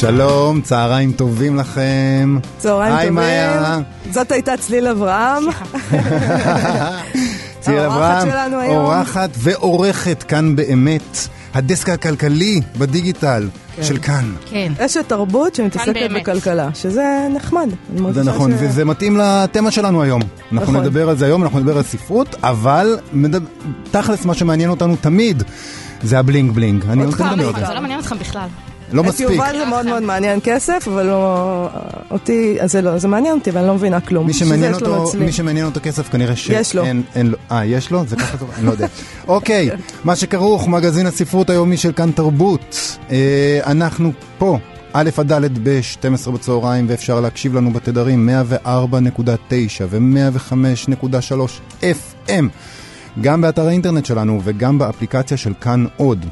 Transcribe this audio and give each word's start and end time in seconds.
שלום, 0.00 0.60
צהריים 0.60 1.12
טובים 1.12 1.56
לכם. 1.56 2.38
צהריים 2.58 2.92
היי, 2.94 3.00
טובים. 3.08 3.14
מאיה. 3.14 3.78
זאת 4.10 4.32
הייתה 4.32 4.56
צליל 4.56 4.86
אברהם. 4.86 5.42
צליל 7.60 7.78
אברהם. 7.78 8.28
אורחת 8.70 9.30
ועורכת 9.36 10.22
כאן 10.22 10.56
באמת, 10.56 11.02
הדסק 11.54 11.88
הכלכלי 11.88 12.60
בדיגיטל 12.78 13.48
כן. 13.76 13.82
של 13.82 13.98
כאן. 13.98 14.32
כן. 14.50 14.72
אשת 14.78 15.04
תרבות 15.08 15.54
שמתעסקת. 15.54 15.94
בכלכלה, 16.20 16.68
שזה 16.74 17.04
נחמד. 17.34 17.68
זה 18.10 18.22
נכון, 18.24 18.50
ש- 18.52 18.54
וזה 18.58 18.84
מתאים 18.84 19.16
לתמה 19.16 19.70
שלנו 19.70 20.02
היום. 20.02 20.22
אנחנו 20.52 20.72
נכון. 20.72 20.84
נדבר 20.84 21.08
על 21.08 21.16
זה 21.16 21.26
היום, 21.26 21.42
אנחנו 21.42 21.58
נדבר 21.60 21.76
על 21.76 21.82
ספרות, 21.82 22.34
אבל 22.42 22.98
מדבר- 23.12 23.46
תכלס 23.90 24.24
מה 24.24 24.34
שמעניין 24.34 24.70
אותנו 24.70 24.96
תמיד 24.96 25.42
זה 26.02 26.18
הבלינג 26.18 26.52
בלינג. 26.52 26.84
אני 26.90 27.04
אותך 27.04 27.20
נותן 27.20 27.38
לדבר 27.38 27.48
על. 27.48 27.60
זה. 27.60 27.66
זה 27.66 27.74
לא 27.74 27.80
מעניין 27.80 28.00
אתכם 28.00 28.18
בכלל. 28.18 28.46
לא 28.92 29.02
את 29.02 29.06
מספיק. 29.06 29.30
יובל 29.30 29.56
זה 29.58 29.64
מאוד 29.64 29.86
מאוד 29.86 30.02
מעניין 30.02 30.38
כסף, 30.44 30.88
אבל 30.88 31.06
לא... 31.06 31.68
אותי, 32.10 32.58
זה 32.64 32.82
לא, 32.82 32.98
זה 32.98 33.08
מעניין 33.08 33.34
אותי, 33.34 33.50
ואני 33.50 33.66
לא 33.66 33.74
מבינה 33.74 34.00
כלום. 34.00 34.26
מי 34.26 34.32
שמעניין 34.32 34.74
יש 34.74 34.82
אותו. 34.82 35.12
מי 35.18 35.32
שמעניין 35.32 35.66
אותו 35.66 35.80
כסף 35.82 36.08
כנראה 36.08 36.32
יש 36.32 36.74
לו. 36.74 36.84
שאין, 36.84 37.02
אין 37.14 37.26
לו. 37.26 37.38
אה, 37.52 37.64
יש 37.64 37.90
לו? 37.90 38.04
זה 38.06 38.16
ככה 38.16 38.38
טוב? 38.38 38.50
אני 38.58 38.66
לא 38.66 38.70
יודע. 38.70 38.86
אוקיי, 39.28 39.70
מה 40.04 40.16
שכרוך, 40.16 40.68
מגזין 40.68 41.06
הספרות 41.06 41.50
היומי 41.50 41.76
של 41.76 41.92
כאן 41.92 42.10
תרבות. 42.10 42.98
אה, 43.10 43.60
אנחנו 43.66 44.12
פה, 44.38 44.58
א' 44.92 45.10
עד 45.16 45.32
ד' 45.32 45.68
ב-12 45.68 46.30
בצהריים, 46.30 46.86
ואפשר 46.88 47.20
להקשיב 47.20 47.54
לנו 47.54 47.72
בתדרים 47.72 48.28
104.9 48.64 48.68
ו-105.3 49.90 51.82
FM, 51.82 52.44
גם 53.20 53.40
באתר 53.40 53.66
האינטרנט 53.66 54.06
שלנו 54.06 54.40
וגם 54.44 54.78
באפליקציה 54.78 55.36
של 55.36 55.52
כאן 55.60 55.86
עוד. 55.96 56.26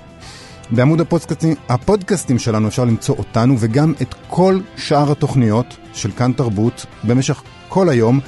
בעמוד 0.71 1.01
הפודקאסטים, 1.01 1.55
הפודקאסטים 1.69 2.39
שלנו 2.39 2.69
אפשר 2.69 2.85
למצוא 2.85 3.15
אותנו 3.19 3.55
וגם 3.59 3.93
את 4.03 4.15
כל 4.29 4.61
שאר 4.77 5.13
התוכניות 5.13 5.77
של 5.93 6.11
כאן 6.11 6.33
תרבות 6.33 6.87
במשך 7.05 7.43
כל 7.69 7.89
היום. 7.89 8.21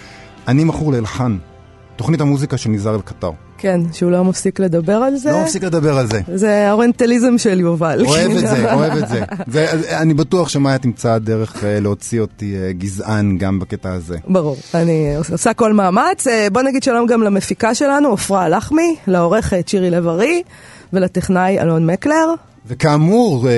אני 0.49 0.65
מכור 0.65 0.93
לאלחן, 0.93 1.39
תוכנית 1.97 2.21
המוזיקה 2.21 2.57
של 2.57 2.71
ניזאר 2.71 2.95
אל-קטר. 2.95 3.31
כן, 3.59 3.81
שהוא 3.93 4.11
לא 4.11 4.25
מפסיק 4.25 4.61
לדבר 4.61 4.97
על 4.97 5.17
זה. 5.17 5.31
לא 5.31 5.43
מפסיק 5.43 5.65
לדבר 5.65 5.99
על 5.99 6.07
זה. 6.07 6.21
זה 6.35 6.69
האוריינטליזם 6.69 7.39
של 7.39 7.61
יובל. 7.61 8.05
אוהב 8.07 8.31
את 8.31 8.41
זה, 8.41 8.73
אוהב 8.75 8.93
את 8.93 9.09
זה. 9.09 9.23
ואני 9.49 10.15
בטוח 10.15 10.49
שמאיה 10.49 10.79
תמצא 10.79 11.19
דרך 11.19 11.65
אה, 11.65 11.81
להוציא 11.81 12.21
אותי 12.21 12.57
אה, 12.57 12.73
גזען 12.73 13.39
גם 13.39 13.59
בקטע 13.59 13.93
הזה. 13.93 14.17
ברור, 14.29 14.57
אני 14.75 15.17
עושה 15.33 15.55
כל 15.55 15.73
מאמץ. 15.73 16.27
אה, 16.27 16.47
בוא 16.53 16.63
נגיד 16.63 16.83
שלום 16.83 17.07
גם 17.07 17.23
למפיקה 17.23 17.75
שלנו, 17.75 18.13
עפרה 18.13 18.49
לחמי, 18.49 18.97
לעורכת 19.07 19.69
שירי 19.69 19.91
לב-ארי, 19.91 20.43
ולטכנאי 20.93 21.61
אלון 21.61 21.87
מקלר. 21.87 22.35
וכאמור, 22.67 23.49
אה, 23.49 23.53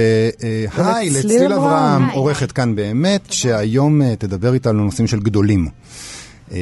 אה, 0.44 0.94
היי, 0.96 1.10
לצליל 1.10 1.52
אברהם. 1.52 1.62
אברהם, 1.62 2.08
היי. 2.08 2.16
עורכת 2.16 2.52
כאן 2.52 2.74
באמת, 2.74 3.20
שהיום 3.30 4.02
אה, 4.02 4.16
תדבר 4.16 4.54
איתנו 4.54 4.78
על 4.78 4.84
נושאים 4.84 5.06
של 5.06 5.20
גדולים. 5.20 5.68
אה, 6.52 6.58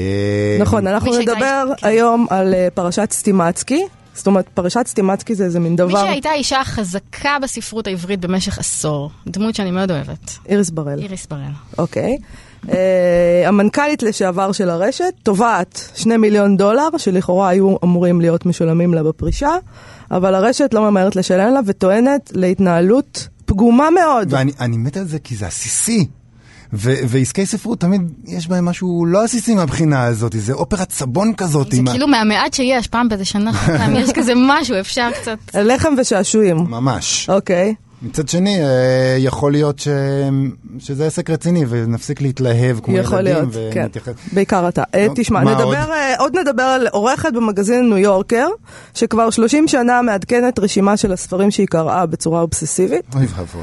נכון, 0.61 0.87
אנחנו 0.87 1.11
מי 1.11 1.19
נדבר. 1.19 1.65
היום 1.83 2.27
על 2.31 2.55
אה, 2.55 2.69
פרשת 2.75 3.13
סטימצקי. 3.13 3.83
זאת 4.15 4.27
אומרת, 4.27 4.49
פרשת 4.55 4.87
סטימצקי 4.87 5.35
זה 5.35 5.45
איזה 5.45 5.61
מין 5.61 5.73
מי 5.73 5.77
דבר... 5.77 6.05
שהייתה 6.05 6.29
האישה 6.29 6.61
החזקה 6.61 7.37
בספרות 7.43 7.87
העברית 7.87 8.21
במשך 8.21 8.59
עשור, 8.59 9.11
דמות 9.27 9.55
שאני 9.55 9.71
מאוד 9.71 9.91
אוהבת, 9.91 10.39
איריס 10.49 10.71
בראל. 10.71 10.99
איריס 10.99 11.27
בראל. 11.27 11.53
אוקיי. 11.79 12.19
המנכ"לית 13.47 14.03
לשעבר 14.03 14.53
של 14.53 14.71
הרשת 14.71 15.15
תובעת 15.23 15.91
שני 15.95 16.17
מיליון 16.17 16.57
דולר, 16.57 16.89
שלכאורה 16.97 17.49
היו 17.49 17.77
אמורים 17.85 18.21
להיות 18.21 18.47
משולמים 18.47 18.95
לה 18.95 19.03
בפרישה, 19.03 19.51
אבל 20.11 20.35
הרשת 20.35 20.75
לא 20.75 20.91
ממהרת 20.91 21.17
לשלם 21.17 21.55
לה 21.55 21.61
וטוענת 21.67 22.31
להתנהלות 22.35 23.29
פגומה 23.45 23.89
מאוד. 23.91 24.29
ואני 24.33 24.53
אני 24.61 24.77
מת 24.77 24.97
על 24.97 25.05
זה 25.05 25.19
כי 25.19 25.37
זה 25.37 25.47
עסיסי. 25.47 26.07
ו- 26.73 26.95
ועסקי 27.09 27.47
ספרות 27.47 27.81
תמיד 27.81 28.03
יש 28.27 28.49
בהם 28.49 28.65
משהו 28.65 29.07
לא 29.07 29.25
עסיסי 29.25 29.55
מהבחינה 29.55 30.05
הזאת, 30.05 30.35
זה 30.39 30.53
אופרת 30.53 30.93
סבון 30.93 31.33
כזאת. 31.37 31.73
זה 31.73 31.79
עם 31.79 31.89
ה- 31.89 31.91
כאילו 31.91 32.07
מהמעט 32.09 32.55
שיש, 32.55 32.87
פעם 32.87 33.09
באיזה 33.09 33.25
שנה, 33.25 33.53
פעם 33.79 33.97
יש 33.97 34.11
כזה 34.13 34.33
משהו, 34.37 34.81
אפשר 34.81 35.11
קצת... 35.21 35.39
לחם 35.55 35.95
ושעשועים. 35.99 36.57
ממש. 36.57 37.31
אוקיי. 37.31 37.75
מצד 38.03 38.29
שני, 38.29 38.65
אה, 38.65 38.69
יכול 39.19 39.53
להיות 39.53 39.79
ש... 39.79 39.89
שזה 40.79 41.07
עסק 41.07 41.31
רציני 41.31 41.65
ונפסיק 41.69 42.21
להתלהב 42.21 42.81
כמו 42.81 42.95
ילדים. 42.95 43.05
יכול 43.07 43.21
להיות, 43.21 43.49
כן. 43.73 43.87
ונתייחס- 43.87 44.33
בעיקר 44.35 44.69
אתה. 44.69 44.83
נו, 45.07 45.13
תשמע, 45.17 45.41
נדבר, 45.41 45.65
עוד? 45.65 45.75
אה, 45.77 46.15
עוד 46.19 46.37
נדבר 46.39 46.63
על 46.63 46.87
עורכת 46.87 47.33
במגזין 47.33 47.89
ניו 47.89 47.99
יורקר, 47.99 48.47
שכבר 48.95 49.31
30 49.31 49.69
שנה 49.69 50.03
מעדכנת 50.03 50.59
רשימה 50.59 50.97
של 50.97 51.13
הספרים 51.13 51.51
שהיא 51.51 51.67
קראה 51.67 52.07
בצורה 52.07 52.41
אובססיבית. 52.41 53.05
אוי 53.15 53.27
ואבוי. 53.37 53.63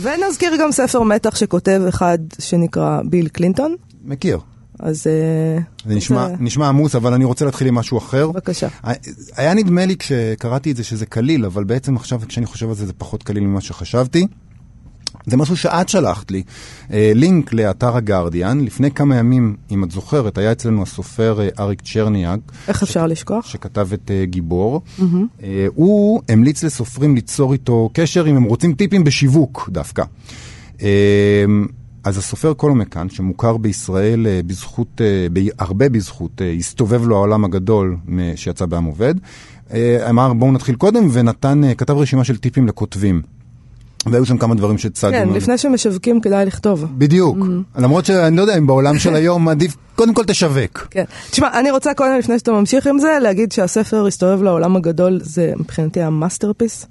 ונזכיר 0.00 0.52
גם 0.60 0.72
ספר 0.72 1.02
מתח 1.02 1.36
שכותב 1.36 1.82
אחד 1.88 2.18
שנקרא 2.38 3.00
ביל 3.04 3.28
קלינטון. 3.28 3.74
מכיר. 4.04 4.38
אז 4.82 5.06
אה, 5.06 5.62
זה 5.86 5.94
נשמע, 5.94 6.28
זה- 6.28 6.34
נשמע 6.40 6.68
עמוס, 6.68 6.94
אבל 6.94 7.12
אני 7.12 7.24
רוצה 7.24 7.44
להתחיל 7.44 7.68
עם 7.68 7.74
משהו 7.74 7.98
אחר. 7.98 8.30
בבקשה. 8.30 8.68
היה 9.36 9.54
נדמה 9.54 9.86
לי 9.86 9.96
כשקראתי 9.96 10.70
את 10.70 10.76
זה 10.76 10.84
שזה 10.84 11.06
קליל, 11.06 11.44
אבל 11.44 11.64
בעצם 11.64 11.96
עכשיו 11.96 12.20
כשאני 12.28 12.46
חושב 12.46 12.68
על 12.68 12.74
זה 12.74 12.86
זה 12.86 12.92
פחות 12.92 13.22
קליל 13.22 13.42
ממה 13.42 13.60
שחשבתי. 13.60 14.26
זה 15.26 15.36
משהו 15.36 15.56
שאת 15.56 15.88
שלחת 15.88 16.30
לי. 16.30 16.42
אה, 16.92 17.12
לינק 17.14 17.52
לאתר 17.52 17.96
הגרדיאן. 17.96 18.60
לפני 18.60 18.90
כמה 18.90 19.16
ימים, 19.16 19.56
אם 19.70 19.84
את 19.84 19.90
זוכרת, 19.90 20.38
היה 20.38 20.52
אצלנו 20.52 20.82
הסופר 20.82 21.40
אה, 21.40 21.48
אריק 21.58 21.80
צ'רניאק, 21.82 22.40
איך 22.68 22.82
אפשר 22.82 23.06
לשכוח? 23.06 23.46
שכתב 23.46 23.88
את 23.94 24.10
אה, 24.10 24.24
גיבור. 24.24 24.82
אה, 25.42 25.66
הוא 25.74 26.22
המליץ 26.28 26.64
לסופרים 26.64 27.14
ליצור 27.14 27.52
איתו 27.52 27.90
קשר 27.92 28.26
אם 28.30 28.36
הם 28.36 28.42
רוצים 28.44 28.74
טיפים 28.74 29.04
בשיווק 29.04 29.68
דווקא. 29.72 30.02
אז 32.04 32.18
הסופר 32.18 32.54
קולום 32.54 32.81
מקאן, 32.81 33.08
שמוכר 33.08 33.56
בישראל 33.56 34.26
אה, 34.26 34.40
בזכות, 34.46 35.00
אה, 35.00 35.26
הרבה 35.58 35.88
בזכות, 35.88 36.42
אה, 36.42 36.50
הסתובב 36.50 37.06
לו 37.06 37.16
העולם 37.16 37.44
הגדול 37.44 37.96
שיצא 38.36 38.66
בעם 38.66 38.84
עובד, 38.84 39.14
אמר 40.10 40.32
בואו 40.32 40.52
נתחיל 40.52 40.74
קודם 40.74 41.08
ונתן, 41.12 41.60
כתב 41.78 41.96
רשימה 41.96 42.24
של 42.24 42.36
טיפים 42.36 42.66
לכותבים. 42.66 43.22
והיו 44.06 44.26
שם 44.26 44.38
כמה 44.38 44.54
דברים 44.54 44.78
שהצגנו. 44.78 45.30
כן. 45.30 45.36
לפני 45.36 45.58
שמשווקים 45.58 46.20
כדאי 46.20 46.46
לכתוב. 46.46 46.86
בדיוק. 46.98 47.36
למרות 47.78 48.04
שאני 48.04 48.36
לא 48.36 48.42
יודע 48.42 48.58
אם 48.58 48.66
בעולם 48.66 48.98
של 48.98 49.14
היום 49.20 49.48
עדיף, 49.48 49.76
קודם 49.94 50.14
כל 50.14 50.24
תשווק. 50.24 50.86
כן. 50.90 51.04
תשמע, 51.30 51.60
אני 51.60 51.70
רוצה 51.70 51.94
קודם, 51.94 52.18
לפני 52.18 52.38
שאתה 52.38 52.52
ממשיך 52.52 52.86
עם 52.86 52.98
זה, 52.98 53.18
להגיד 53.22 53.52
שהספר 53.52 54.06
הסתובב 54.06 54.42
לעולם 54.42 54.76
הגדול, 54.76 55.20
זה 55.22 55.52
מבחינתי 55.56 56.02
ה 56.02 56.08
masterpiece. 56.08 56.86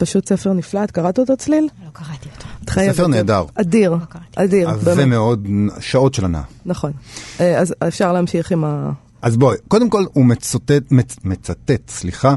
פשוט 0.00 0.28
ספר 0.28 0.52
נפלא, 0.52 0.84
את 0.84 0.90
קראת 0.90 1.18
אותו 1.18 1.36
צליל? 1.36 1.68
לא 1.84 1.90
קראתי 1.92 2.28
אותו. 2.36 2.46
את 2.64 2.70
חייבת. 2.70 2.94
ספר 2.94 3.06
נהדר. 3.06 3.44
אדיר. 3.54 3.96
אדיר, 4.36 4.70
עבה. 4.70 5.06
מאוד, 5.06 5.48
שעות 5.80 6.14
של 6.14 6.24
הנאה. 6.24 6.42
נכון. 6.66 6.92
אה, 7.40 7.58
אז 7.58 7.74
אפשר 7.88 8.12
להמשיך 8.12 8.52
עם 8.52 8.64
ה... 8.64 8.90
אז 9.22 9.36
בואי, 9.36 9.56
קודם 9.68 9.90
כל 9.90 10.04
הוא 10.12 10.24
מצטט, 10.24 10.82
מצ, 10.90 11.16
מצטט, 11.24 11.88
סליחה, 11.88 12.34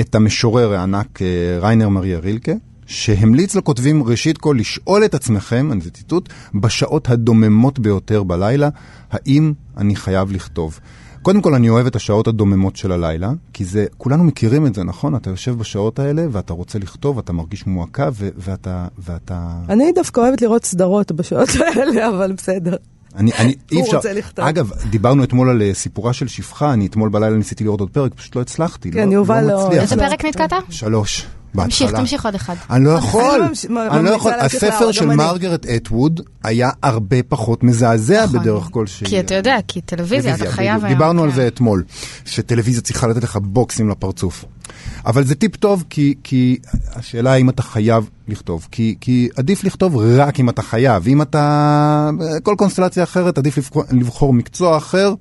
את 0.00 0.14
המשורר 0.14 0.72
הענק 0.74 1.22
אה, 1.22 1.58
ריינר 1.60 1.88
מריה 1.88 2.18
רילקה, 2.18 2.52
שהמליץ 2.86 3.54
לכותבים 3.54 4.02
ראשית 4.02 4.38
כל 4.38 4.56
לשאול 4.58 5.04
את 5.04 5.14
עצמכם, 5.14 5.72
אני 5.72 5.80
זה 5.80 5.90
ציטוט, 5.90 6.28
בשעות 6.54 7.10
הדוממות 7.10 7.78
ביותר 7.78 8.22
בלילה, 8.22 8.68
האם 9.10 9.52
אני 9.76 9.96
חייב 9.96 10.32
לכתוב. 10.32 10.80
קודם 11.24 11.40
כל 11.40 11.54
אני 11.54 11.68
אוהב 11.68 11.86
את 11.86 11.96
השעות 11.96 12.28
הדוממות 12.28 12.76
של 12.76 12.92
הלילה, 12.92 13.30
כי 13.52 13.64
זה, 13.64 13.86
כולנו 13.98 14.24
מכירים 14.24 14.66
את 14.66 14.74
זה, 14.74 14.84
נכון? 14.84 15.16
אתה 15.16 15.30
יושב 15.30 15.58
בשעות 15.58 15.98
האלה 15.98 16.26
ואתה 16.32 16.52
רוצה 16.52 16.78
לכתוב, 16.78 17.18
אתה 17.18 17.32
מרגיש 17.32 17.66
מועקה 17.66 18.08
ו- 18.12 18.28
ואתה, 18.36 18.86
ואתה... 18.98 19.50
אני 19.68 19.92
דווקא 19.94 20.20
אוהבת 20.20 20.42
לראות 20.42 20.64
סדרות 20.64 21.12
בשעות 21.12 21.48
האלה, 21.76 22.08
אבל 22.08 22.32
בסדר. 22.32 22.76
אני, 23.16 23.30
אני, 23.38 23.54
אי 23.72 23.76
הוא 23.76 23.84
אפשר. 23.84 23.96
רוצה 23.96 24.12
לכתוב. 24.12 24.44
אגב, 24.44 24.70
דיברנו 24.90 25.24
אתמול 25.24 25.48
על 25.50 25.62
אה, 25.62 25.74
סיפורה 25.74 26.12
של 26.12 26.28
שפחה, 26.28 26.72
אני 26.72 26.86
אתמול 26.86 27.08
בלילה 27.08 27.36
ניסיתי 27.36 27.64
לראות 27.64 27.80
עוד 27.80 27.90
פרק, 27.90 28.14
פשוט 28.14 28.36
לא 28.36 28.40
הצלחתי. 28.40 28.90
כן, 28.90 29.08
לא, 29.08 29.14
יובל 29.14 29.40
לא 29.40 29.48
לא- 29.48 29.66
מצליח. 29.66 29.82
איזה 29.82 29.96
לא. 29.96 30.08
פרק 30.08 30.24
נתקעת? 30.24 30.52
שלוש, 30.70 31.26
בהתחלה. 31.54 31.88
תמשיך, 31.88 31.90
תמשיך 32.00 32.24
עוד 32.24 32.34
אחד. 32.34 32.54
אני 32.70 32.84
לא 32.84 32.90
יכול, 32.98 33.42
אני 33.90 34.04
לא 34.04 34.10
יכול. 34.10 34.32
הספר 34.32 34.92
של. 34.92 35.06
מרגרט 35.06 35.66
אטווד 35.66 36.20
היה 36.44 36.70
הרבה 36.82 37.16
פחות 37.28 37.64
מזעזע 37.64 38.24
נכון. 38.24 38.40
בדרך 38.40 38.68
כלשהי. 38.70 39.06
כי 39.06 39.20
אתה 39.20 39.34
יודע, 39.34 39.56
כי 39.68 39.80
טלוויזיה, 39.80 40.34
אתה 40.34 40.50
חייב. 40.50 40.84
היום. 40.84 40.94
דיברנו 40.94 41.22
על 41.22 41.30
כן. 41.30 41.36
זה 41.36 41.46
אתמול, 41.46 41.84
שטלוויזיה 42.24 42.82
צריכה 42.82 43.06
לתת 43.06 43.22
לך 43.22 43.38
בוקסים 43.42 43.88
לפרצוף. 43.88 44.44
אבל 45.06 45.24
זה 45.24 45.34
טיפ 45.34 45.56
טוב, 45.56 45.84
כי, 45.90 46.14
כי 46.22 46.58
השאלה 46.94 47.32
האם 47.32 47.50
אתה 47.50 47.62
חייב 47.62 48.10
לכתוב. 48.28 48.68
כי, 48.70 48.94
כי 49.00 49.28
עדיף 49.36 49.64
לכתוב 49.64 49.96
רק 49.96 50.40
אם 50.40 50.48
אתה 50.48 50.62
חייב. 50.62 51.08
אם 51.08 51.22
אתה... 51.22 52.10
כל 52.42 52.54
קונסטלציה 52.58 53.02
אחרת, 53.02 53.38
עדיף 53.38 53.58
לבחור, 53.58 53.84
לבחור 53.90 54.32
מקצוע 54.32 54.76
אחר, 54.76 55.14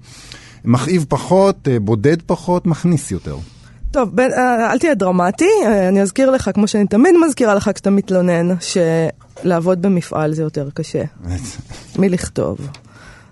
מכאיב 0.66 1.06
פחות, 1.10 1.68
אה, 1.68 1.80
בודד 1.80 2.22
פחות, 2.26 2.66
מכניס 2.66 3.12
יותר. 3.12 3.38
טוב, 3.94 4.10
בין, 4.16 4.32
אה, 4.34 4.72
אל 4.72 4.78
תהיה 4.78 4.94
דרמטי, 4.96 5.50
אה, 5.66 5.88
אני 5.88 6.02
אזכיר 6.02 6.32
לך, 6.32 6.50
כמו 6.54 6.68
שאני 6.68 6.88
תמיד 6.88 7.16
מזכירה 7.28 7.56
לך 7.56 7.70
כשאתה 7.74 7.90
מתלונן, 7.90 8.56
שלעבוד 8.60 9.82
במפעל 9.82 10.34
זה 10.34 10.44
יותר 10.44 10.70
קשה 10.74 11.04
מלכתוב. 12.00 12.58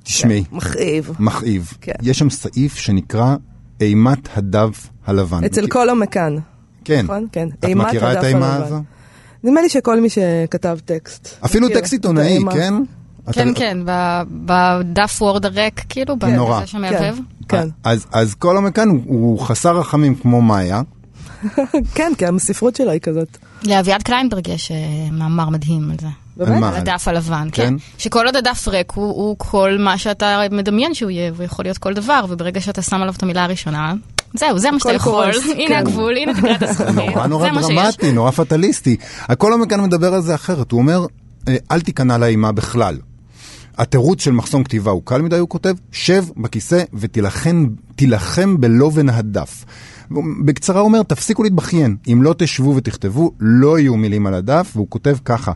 תשמעי, 0.04 0.44
מכאיב. 0.52 1.12
מכאיב. 1.20 1.74
כן. 1.82 1.92
יש 2.02 2.20
שם 2.20 2.30
סעיף 2.30 2.76
שנקרא 2.76 3.36
אימת 3.82 4.38
הדף 4.38 4.88
הלבן. 5.06 5.44
אצל 5.44 5.68
כל 5.68 5.90
המכאן. 5.90 6.38
כן. 6.86 7.02
נכון? 7.04 7.28
כן. 7.32 7.48
את 7.60 7.66
מכירה 7.66 8.14
את 8.14 8.24
האימה. 8.24 8.56
הזו? 8.56 8.82
נדמה 9.44 9.62
לי 9.62 9.70
שכל 9.70 10.02
מי 10.02 10.08
שכתב 10.10 10.78
טקסט. 10.86 11.38
אפילו 11.46 11.70
טקסט 11.70 11.94
עיתונאי. 11.94 12.40
כן? 12.54 12.74
כן, 13.32 13.50
אתה- 13.50 13.60
כן, 13.60 13.78
ב- 13.86 14.22
בדף 14.46 15.22
וורד 15.22 15.46
הריק, 15.46 15.82
כאילו, 15.90 16.16
נורא. 16.36 16.58
בזה 16.58 16.68
שמעבב. 16.68 17.16
כן, 17.48 17.68
אז, 17.84 18.06
אז 18.12 18.36
כל 18.36 18.58
המכאן 18.58 18.90
הוא, 18.90 19.00
הוא 19.06 19.40
חסר 19.40 19.78
רחמים 19.78 20.16
כמו 20.16 20.42
מאיה. 20.42 20.82
כן, 21.96 22.12
כי 22.18 22.26
הספרות 22.26 22.76
שלה 22.76 22.92
היא 22.92 23.02
כזאת. 23.02 23.38
לאביעד 23.64 24.04
קליינברג 24.04 24.48
יש 24.48 24.72
אה, 24.72 24.78
מאמר 25.12 25.50
מדהים 25.50 25.92
על 25.92 25.98
זה. 26.02 26.08
מה? 26.60 26.70
על 26.70 26.76
הדף 26.76 27.08
הלבן, 27.08 27.48
כן? 27.52 27.64
כן. 27.66 27.74
שכל 27.98 28.26
עוד 28.26 28.36
הדף 28.36 28.68
ריק 28.68 28.92
הוא, 28.92 29.06
הוא 29.06 29.36
כל 29.38 29.78
מה 29.80 29.98
שאתה 29.98 30.40
מדמיין 30.52 30.94
שהוא 30.94 31.12
יהיה, 31.12 31.32
והוא 31.36 31.46
יכול 31.46 31.66
להיות 31.66 31.78
כל 31.78 31.94
דבר, 31.94 32.26
וברגע 32.30 32.62
שאתה 32.62 32.82
שם 32.82 32.96
עליו 33.02 33.14
את 33.18 33.24
המילה 33.24 33.44
הראשונה, 33.44 33.94
זהו, 34.34 34.60
זה 34.60 34.72
מה 34.72 34.80
שאתה 34.80 34.94
יכול. 34.94 35.26
הנה 35.58 35.68
כן. 35.68 35.74
הגבול, 35.78 36.14
הנה 36.18 36.34
תקרת 36.34 36.62
הזכוכית. 36.64 36.96
נורא 36.96 37.28
נורא 37.34 37.48
זה 37.48 37.52
מה 37.52 37.64
שיש. 37.64 37.78
דרמטי, 37.80 38.12
נורא 38.12 38.32
פטליסטי. 38.32 38.96
הכל 39.22 39.54
המכאן 39.54 39.82
מדבר 39.84 40.14
על 40.14 40.22
זה 40.22 40.36
אחרת. 40.36 40.72
הוא 40.72 40.80
אומר, 40.80 41.06
אה, 41.48 41.56
אל 41.72 41.82
תיכנע 41.82 42.18
לאימה 42.18 42.52
בכלל. 42.52 42.98
התירוץ 43.78 44.22
של 44.22 44.32
מחסום 44.32 44.64
כתיבה 44.64 44.92
הוא 44.92 45.02
קל 45.06 45.22
מדי, 45.22 45.38
הוא 45.38 45.50
כותב, 45.50 45.74
שב 45.92 46.24
בכיסא 46.38 46.84
ותילחם 46.94 47.68
תילחם 47.96 48.62
בלובן 48.62 49.10
הדף. 49.10 49.66
בקצרה 50.46 50.80
הוא 50.80 50.88
אומר, 50.88 51.04
תפסיקו 51.04 51.44
להתבכיין. 51.44 51.96
אם 52.08 52.24
לא 52.24 52.36
תשבו 52.38 52.76
ותכתבו, 52.76 53.32
לא 53.40 53.80
יהיו 53.80 53.98
מילים 53.98 54.28
על 54.28 54.34
הדף, 54.34 54.72
והוא 54.76 54.88
כותב 54.90 55.18
ככה. 55.26 55.52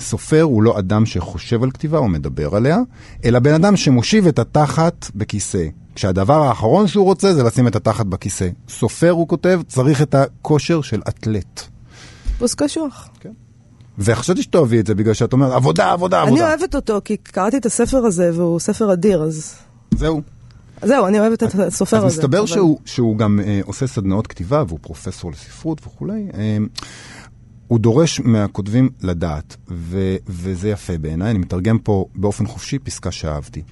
סופר 0.00 0.42
הוא 0.42 0.62
לא 0.62 0.78
אדם 0.78 1.06
שחושב 1.06 1.62
על 1.62 1.70
כתיבה 1.70 1.98
או 1.98 2.08
מדבר 2.08 2.56
עליה, 2.56 2.78
אלא 3.24 3.38
בן 3.38 3.54
אדם 3.54 3.76
שמושיב 3.76 4.26
את 4.26 4.38
התחת 4.38 5.10
בכיסא. 5.14 5.66
כשהדבר 5.94 6.42
האחרון 6.42 6.86
שהוא 6.86 7.04
רוצה 7.04 7.34
זה 7.34 7.42
לשים 7.42 7.66
את 7.66 7.76
התחת 7.76 8.06
בכיסא. 8.06 8.48
סופר, 8.68 9.10
הוא 9.10 9.28
כותב, 9.28 9.60
צריך 9.68 10.02
את 10.02 10.14
הכושר 10.14 10.82
של 10.82 11.00
אתלט. 11.08 11.62
פוס 12.38 12.54
קשוח. 12.54 13.08
וחשבתי 13.98 14.42
שתאהבי 14.42 14.80
את 14.80 14.86
זה 14.86 14.94
בגלל 14.94 15.14
שאת 15.14 15.32
אומרת, 15.32 15.52
עבודה, 15.52 15.92
עבודה, 15.92 16.22
אני 16.22 16.28
עבודה. 16.28 16.48
אוהבת 16.48 16.74
אותו, 16.74 17.00
כי 17.04 17.16
קראתי 17.16 17.56
את 17.56 17.66
הספר 17.66 17.98
הזה, 17.98 18.30
והוא 18.34 18.60
ספר 18.60 18.92
אדיר, 18.92 19.22
אז... 19.22 19.54
זהו. 19.94 20.22
זהו, 20.84 21.06
אני 21.06 21.20
אוהבת 21.20 21.42
את 21.42 21.54
הסופר 21.54 21.96
הזה. 21.96 22.06
אז 22.06 22.12
מסתבר 22.18 22.38
אבל- 22.38 22.46
שהוא, 22.46 22.78
שהוא 22.84 23.16
גם 23.18 23.40
אה, 23.44 23.60
עושה 23.64 23.86
סדנאות 23.86 24.26
כתיבה, 24.26 24.64
והוא 24.68 24.78
פרופסור 24.82 25.30
לספרות 25.32 25.80
וכולי. 25.86 26.26
אה, 26.34 26.56
הוא 27.66 27.78
דורש 27.78 28.20
מהכותבים 28.20 28.90
לדעת, 29.02 29.56
ו, 29.70 30.16
וזה 30.26 30.68
יפה 30.68 30.98
בעיניי, 30.98 31.30
אני 31.30 31.38
מתרגם 31.38 31.78
פה 31.78 32.06
באופן 32.14 32.46
חופשי 32.46 32.78
פסקה 32.78 33.10
שאהבתי. 33.10 33.62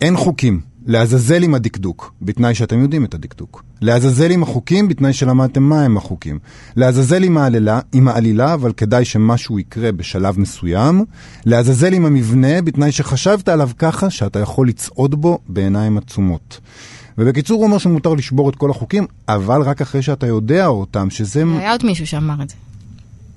אין 0.00 0.16
חוקים, 0.16 0.60
לעזאזל 0.86 1.42
עם 1.42 1.54
הדקדוק, 1.54 2.14
בתנאי 2.22 2.54
שאתם 2.54 2.82
יודעים 2.82 3.04
את 3.04 3.14
הדקדוק. 3.14 3.64
לעזאזל 3.80 4.30
עם 4.30 4.42
החוקים, 4.42 4.88
בתנאי 4.88 5.12
שלמדתם 5.12 5.62
מה 5.62 5.84
הם 5.84 5.96
החוקים. 5.96 6.38
לעזאזל 6.76 7.22
עם 7.22 7.38
העלילה, 7.38 7.80
עם 7.92 8.08
העלילה, 8.08 8.54
אבל 8.54 8.72
כדאי 8.72 9.04
שמשהו 9.04 9.58
יקרה 9.58 9.92
בשלב 9.92 10.40
מסוים. 10.40 11.04
לעזאזל 11.46 11.92
עם 11.92 12.06
המבנה, 12.06 12.62
בתנאי 12.62 12.92
שחשבת 12.92 13.48
עליו 13.48 13.70
ככה 13.78 14.10
שאתה 14.10 14.38
יכול 14.38 14.68
לצעוד 14.68 15.14
בו 15.14 15.38
בעיניים 15.48 15.98
עצומות. 15.98 16.60
ובקיצור 17.18 17.56
הוא 17.56 17.66
אומר 17.66 17.78
שמותר 17.78 18.14
לשבור 18.14 18.50
את 18.50 18.56
כל 18.56 18.70
החוקים, 18.70 19.06
אבל 19.28 19.62
רק 19.62 19.80
אחרי 19.82 20.02
שאתה 20.02 20.26
יודע 20.26 20.66
אותם, 20.66 21.10
שזה... 21.10 21.44
היה 21.58 21.72
עוד 21.72 21.86
מישהו 21.86 22.06
שאמר 22.06 22.42
את 22.42 22.50
זה. 22.50 22.56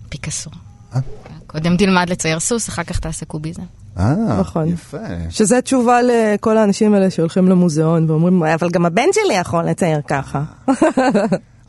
פיקאסו. 0.09 0.49
אה? 0.95 0.99
קודם 1.47 1.77
תלמד 1.77 2.09
לצייר 2.09 2.39
סוס, 2.39 2.69
אחר 2.69 2.83
כך 2.83 2.99
תעשה 2.99 3.25
קוביזם. 3.25 3.63
אה, 3.99 4.13
נכון. 4.39 4.67
יפה. 4.67 4.97
שזה 5.29 5.61
תשובה 5.61 5.99
לכל 6.03 6.57
האנשים 6.57 6.93
האלה 6.93 7.09
שהולכים 7.09 7.47
למוזיאון 7.47 8.09
ואומרים, 8.09 8.43
אבל 8.43 8.69
גם 8.69 8.85
הבן 8.85 9.07
שלי 9.13 9.33
יכול 9.33 9.63
לצייר 9.63 9.99
ככה. 10.07 10.43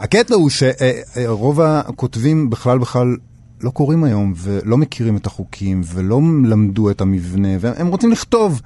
הקטע 0.01 0.35
הוא 0.35 0.51
שרוב 0.51 1.61
הכותבים 1.61 2.51
בכלל 2.51 2.79
בכלל 2.79 3.17
לא 3.63 3.71
קוראים 3.71 4.05
היום 4.05 4.33
ולא 4.37 4.77
מכירים 4.77 5.17
את 5.17 5.27
החוקים 5.27 5.81
ולא 5.95 6.21
למדו 6.45 6.91
את 6.91 7.01
המבנה 7.01 7.49
והם 7.61 7.87
רוצים 7.87 8.13
לכתוב. 8.13 8.61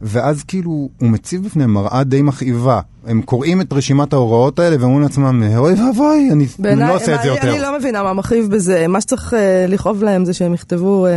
ואז 0.00 0.42
כאילו 0.42 0.70
הוא 1.00 1.08
מציב 1.10 1.44
בפניהם 1.44 1.74
מראה 1.74 2.04
די 2.04 2.22
מכאיבה. 2.22 2.80
הם 3.06 3.22
קוראים 3.22 3.60
את 3.60 3.72
רשימת 3.72 4.12
ההוראות 4.12 4.58
האלה 4.58 4.76
ואומרים 4.80 5.02
לעצמם, 5.02 5.42
אוי 5.56 5.74
ואבוי, 5.74 6.28
אני 6.32 6.46
אני 6.64 6.80
לא 6.80 6.94
עושה 6.96 7.14
את 7.14 7.22
זה 7.22 7.28
אני- 7.28 7.36
יותר. 7.36 7.50
אני 7.52 7.60
לא 7.60 7.78
מבינה 7.78 8.02
מה 8.02 8.12
מכאיב 8.12 8.50
בזה. 8.50 8.86
מה 8.88 9.00
שצריך 9.00 9.34
אה, 9.34 9.66
לכאוב 9.68 10.02
להם 10.02 10.24
זה 10.24 10.32
שהם 10.34 10.54
יכתבו 10.54 11.06
אה, 11.06 11.12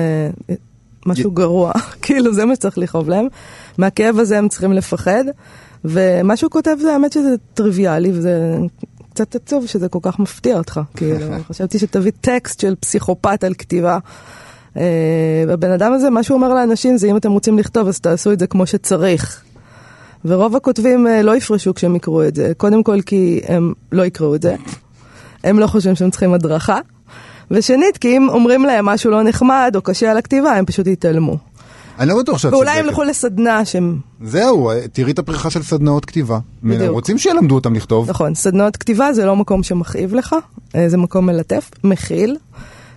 משהו 1.10 1.32
גרוע. 1.32 1.72
כאילו, 2.02 2.34
זה 2.34 2.46
מה 2.46 2.56
שצריך 2.56 2.78
לכאוב 2.78 3.10
להם. 3.10 3.28
מהכאב 3.78 4.20
הזה 4.20 4.38
הם 4.38 4.50
צריכים 4.50 4.74
לפחד. 4.74 5.24
ומה 5.86 6.36
שהוא 6.36 6.52
כותב 6.52 6.76
זה 6.82 6.94
האמת 6.94 7.12
שזה 7.12 7.36
טריוויאלי, 7.54 8.12
וזה 8.14 8.58
קצת 9.14 9.36
עצוב 9.36 9.68
שזה 9.68 9.90
כל 9.90 10.00
כך 10.02 10.20
מפתיע 10.20 10.58
אותך. 10.58 10.80
כאילו, 10.98 11.26
חשבתי 11.48 11.80
שתביא 11.80 12.12
טקסט 12.22 12.60
של 12.60 12.76
פסיכופת 12.80 13.44
על 13.44 13.54
כתיבה. 13.54 13.98
אה, 14.78 15.44
הבן 15.54 15.72
אדם 15.72 15.94
הזה, 15.94 16.10
מה 16.10 16.24
שהוא 16.24 16.36
אומר 16.36 16.54
לאנשים 16.54 16.98
זה 16.98 17.08
אם 17.08 17.18
אתם 17.18 17.32
רוצים 17.32 17.60
לכתוב 17.60 17.88
אז 17.88 18.00
תעשו 18.00 18.32
את 18.32 18.40
זה 18.40 18.48
כמו 18.48 18.66
שצריך. 18.66 19.44
ורוב 20.26 20.56
הכותבים 20.56 21.08
אה, 21.08 21.22
לא 21.22 21.36
יפרשו 21.36 21.74
כשהם 21.74 21.96
יקראו 21.96 22.28
את 22.28 22.36
זה. 22.36 22.52
קודם 22.58 22.84
כל 22.84 23.02
כי 23.02 23.42
הם 23.48 23.74
לא 23.92 24.06
יקראו 24.06 24.36
את 24.36 24.42
זה. 24.42 24.56
הם 25.44 25.60
לא 25.60 25.68
חושבים 25.68 25.96
שהם 25.96 26.10
צריכים 26.10 26.34
הדרכה. 26.34 26.80
ושנית, 27.52 27.98
כי 27.98 28.18
אם 28.18 28.30
אומרים 28.30 28.66
להם 28.66 28.86
משהו 28.86 29.12
לא 29.12 29.24
נחמד 29.24 29.72
או 29.76 29.82
קשה 29.82 30.12
על 30.12 30.18
הכתיבה, 30.18 30.52
הם 30.52 30.66
פשוט 30.66 30.88
יתעלמו. 30.88 31.38
אני 32.00 32.10
לא 32.10 32.20
בטוח 32.20 32.38
שאת 32.38 32.54
ואולי 32.54 32.70
הם 32.70 32.76
צודקת. 32.76 32.90
ילכו 32.90 33.04
לסדנה 33.04 33.66
שהם... 33.66 34.00
זהו, 34.24 34.72
תראי 34.94 35.12
את 35.12 35.20
הפריחה 35.20 35.50
של 35.50 35.64
סדנאות 35.64 36.06
כתיבה. 36.06 36.40
בדיוק. 36.64 36.92
רוצים 36.92 37.18
שילמדו 37.18 37.56
אותם 37.56 37.74
לכתוב. 37.74 38.10
נכון, 38.10 38.36
סדנאות 38.36 38.78
כתיבה 38.78 39.14
זה 39.14 39.26
לא 39.26 39.36
מקום 39.36 39.64
שמכאיב 39.64 40.14
לך, 40.14 40.36
אה, 40.76 40.90
זה 40.90 40.98
מקום 40.98 41.26
מלטף, 41.26 41.72
מכיל. 41.84 42.38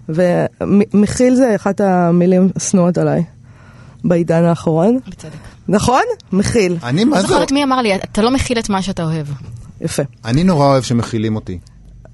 ומכיל 0.08 1.34
זה 1.34 1.56
אחת 1.56 1.80
המילים 1.80 2.48
השנואות 2.56 2.98
עליי 2.98 3.24
בעידן 4.04 4.44
האחרון. 4.44 4.98
בצדק. 5.08 5.32
נכון? 5.68 6.02
מכיל. 6.32 6.76
אני 6.82 7.04
מה 7.04 7.16
לא 7.16 7.22
זה... 7.22 7.28
זוכרת 7.28 7.52
מי 7.52 7.64
אמר 7.64 7.82
לי, 7.82 7.94
אתה 7.94 8.22
לא 8.22 8.30
מכיל 8.30 8.58
את 8.58 8.68
מה 8.68 8.82
שאתה 8.82 9.04
אוהב. 9.04 9.26
יפה. 9.80 10.02
אני 10.24 10.44
נורא 10.44 10.66
אוהב 10.66 10.82
שמכילים 10.82 11.36
אותי. 11.36 11.58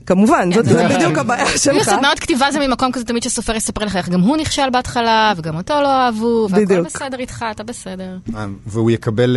כמובן, 0.09 0.51
זאת 0.55 0.65
זה- 0.65 0.89
בדיוק 0.89 1.19
הבעיה 1.19 1.45
כאילו 1.47 1.59
שלך. 1.59 1.83
סדנאות 1.91 2.19
כתיבה 2.19 2.47
זה 2.53 2.67
ממקום 2.67 2.93
כזה 2.93 3.05
תמיד 3.05 3.23
שסופר 3.23 3.57
יספר 3.57 3.85
לך 3.85 3.97
איך 3.97 4.09
גם 4.09 4.21
הוא 4.21 4.37
נכשל 4.37 4.71
בהתחלה, 4.73 5.33
וגם 5.37 5.57
אותו 5.57 5.75
לא 5.83 5.89
אהבו, 5.93 6.47
והכל 6.51 6.65
בדיוק. 6.65 6.87
בסדר 6.87 7.19
איתך, 7.19 7.45
אתה 7.51 7.63
בסדר. 7.63 8.17
אה, 8.37 8.47
והוא 8.67 8.91
יקבל, 8.91 9.37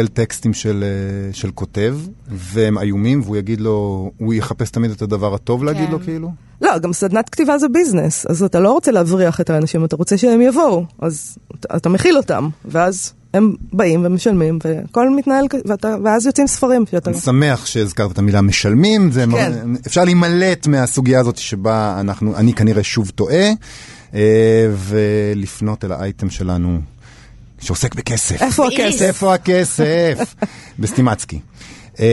אה, 0.00 0.06
טקסטים 0.14 0.54
של, 0.54 0.84
אה, 0.84 1.32
של 1.34 1.50
כותב, 1.50 1.96
והם 2.28 2.78
איומים, 2.78 3.20
והוא 3.24 3.36
יגיד 3.36 3.60
לו, 3.60 4.10
הוא 4.18 4.34
יחפש 4.34 4.70
תמיד 4.70 4.90
את 4.90 5.02
הדבר 5.02 5.34
הטוב 5.34 5.64
להגיד 5.64 5.86
כן. 5.86 5.92
לו 5.92 6.00
כאילו? 6.00 6.30
לא, 6.62 6.78
גם 6.78 6.92
סדנת 6.92 7.28
כתיבה 7.28 7.58
זה 7.58 7.68
ביזנס, 7.68 8.26
אז 8.26 8.42
אתה 8.42 8.60
לא 8.60 8.72
רוצה 8.72 8.90
להבריח 8.92 9.40
את 9.40 9.50
האנשים, 9.50 9.84
אתה 9.84 9.96
רוצה 9.96 10.18
שהם 10.18 10.40
יבואו, 10.40 10.84
אז 10.98 11.38
אתה, 11.60 11.76
אתה 11.76 11.88
מכיל 11.88 12.16
אותם, 12.16 12.48
ואז 12.64 13.12
הם 13.34 13.54
באים 13.72 14.04
ומשלמים, 14.04 14.58
והכל 14.64 15.10
מתנהל, 15.10 15.46
ואתה, 15.64 15.96
ואז 16.04 16.26
יוצאים 16.26 16.46
ספרים 16.46 16.84
שאתה... 16.90 17.10
אני 17.10 17.20
שמח 17.20 17.66
שהזכרת 17.66 18.12
את 18.12 18.18
המילה 18.18 18.40
משלמים, 18.40 19.12
זה 19.12 19.24
כן. 19.24 19.30
מר... 19.30 19.78
אפשר 19.86 20.04
להימלט 20.04 20.66
מהסוגיה 20.66 21.20
הזאת 21.20 21.36
שבה 21.36 21.96
אנחנו, 22.00 22.36
אני 22.36 22.52
כנראה 22.54 22.82
שוב 22.82 23.10
טועה, 23.10 23.50
אה, 24.14 24.70
ולפנות 24.76 25.84
אל 25.84 25.92
האייטם 25.92 26.30
שלנו 26.30 26.80
שעוסק 27.60 27.94
בכסף. 27.94 28.42
איפה. 28.42 28.68
הכסף? 28.68 29.02
איפה 29.02 29.34
הכסף? 29.34 30.34
בסטימצקי. 30.78 31.38
Uh, 32.02 32.04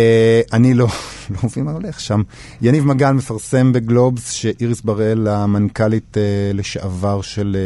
אני 0.53 0.73
לא, 0.73 0.87
לא 1.29 1.37
מבין 1.43 1.63
מה 1.63 1.71
הולך 1.71 1.99
שם. 1.99 2.21
יניב 2.61 2.85
מגל 2.85 3.11
מפרסם 3.11 3.73
בגלובס 3.73 4.31
שאיריס 4.31 4.81
בראל, 4.81 5.27
המנכ"לית 5.27 6.17
uh, 6.17 6.57
לשעבר 6.57 7.21
של 7.21 7.57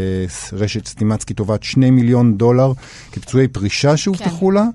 uh, 0.52 0.56
רשת 0.56 0.88
סטימצקי, 0.88 1.34
תובעת 1.34 1.64
2 1.64 1.96
מיליון 1.96 2.38
דולר 2.38 2.74
כפיצויי 3.12 3.48
פרישה 3.48 3.98
שהובטחו 3.98 4.52
לה. 4.52 4.66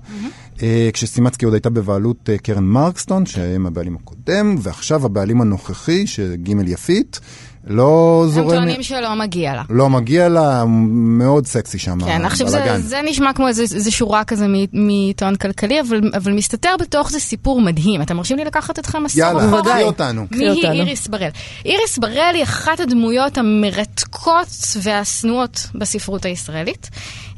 Uh, 0.57 0.61
כשסטימצקי 0.93 1.45
עוד 1.45 1.53
הייתה 1.53 1.69
בבעלות 1.69 2.29
קרן 2.43 2.63
מרקסטון, 2.63 3.25
שהם 3.25 3.65
הבעלים 3.65 3.95
הקודם, 3.95 4.55
ועכשיו 4.61 5.05
הבעלים 5.05 5.41
הנוכחי, 5.41 6.07
שגימל 6.07 6.67
יפית, 6.67 7.19
לא 7.67 8.21
הם 8.23 8.29
זורם... 8.29 8.49
טוענים 8.49 8.83
שלא 8.83 9.15
מגיע 9.15 9.53
לה. 9.55 9.63
לא 9.69 9.89
מגיע 9.89 10.29
לה, 10.29 10.63
מאוד 10.67 11.45
סקסי 11.45 11.79
שם, 11.79 11.99
כן, 12.05 12.25
עכשיו 12.25 12.47
זה. 12.47 12.77
זה 12.77 13.01
נשמע 13.05 13.33
כמו 13.33 13.47
איזה, 13.47 13.61
איזה 13.61 13.91
שורה 13.91 14.23
כזה 14.23 14.47
מ- 14.47 14.85
מעיתון 14.87 15.35
כלכלי, 15.35 15.81
אבל, 15.81 16.01
אבל 16.17 16.33
מסתתר 16.33 16.75
בתוך 16.79 17.11
זה 17.11 17.19
סיפור 17.19 17.61
מדהים. 17.61 18.01
אתם 18.01 18.17
מרשים 18.17 18.37
לי 18.37 18.45
לקחת 18.45 18.79
אתכם 18.79 19.05
עשור 19.05 19.21
יאללה, 19.21 19.45
אחורה? 19.45 19.61
קחי 19.63 19.83
אותנו. 19.83 20.25
מי 20.31 20.49
היא 20.49 20.55
אותנו. 20.55 20.73
איריס 20.73 21.07
בראל? 21.07 21.29
איריס 21.65 21.97
בראל 21.97 22.31
היא 22.35 22.43
אחת 22.43 22.79
הדמויות 22.79 23.37
המרתקות 23.37 24.47
והשנואות 24.83 25.67
בספרות 25.75 26.25
הישראלית, 26.25 26.89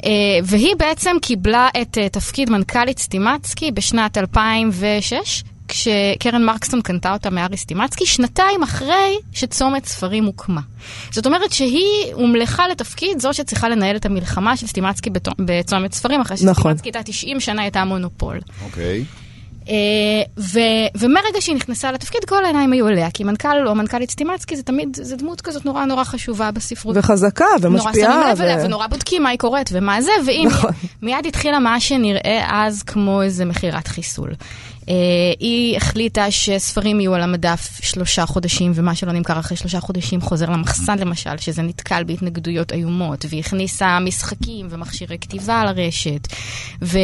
אה, 0.05 0.09
והיא 0.43 0.75
בעצם 0.77 1.15
קיבלה 1.21 1.67
את 1.81 1.97
אה, 1.97 2.09
תפקיד 2.09 2.49
מנכ"לית 2.49 2.99
סטימצקי 2.99 3.71
בשנת 3.71 4.17
2006. 4.17 5.43
כשקרן 5.71 6.43
מרקסטון 6.43 6.81
קנתה 6.81 7.13
אותה 7.13 7.29
מאריס 7.29 7.61
סטימצקי, 7.61 8.05
שנתיים 8.05 8.63
אחרי 8.63 9.17
שצומת 9.33 9.85
ספרים 9.85 10.25
הוקמה. 10.25 10.61
זאת 11.11 11.25
אומרת 11.25 11.51
שהיא 11.51 12.13
הומלכה 12.13 12.67
לתפקיד 12.67 13.19
זו 13.19 13.33
שצריכה 13.33 13.69
לנהל 13.69 13.95
את 13.95 14.05
המלחמה 14.05 14.57
של 14.57 14.67
סטימצקי 14.67 15.09
בצומת 15.39 15.93
ספרים, 15.93 16.21
אחרי 16.21 16.37
נכון. 16.43 16.53
שסטימצקי 16.53 16.87
הייתה 16.87 17.03
90 17.11 17.39
שנה, 17.39 17.61
הייתה 17.61 17.85
מונופול. 17.85 18.39
אוקיי. 18.63 18.99
אה, 18.99 19.20
ו- 20.37 20.99
ומרגע 20.99 21.41
שהיא 21.41 21.55
נכנסה 21.55 21.91
לתפקיד, 21.91 22.25
כל 22.25 22.45
העיניים 22.45 22.71
היו 22.71 22.87
עליה, 22.87 23.11
כי 23.11 23.23
מנכ"ל 23.23 23.67
או 23.67 23.75
מנכ"לית 23.75 24.11
סטימצקי 24.11 24.55
זה 24.55 24.63
תמיד, 24.63 24.97
זה 25.01 25.15
דמות 25.15 25.41
כזאת 25.41 25.65
נורא 25.65 25.85
נורא 25.85 26.03
חשובה 26.03 26.51
בספרות. 26.51 26.95
וחזקה 26.97 27.45
נורא 27.61 27.73
ומשפיעה. 27.73 28.13
שמים 28.13 28.27
לב 28.31 28.41
אליה, 28.41 28.65
ונורא 28.65 28.87
בודקים 28.87 29.23
מה 29.23 29.29
היא 29.29 29.39
קוראת 29.39 29.69
ומה 29.73 30.01
זה, 30.01 30.11
והנה, 30.25 30.49
נכון. 30.49 30.71
מיד 31.01 31.25
התחילה 31.27 31.59
מה 31.59 31.79
שנראה 31.79 32.65
אז 32.65 32.83
כמו 32.83 33.21
איזה 33.21 33.45
מכירת 33.45 33.87
חיסול. 33.87 34.33
אה, 34.89 34.95
היא 35.39 35.77
החליטה 35.77 36.31
שספרים 36.31 36.99
יהיו 36.99 37.15
על 37.15 37.21
המדף 37.21 37.79
שלושה 37.81 38.25
חודשים, 38.25 38.71
ומה 38.75 38.95
שלא 38.95 39.11
נמכר 39.11 39.39
אחרי 39.39 39.57
שלושה 39.57 39.79
חודשים 39.79 40.21
חוזר 40.21 40.49
למחסן 40.49 40.99
למשל, 40.99 41.37
שזה 41.37 41.61
נתקל 41.61 42.03
בהתנגדויות 42.03 42.71
איומות, 42.73 43.25
והיא 43.29 43.39
הכניסה 43.39 43.99
משחקים 43.99 44.67
ומכשירי 44.69 45.17
כתיבה 45.19 45.63
לרשת, 45.63 46.27
ו... 46.81 46.97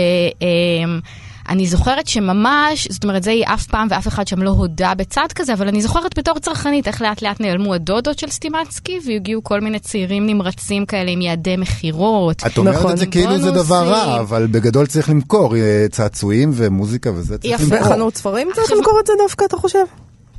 אני 1.50 1.68
זוכרת 1.68 2.08
שממש, 2.08 2.88
זאת 2.92 3.04
אומרת, 3.04 3.24
זה 3.24 3.32
היא 3.32 3.46
אף 3.46 3.66
פעם 3.66 3.88
ואף 3.92 4.08
אחד 4.08 4.28
שם 4.28 4.42
לא 4.42 4.50
הודה 4.50 4.94
בצד 4.94 5.28
כזה, 5.36 5.54
אבל 5.54 5.68
אני 5.68 5.82
זוכרת 5.82 6.18
בתור 6.18 6.40
צרכנית 6.40 6.88
איך 6.88 7.02
לאט 7.02 7.22
לאט 7.22 7.42
נעלמו 7.42 7.74
הדודות 7.74 8.20
של 8.20 8.30
סטימצקי, 8.30 9.00
והגיעו 9.06 9.44
כל 9.44 9.62
מיני 9.62 9.80
צעירים 9.80 10.28
נמרצים 10.28 10.86
כאלה 10.86 11.12
עם 11.12 11.22
יעדי 11.22 11.58
מכירות. 11.58 12.44
את 12.46 12.58
אומרת 12.58 12.76
נכון. 12.76 12.92
את 12.92 12.98
זה 12.98 13.06
כאילו 13.06 13.38
זה 13.38 13.52
דבר 13.52 13.84
בונוסים. 13.84 14.10
רע, 14.10 14.20
אבל 14.20 14.48
בגדול 14.48 14.86
צריך 14.86 15.10
למכור 15.10 15.56
אה, 15.56 15.86
צעצועים 15.92 16.52
ומוזיקה 16.54 17.12
וזה 17.12 17.38
צריך 17.38 17.54
יפה. 17.62 17.76
למכור. 17.76 17.90
בחנות 17.90 18.16
ספרים 18.16 18.48
צריך 18.56 18.72
למכור 18.72 19.00
את 19.00 19.08
זה 19.08 19.14
דווקא, 19.24 19.46
אתה 19.46 19.58
חושב? 19.58 19.84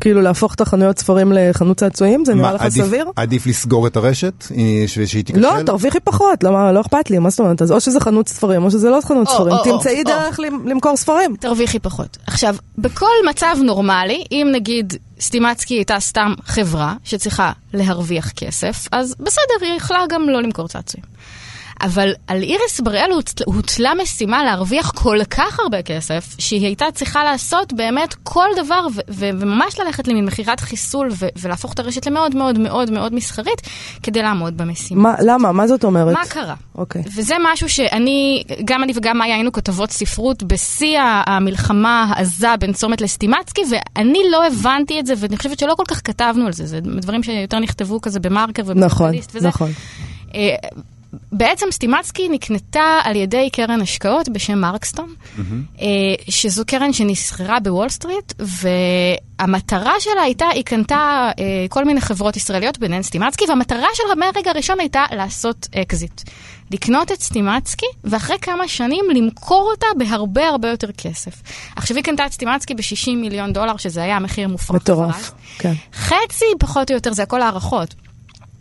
כאילו 0.00 0.20
להפוך 0.22 0.54
את 0.54 0.60
החנויות 0.60 0.98
ספרים 0.98 1.32
לחנות 1.32 1.76
צעצועים, 1.76 2.24
זה 2.24 2.34
נראה 2.34 2.48
מה, 2.48 2.54
לך 2.54 2.62
עדיף- 2.62 2.84
סביר? 2.86 3.06
עדיף 3.16 3.46
לסגור 3.46 3.86
את 3.86 3.96
הרשת, 3.96 4.44
אה, 4.56 4.84
שהיא 5.06 5.24
תיכשל? 5.24 5.40
לא, 5.40 5.62
תרוויחי 5.66 6.00
פחות, 6.00 6.44
למה, 6.44 6.72
לא 6.72 6.80
אכפת 6.80 7.10
לי, 7.10 7.18
מה 7.18 7.30
זאת 7.30 7.40
אומרת? 7.40 7.62
אז 7.62 7.72
או 7.72 7.80
שזה 7.80 8.00
חנות 8.00 8.28
ספרים, 8.28 8.64
או 8.64 8.70
שזה 8.70 8.90
לא 8.90 8.98
חנות 9.04 9.26
או, 9.28 9.32
ספרים. 9.34 9.52
או, 9.52 9.58
או, 9.58 9.64
תמצאי 9.78 9.98
או. 9.98 10.04
דרך 10.04 10.40
למ- 10.40 10.68
למכור 10.68 10.96
ספרים. 10.96 11.36
תרוויחי 11.40 11.78
פחות. 11.78 12.16
עכשיו, 12.26 12.56
בכל 12.78 13.06
מצב 13.30 13.56
נורמלי, 13.64 14.24
אם 14.32 14.48
נגיד 14.52 14.92
סטימצקי 15.20 15.74
הייתה 15.74 16.00
סתם 16.00 16.34
חברה 16.44 16.94
שצריכה 17.04 17.52
להרוויח 17.74 18.30
כסף, 18.30 18.88
אז 18.92 19.14
בסדר, 19.20 19.42
היא 19.66 19.76
יכלה 19.76 19.98
גם 20.08 20.28
לא 20.28 20.42
למכור 20.42 20.68
צעצועים. 20.68 21.04
אבל 21.80 22.12
על 22.26 22.42
איריס 22.42 22.80
הוט- 23.12 23.42
הוטלה 23.46 23.92
משימה 24.02 24.44
להרוויח 24.44 24.90
כל 24.90 25.18
כך 25.30 25.60
הרבה 25.60 25.82
כסף, 25.82 26.34
שהיא 26.38 26.66
הייתה 26.66 26.86
צריכה 26.94 27.24
לעשות 27.24 27.72
באמת 27.72 28.14
כל 28.22 28.46
דבר, 28.56 28.86
ו- 28.94 29.00
ו- 29.10 29.30
וממש 29.40 29.78
ללכת 29.80 30.08
למין 30.08 30.24
מכירת 30.24 30.60
חיסול, 30.60 31.08
ו- 31.12 31.26
ולהפוך 31.36 31.72
את 31.72 31.78
הרשת 31.78 32.06
למאוד 32.06 32.34
מאוד 32.36 32.58
מאוד 32.58 32.90
מאוד 32.90 33.14
מסחרית, 33.14 33.60
כדי 34.02 34.22
לעמוד 34.22 34.56
במשימה. 34.56 35.02
מה, 35.02 35.14
למה? 35.20 35.52
מה 35.52 35.66
זאת 35.66 35.84
אומרת? 35.84 36.14
מה 36.14 36.26
קרה? 36.28 36.54
אוקיי. 36.74 37.02
וזה 37.16 37.34
משהו 37.52 37.68
שאני, 37.68 38.42
גם 38.64 38.82
אני 38.82 38.92
וגם 38.96 39.18
מאיה 39.18 39.34
היינו 39.34 39.52
כתבות 39.52 39.90
ספרות 39.90 40.42
בשיא 40.42 40.98
המלחמה 41.26 42.06
העזה 42.10 42.48
בין 42.60 42.72
צומת 42.72 43.00
לסטימצקי, 43.00 43.62
ואני 43.70 44.18
לא 44.30 44.46
הבנתי 44.46 45.00
את 45.00 45.06
זה, 45.06 45.14
ואני 45.16 45.36
חושבת 45.36 45.58
שלא 45.58 45.74
כל 45.76 45.84
כך 45.88 46.00
כתבנו 46.04 46.46
על 46.46 46.52
זה, 46.52 46.66
זה 46.66 46.80
דברים 46.80 47.22
שיותר 47.22 47.58
נכתבו 47.58 48.00
כזה 48.00 48.20
במרקר 48.20 48.62
נכון, 48.62 48.78
ובכלכליסט 48.82 49.30
וזה. 49.34 49.48
נכון. 49.48 49.70
אה, 50.34 50.54
בעצם 51.32 51.66
סטימצקי 51.70 52.28
נקנתה 52.28 52.98
על 53.04 53.16
ידי 53.16 53.50
קרן 53.52 53.80
השקעות 53.80 54.28
בשם 54.28 54.58
מרקסטון, 54.58 55.14
אה, 55.80 55.86
שזו 56.28 56.64
קרן 56.66 56.92
שנסחרה 56.92 57.60
בוול 57.60 57.88
סטריט, 57.88 58.32
והמטרה 58.38 59.92
שלה 60.00 60.22
הייתה, 60.22 60.46
היא 60.46 60.64
קנתה 60.64 61.30
אה, 61.38 61.66
כל 61.68 61.84
מיני 61.84 62.00
חברות 62.00 62.36
ישראליות, 62.36 62.78
ביניהן 62.78 63.02
סטימצקי, 63.02 63.44
והמטרה 63.48 63.88
שלה 63.94 64.14
מהרגע 64.14 64.50
הראשון 64.50 64.80
הייתה 64.80 65.04
לעשות 65.10 65.68
אקזיט. 65.74 66.22
לקנות 66.70 67.12
את 67.12 67.20
סטימצקי, 67.20 67.86
ואחרי 68.04 68.36
כמה 68.38 68.68
שנים 68.68 69.04
למכור 69.14 69.70
אותה 69.70 69.86
בהרבה 69.98 70.48
הרבה 70.48 70.68
יותר 70.68 70.92
כסף. 70.92 71.42
עכשיו 71.76 71.96
היא 71.96 72.04
קנתה 72.04 72.26
את 72.26 72.32
סטימצקי 72.32 72.74
ב-60 72.74 73.10
מיליון 73.16 73.52
דולר, 73.52 73.76
שזה 73.76 74.02
היה 74.02 74.18
מחיר 74.18 74.48
מופרך. 74.48 74.76
מטורף. 74.76 75.32
כן. 75.58 75.72
חצי 75.94 76.44
פחות 76.58 76.90
או 76.90 76.94
יותר, 76.94 77.12
זה 77.12 77.22
הכל 77.22 77.42
הערכות. 77.42 77.94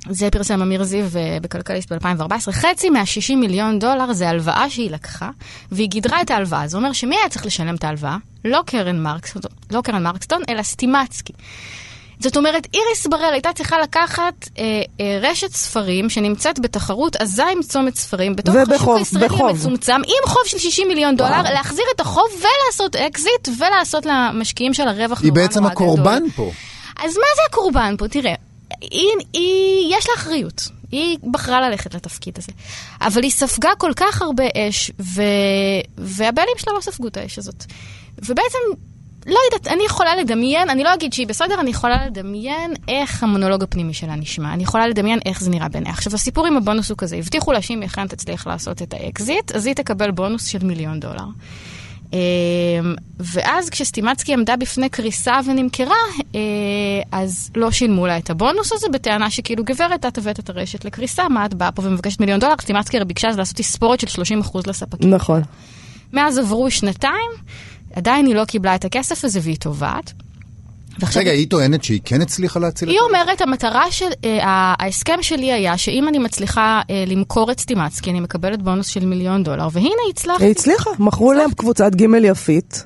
זה 0.09 0.29
פרסם 0.31 0.61
אמיר 0.61 0.83
זיו 0.83 1.05
אה, 1.15 1.37
בכלכליסט 1.41 1.91
ב-2014. 1.91 2.51
חצי 2.51 2.89
מה-60 2.89 3.35
מיליון 3.35 3.79
דולר 3.79 4.13
זה 4.13 4.29
הלוואה 4.29 4.69
שהיא 4.69 4.91
לקחה, 4.91 5.29
והיא 5.71 5.89
גידרה 5.89 6.21
את 6.21 6.31
ההלוואה. 6.31 6.67
זה 6.67 6.77
אומר 6.77 6.93
שמי 6.93 7.15
היה 7.15 7.29
צריך 7.29 7.45
לשלם 7.45 7.75
את 7.75 7.83
ההלוואה? 7.83 8.17
לא 8.45 8.61
קרן 8.65 8.99
מרקסטון, 8.99 9.41
לא 9.71 9.81
קרן 9.81 10.03
מרקסטון 10.03 10.41
אלא 10.49 10.63
סטימצקי. 10.63 11.33
זאת 12.19 12.37
אומרת, 12.37 12.67
איריס 12.73 13.07
בראל 13.07 13.33
הייתה 13.33 13.53
צריכה 13.53 13.79
לקחת 13.79 14.49
אה, 14.57 14.63
אה, 15.01 15.19
רשת 15.21 15.51
ספרים 15.51 16.09
שנמצאת 16.09 16.59
בתחרות 16.59 17.15
עזה 17.15 17.43
עם 17.53 17.61
צומת 17.61 17.95
ספרים, 17.95 18.35
בתוך 18.35 18.55
השוק 18.55 18.73
ובחוב, 18.73 18.97
הישראלי 18.97 19.25
בחוב. 19.25 19.49
המצומצם, 19.49 19.95
עם 19.95 20.29
חוב 20.29 20.41
של 20.45 20.57
60 20.57 20.87
מיליון 20.87 21.15
דולר, 21.15 21.41
להחזיר 21.41 21.85
את 21.95 22.01
החוב 22.01 22.27
ולעשות 22.37 22.95
אקזיט, 22.95 23.49
ולעשות 23.59 24.05
למשקיעים 24.05 24.73
שלה 24.73 24.91
רווח 24.91 25.21
היא 25.21 25.31
נורא 25.31 25.41
בעצם 25.41 25.59
נורא 25.59 25.73
גדול. 25.73 25.87
הקורבן 25.87 26.23
פה. 26.35 26.51
אז 26.99 27.17
מה 27.17 27.27
זה 27.35 27.41
הקורבן 27.49 27.95
פה? 27.97 28.07
תראה, 28.07 28.33
היא, 28.81 29.11
היא, 29.33 29.95
יש 29.97 30.07
לה 30.09 30.13
אחריות. 30.15 30.61
היא 30.91 31.17
בחרה 31.31 31.69
ללכת 31.69 31.93
לתפקיד 31.93 32.37
הזה. 32.37 32.51
אבל 33.01 33.23
היא 33.23 33.31
ספגה 33.31 33.69
כל 33.77 33.91
כך 33.95 34.21
הרבה 34.21 34.43
אש, 34.57 34.91
ו... 34.99 35.21
והבעלים 35.97 36.53
שלה 36.57 36.73
לא 36.73 36.81
ספגו 36.81 37.07
את 37.07 37.17
האש 37.17 37.37
הזאת. 37.37 37.65
ובעצם, 38.17 38.57
לא 39.25 39.39
יודעת, 39.51 39.67
אני 39.73 39.83
יכולה 39.85 40.15
לדמיין, 40.15 40.69
אני 40.69 40.83
לא 40.83 40.93
אגיד 40.93 41.13
שהיא 41.13 41.27
בסדר, 41.27 41.59
אני 41.59 41.69
יכולה 41.69 42.05
לדמיין 42.05 42.73
איך 42.87 43.23
המונולוג 43.23 43.63
הפנימי 43.63 43.93
שלה 43.93 44.15
נשמע. 44.15 44.53
אני 44.53 44.63
יכולה 44.63 44.87
לדמיין 44.87 45.19
איך 45.25 45.41
זה 45.41 45.49
נראה 45.49 45.69
בעיניה. 45.69 45.91
עכשיו, 45.91 46.15
הסיפור 46.15 46.47
עם 46.47 46.57
הבונוס 46.57 46.89
הוא 46.89 46.97
כזה, 46.97 47.15
הבטיחו 47.15 47.51
לה 47.51 47.61
שאם 47.61 47.81
היא 47.81 47.87
אכן 47.87 48.07
תצליח 48.07 48.47
לעשות 48.47 48.81
את 48.81 48.93
האקזיט, 48.93 49.51
אז 49.51 49.65
היא 49.65 49.75
תקבל 49.75 50.11
בונוס 50.11 50.45
של 50.45 50.65
מיליון 50.65 50.99
דולר. 50.99 51.25
אמ, 52.13 52.17
ואז 53.19 53.69
כשסטימצקי 53.69 54.33
עמדה 54.33 54.55
בפני 54.55 54.89
קריסה 54.89 55.39
ונמכרה, 55.45 55.95
אה, 56.35 56.39
אז 57.11 57.51
לא 57.55 57.71
שילמו 57.71 58.07
לה 58.07 58.17
את 58.17 58.29
הבונוס 58.29 58.73
הזה, 58.73 58.87
בטענה 58.93 59.29
שכאילו, 59.29 59.63
גברת, 59.63 60.05
את 60.05 60.17
הבאת 60.17 60.39
את 60.39 60.49
הרשת 60.49 60.85
לקריסה, 60.85 61.29
מה 61.29 61.45
את 61.45 61.53
באה 61.53 61.71
פה 61.71 61.81
ומבקשת 61.85 62.19
מיליון 62.19 62.39
דולר? 62.39 62.53
סטימצקי 62.61 62.97
הרי 62.97 63.05
ביקשה 63.05 63.27
אז 63.29 63.37
לעשות 63.37 63.55
תספורת 63.55 63.99
של 63.99 64.21
30% 64.43 64.59
לספקים. 64.67 65.09
נכון. 65.09 65.41
מאז 66.13 66.37
עברו 66.37 66.71
שנתיים, 66.71 67.31
עדיין 67.95 68.25
היא 68.25 68.35
לא 68.35 68.45
קיבלה 68.45 68.75
את 68.75 68.85
הכסף 68.85 69.25
הזה 69.25 69.39
והיא 69.43 69.57
תובעת. 69.57 70.13
ועכשיו 70.99 71.21
רגע, 71.21 71.31
היא 71.31 71.49
טוענת 71.49 71.83
שהיא 71.83 71.99
כן 72.05 72.21
הצליחה 72.21 72.59
להציל 72.59 72.89
את 72.89 72.93
היא? 72.93 73.01
אומרת, 73.01 73.41
המטרה 73.41 73.91
של, 73.91 74.05
אה, 74.25 74.43
ה- 74.47 74.73
ההסכם 74.83 75.17
שלי 75.21 75.51
היה 75.53 75.77
שאם 75.77 76.07
אני 76.07 76.17
מצליחה 76.19 76.81
אה, 76.89 77.03
למכור 77.07 77.51
את 77.51 77.59
סטימצקי, 77.59 78.11
אני 78.11 78.19
מקבלת 78.19 78.61
בונוס 78.61 78.87
של 78.87 79.05
מיליון 79.05 79.43
דולר, 79.43 79.67
והנה 79.71 79.89
הצלחתי. 80.09 80.43
היא 80.43 80.51
הצליחה, 80.51 80.89
מכרו 80.99 81.33
להם 81.33 81.51
קבוצת 81.51 81.95
ג' 81.95 82.05
יפית. 82.23 82.83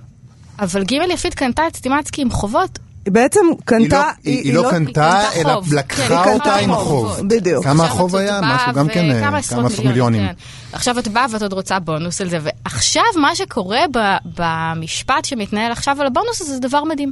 אבל 0.60 0.84
ג' 0.84 0.92
יפית 1.14 1.34
קנתה 1.34 1.68
את 1.68 1.76
סטימצקי 1.76 2.22
עם 2.22 2.32
חובות. 2.32 2.80
היא 3.06 3.14
בעצם 3.14 3.40
היא 3.50 3.56
קנתה... 3.66 4.04
היא 4.24 4.42
היא 4.44 4.54
לא 4.54 4.68
קנתה, 4.72 4.92
קנתה 4.94 5.42
אלא 5.42 5.54
חוב. 5.54 5.74
לקחה 5.74 6.34
אותה 6.34 6.56
עם 6.56 6.76
חוב. 6.76 7.06
החוב. 7.12 7.28
בדיוק. 7.28 7.64
כמה 7.64 7.84
החוב 7.86 8.16
היה? 8.16 8.40
משהו 8.44 8.74
גם 8.74 8.88
כן, 8.88 9.12
אה, 9.12 9.20
כמה 9.22 9.38
עשרות 9.38 9.72
מיליונים. 9.86 10.22
כן. 10.28 10.34
עכשיו 10.74 11.00
את 11.00 11.08
באה 11.08 11.26
ואת 11.32 11.42
עוד 11.42 11.54
רוצה 11.54 11.80
בונוס 11.80 12.22
על 12.22 12.30
זה, 12.30 12.38
ועכשיו 12.42 13.04
מה 13.22 13.36
שקורה 13.36 13.80
ב- 13.94 14.18
במשפט 14.40 15.26
שמתנהל 15.26 15.72
עכשיו 15.72 16.02
על 16.02 16.08
הבונוס 16.08 16.42
הזה 16.42 16.54
זה 16.54 16.60
דבר 16.60 16.84
מדהים. 16.84 17.12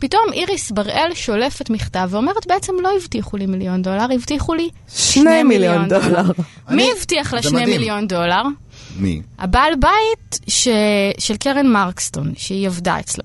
פתאום 0.00 0.22
איריס 0.32 0.70
בראל 0.70 1.10
שולפת 1.14 1.70
מכתב 1.70 2.08
ואומרת 2.10 2.46
בעצם 2.46 2.72
לא 2.82 2.90
הבטיחו 2.96 3.36
לי 3.36 3.46
מיליון 3.46 3.82
דולר, 3.82 4.06
הבטיחו 4.14 4.54
לי 4.54 4.68
שני 4.88 5.42
מיליון 5.42 5.88
דולר. 5.88 6.22
מי 6.70 6.90
הבטיח 6.96 7.34
לה 7.34 7.42
שני. 7.42 7.64
מיליון 7.64 8.06
דולר? 8.06 8.42
מי? 8.96 9.22
הבעל 9.38 9.72
בית 9.74 10.40
ש... 10.48 10.68
של 11.18 11.36
קרן 11.36 11.66
מרקסטון, 11.66 12.32
שהיא 12.36 12.66
עבדה 12.66 13.00
אצלו. 13.00 13.24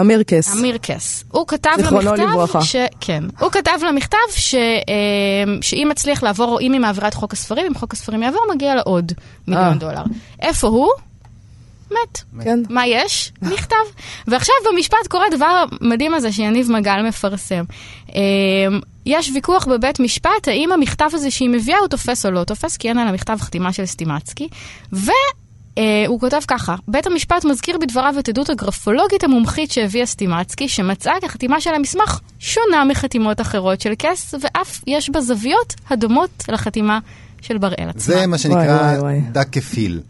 אמיר 0.00 0.22
קס. 0.22 0.56
אמיר 0.56 0.78
קס. 0.78 1.24
הוא 1.32 1.46
כתב 1.46 1.70
לה 1.76 1.82
זיכרונו 1.82 2.12
מכתב, 2.12 2.22
לברכה. 2.22 2.62
ש... 2.62 2.76
כן, 3.00 3.24
הוא 3.38 3.50
כתב 3.50 3.78
לה 3.82 3.92
מכתב 3.92 4.16
ש... 4.30 4.54
אה, 4.54 5.54
שאם 5.60 5.88
מצליח 5.90 6.22
לעבור, 6.22 6.52
או 6.52 6.60
אם 6.60 6.72
היא 6.72 6.80
מעבירה 6.80 7.08
את 7.08 7.14
חוק 7.14 7.32
הספרים, 7.32 7.66
אם 7.66 7.74
חוק 7.74 7.92
הספרים 7.92 8.22
יעבור, 8.22 8.40
מגיע 8.54 8.74
לה 8.74 8.80
עוד 8.80 9.12
מיליון 9.48 9.66
אה. 9.66 9.74
דולר. 9.74 10.02
איפה 10.42 10.66
הוא? 10.66 10.90
מת. 11.90 12.44
כן. 12.44 12.62
מה 12.70 12.86
יש? 12.86 13.32
מכתב. 13.52 13.76
ועכשיו 14.26 14.54
במשפט 14.72 15.06
קורה 15.08 15.26
דבר 15.30 15.64
מדהים 15.80 16.14
הזה 16.14 16.32
שיניב 16.32 16.72
מגל 16.72 17.02
מפרסם. 17.08 17.64
אה, 18.14 18.20
יש 19.06 19.30
ויכוח 19.34 19.66
בבית 19.66 20.00
משפט 20.00 20.48
האם 20.48 20.72
המכתב 20.72 21.08
הזה 21.12 21.30
שהיא 21.30 21.50
מביאה 21.50 21.78
הוא 21.78 21.88
תופס 21.88 22.26
או 22.26 22.30
לא 22.30 22.44
תופס, 22.44 22.76
כי 22.76 22.88
אין 22.88 22.98
על 22.98 23.08
המכתב 23.08 23.38
חתימה 23.40 23.72
של 23.72 23.86
סטימצקי. 23.86 24.48
והוא 24.92 26.20
כותב 26.20 26.40
ככה, 26.48 26.76
בית 26.88 27.06
המשפט 27.06 27.44
מזכיר 27.44 27.78
בדבריו 27.78 28.14
את 28.18 28.28
עדות 28.28 28.50
הגרפולוגית 28.50 29.24
המומחית 29.24 29.70
שהביאה 29.70 30.06
סטימצקי, 30.06 30.68
שמצאה 30.68 31.14
כי 31.20 31.26
החתימה 31.26 31.60
של 31.60 31.74
המסמך 31.74 32.20
שונה 32.38 32.84
מחתימות 32.84 33.40
אחרות 33.40 33.80
של 33.80 33.92
כס, 33.98 34.34
ואף 34.40 34.80
יש 34.86 35.10
בה 35.10 35.20
זוויות 35.20 35.74
הדומות 35.90 36.44
לחתימה 36.48 36.98
של 37.40 37.58
בראל 37.58 37.88
עצמה. 37.88 38.14
זה 38.14 38.26
מה 38.26 38.38
שנקרא. 38.38 38.96
דק 39.32 39.48
כפיל. 39.52 40.00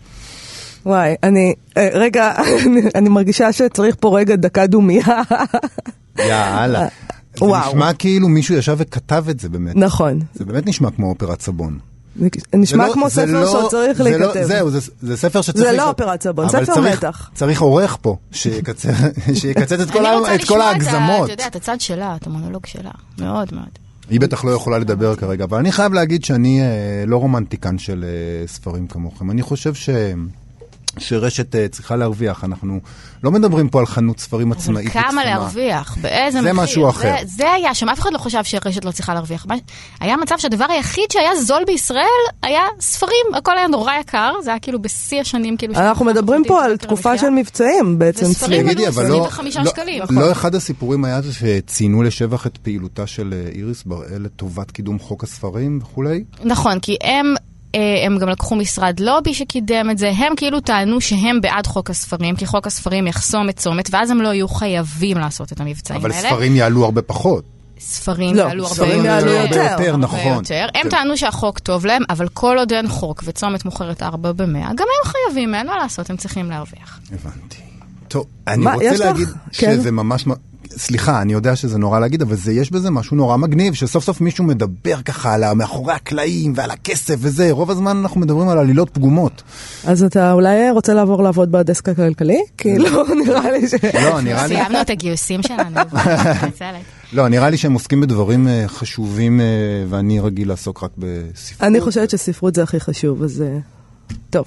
וואי, 0.86 1.14
אני, 1.22 1.54
אה, 1.76 1.88
רגע, 1.92 2.32
אני- 2.66 2.82
אני 2.98 3.08
מרגישה 3.08 3.52
שצריך 3.52 3.96
פה 4.00 4.18
רגע 4.18 4.36
דקה 4.36 4.66
דומייה. 4.66 5.06
יאללה. 6.18 6.86
זה 7.38 7.44
וואו. 7.44 7.68
נשמע 7.68 7.92
כאילו 7.92 8.28
מישהו 8.28 8.54
ישב 8.54 8.74
וכתב 8.78 9.24
את 9.30 9.40
זה 9.40 9.48
באמת. 9.48 9.76
נכון. 9.76 10.20
זה 10.34 10.44
באמת 10.44 10.66
נשמע 10.66 10.90
כמו 10.90 11.08
אופרת 11.08 11.40
סבון. 11.40 11.78
נשמע 12.54 12.82
זה 12.84 12.88
לא- 12.88 12.92
כמו 12.94 13.08
זה 13.08 13.14
ספר 13.22 13.40
לא- 13.40 13.46
שעוד 13.52 13.70
צריך 13.70 13.98
זה 13.98 14.04
לא- 14.04 14.18
להיכתב. 14.18 14.42
זהו, 14.42 14.70
זה- 14.70 14.90
זה 15.02 15.16
ספר 15.16 15.40
שצריך... 15.42 15.70
זה 15.70 15.76
לא. 15.76 15.88
אופרת 15.88 16.22
סבון, 16.22 16.48
ספר 16.48 16.64
צריך- 16.74 16.96
מתח. 16.98 17.30
צריך 17.34 17.60
עורך 17.60 17.96
פה, 18.00 18.16
שיקצץ 18.32 18.86
את 19.82 19.90
כל 19.90 20.06
אני 20.06 20.16
רוצה 20.16 20.34
את 20.34 20.40
כל 20.40 20.44
לשמוע 20.44 20.64
ההגזמות. 20.64 21.24
אתה 21.24 21.32
יודע, 21.32 21.46
את 21.46 21.56
הצד 21.56 21.80
שלה, 21.80 22.16
את 22.20 22.26
המונולוג 22.26 22.66
שלה. 22.66 22.90
מאוד 23.18 23.48
מאוד. 23.52 23.68
היא 24.10 24.20
בטח 24.20 24.44
לא 24.44 24.50
יכולה 24.50 24.78
לדבר 24.78 25.16
כרגע, 25.16 25.44
אבל 25.44 25.58
אני 25.58 25.72
חייב 25.72 25.92
להגיד 25.92 26.24
שאני 26.24 26.60
אה, 26.62 26.66
לא 27.06 27.16
רומנטיקן 27.16 27.78
של 27.78 28.04
אה, 28.04 28.46
ספרים 28.48 28.86
כמוכם. 28.86 29.30
אני 29.30 29.42
חושב 29.42 29.74
ש... 29.74 29.90
שרשת 30.98 31.54
אה, 31.56 31.68
צריכה 31.68 31.96
להרוויח. 31.96 32.44
אנחנו 32.44 32.80
לא 33.24 33.30
מדברים 33.30 33.68
פה 33.68 33.80
על 33.80 33.86
חנות 33.86 34.20
ספרים 34.20 34.52
אבל 34.52 34.60
עצמאית 34.60 34.92
כמה 34.92 35.02
וקסומה. 35.02 35.24
להרוויח? 35.24 35.96
באיזה 36.00 36.42
זה 36.42 36.52
מחיר? 36.52 36.62
משהו 36.62 36.88
אחר. 36.88 37.14
זה, 37.20 37.36
זה 37.36 37.52
היה 37.52 37.74
שם, 37.74 37.88
אף 37.88 38.00
אחד 38.00 38.12
לא 38.12 38.18
חשב 38.18 38.44
שרשת 38.44 38.84
לא 38.84 38.90
צריכה 38.90 39.14
להרוויח. 39.14 39.46
מה- 39.46 39.54
היה 40.00 40.16
מצב 40.16 40.34
שהדבר 40.38 40.64
היחיד 40.68 41.04
שהיה 41.12 41.36
זול 41.42 41.62
בישראל 41.66 42.06
היה 42.42 42.62
ספרים, 42.80 43.26
הכל 43.34 43.58
היה 43.58 43.66
נורא 43.66 43.92
יקר, 44.00 44.32
זה 44.44 44.50
היה 44.50 44.58
כאילו 44.58 44.82
בשיא 44.82 45.20
השנים, 45.20 45.56
כאילו... 45.56 45.74
אנחנו 45.74 46.04
מדברים 46.04 46.42
פה 46.46 46.64
על 46.64 46.76
תקופה. 46.76 47.18
של 47.18 47.30
מבצעים 47.30 47.98
בעצם. 47.98 48.26
וספרים 48.26 48.68
עלו 48.68 48.88
אבל 48.88 49.06
לא, 49.08 49.26
25 49.26 49.56
לא, 49.56 49.64
שקלים. 49.70 50.02
לא 50.10 50.32
אחד 50.32 50.54
הסיפורים 50.54 51.04
היה 51.04 51.22
זה 51.22 51.32
שציינו 51.32 52.02
לשבח 52.02 52.46
את 52.46 52.56
פעילותה 52.56 53.06
של 53.06 53.34
אה, 53.36 53.50
איריס 53.54 53.82
בראל 53.82 54.22
לטובת 54.22 54.70
קידום 54.70 54.98
חוק 54.98 55.24
הספרים 55.24 55.78
וכולי? 55.82 56.24
נכון, 56.44 56.80
כי 56.80 56.96
הם... 57.04 57.34
אה, 57.76 58.06
הם 58.06 58.18
גם 58.18 58.28
לקחו 58.28 58.56
משרד 58.56 59.00
לובי 59.00 59.34
שקידם 59.34 59.88
את 59.90 59.98
זה, 59.98 60.10
הם 60.16 60.36
כאילו 60.36 60.60
טענו 60.60 61.00
שהם 61.00 61.40
בעד 61.40 61.66
חוק 61.66 61.90
הספרים, 61.90 62.36
כי 62.36 62.46
חוק 62.46 62.66
הספרים 62.66 63.06
יחסום 63.06 63.48
את 63.48 63.56
צומת, 63.56 63.88
ואז 63.92 64.10
הם 64.10 64.20
לא 64.20 64.28
יהיו 64.28 64.48
חייבים 64.48 65.18
לעשות 65.18 65.52
את 65.52 65.60
המבצעים 65.60 66.00
אבל 66.00 66.12
האלה. 66.12 66.28
ספרים 66.28 66.56
יעלו 66.56 66.84
הרבה 66.84 67.02
פחות. 67.02 67.44
ספרים 67.80 68.36
לא, 68.36 68.42
יעלו 68.42 68.62
הרבה 68.64 68.74
ספרים 68.74 69.04
יעלו 69.04 69.32
יותר. 69.32 69.44
יותר, 69.44 69.90
הרבה 69.90 69.96
נכון. 69.96 70.34
יותר. 70.34 70.66
הם 70.74 70.82
כן. 70.82 70.88
טענו 70.90 71.16
שהחוק 71.16 71.58
טוב 71.58 71.86
להם, 71.86 72.02
אבל 72.10 72.28
כל 72.28 72.58
עוד 72.58 72.72
אין 72.72 72.88
חוק 72.88 73.22
וצומת 73.26 73.64
מוכרת 73.64 74.02
4 74.02 74.32
ב-100, 74.32 74.44
גם 74.44 74.86
הם 75.04 75.10
חייבים, 75.10 75.54
אין 75.54 75.66
מה 75.66 75.76
לעשות, 75.76 76.10
הם 76.10 76.16
צריכים 76.16 76.50
להרוויח. 76.50 77.00
הבנתי. 77.12 77.56
טוב, 78.08 78.26
אני 78.48 78.64
מה, 78.64 78.74
רוצה 78.74 78.84
יש 78.84 79.00
לך? 79.00 79.06
להגיד 79.06 79.28
כן. 79.52 79.76
שזה 79.76 79.92
ממש... 79.92 80.24
סליחה, 80.76 81.22
אני 81.22 81.32
יודע 81.32 81.56
שזה 81.56 81.78
נורא 81.78 82.00
להגיד, 82.00 82.22
אבל 82.22 82.36
זה, 82.36 82.52
יש 82.52 82.70
בזה 82.70 82.90
משהו 82.90 83.16
נורא 83.16 83.36
מגניב, 83.36 83.74
שסוף 83.74 84.04
סוף 84.04 84.20
מישהו 84.20 84.44
מדבר 84.44 85.02
ככה 85.02 85.34
על 85.34 85.52
מאחורי 85.52 85.94
הקלעים 85.94 86.52
ועל 86.56 86.70
הכסף 86.70 87.14
וזה, 87.18 87.48
רוב 87.50 87.70
הזמן 87.70 87.96
אנחנו 87.96 88.20
מדברים 88.20 88.48
על 88.48 88.58
עלילות 88.58 88.90
פגומות. 88.90 89.42
אז 89.84 90.02
אתה 90.02 90.32
אולי 90.32 90.70
רוצה 90.70 90.94
לעבור 90.94 91.22
לעבוד 91.22 91.52
בדסק 91.52 91.88
הכלכלי? 91.88 92.42
כי 92.58 92.78
לא, 92.78 93.04
נראה 93.26 93.50
לי 93.50 93.68
ש... 93.68 93.74
לא, 93.94 94.20
נראה 94.20 94.46
לי... 94.46 94.54
סיימנו 94.54 94.80
את 94.80 94.90
הגיוסים 94.90 95.42
שלנו. 95.42 95.80
לא, 97.12 97.28
נראה 97.28 97.50
לי 97.50 97.56
שהם 97.56 97.72
עוסקים 97.72 98.00
בדברים 98.00 98.48
אה, 98.48 98.64
חשובים, 98.66 99.40
אה, 99.40 99.46
ואני 99.88 100.20
רגיל 100.20 100.48
לעסוק 100.48 100.82
רק 100.82 100.90
בספרות. 100.98 101.62
אני 101.62 101.80
חושבת 101.80 102.10
שספרות 102.10 102.54
זה 102.54 102.62
הכי 102.62 102.80
חשוב, 102.80 103.22
אז 103.22 103.42
אה, 103.42 103.58
טוב. 104.30 104.46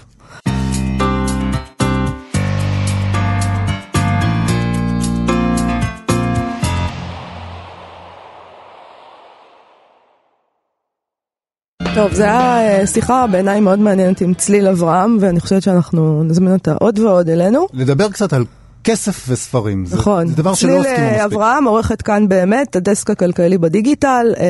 טוב, 11.96 12.14
זו 12.14 12.24
הייתה 12.24 12.58
אה, 12.80 12.88
שיחה 12.88 13.28
בעיניי 13.28 13.60
מאוד 13.60 13.80
מעניינת 13.80 14.22
עם 14.22 14.34
צליל 14.34 14.68
אברהם, 14.68 15.18
ואני 15.22 15.40
חושבת 15.40 15.62
שאנחנו 15.62 16.24
נזמין 16.24 16.54
אותה 16.54 16.74
עוד 16.80 17.00
ועוד 17.00 17.30
אלינו. 17.30 17.68
לדבר 17.74 18.10
קצת 18.10 18.34
על 18.34 18.46
כסף 18.84 19.26
וספרים. 19.30 19.86
זה- 19.86 19.96
נכון. 19.96 20.28
זה 20.28 20.36
דבר 20.36 20.54
שלא 20.54 20.68
צליל 20.70 20.78
עוסקים 20.78 21.04
אה, 21.04 21.10
מספיק. 21.12 21.22
אברהם, 21.34 21.66
עורכת 21.68 22.02
כאן 22.02 22.28
באמת, 22.30 22.76
הדסק 22.76 23.10
הכלכלי 23.10 23.58
בדיגיטל. 23.58 24.34
אה, 24.40 24.46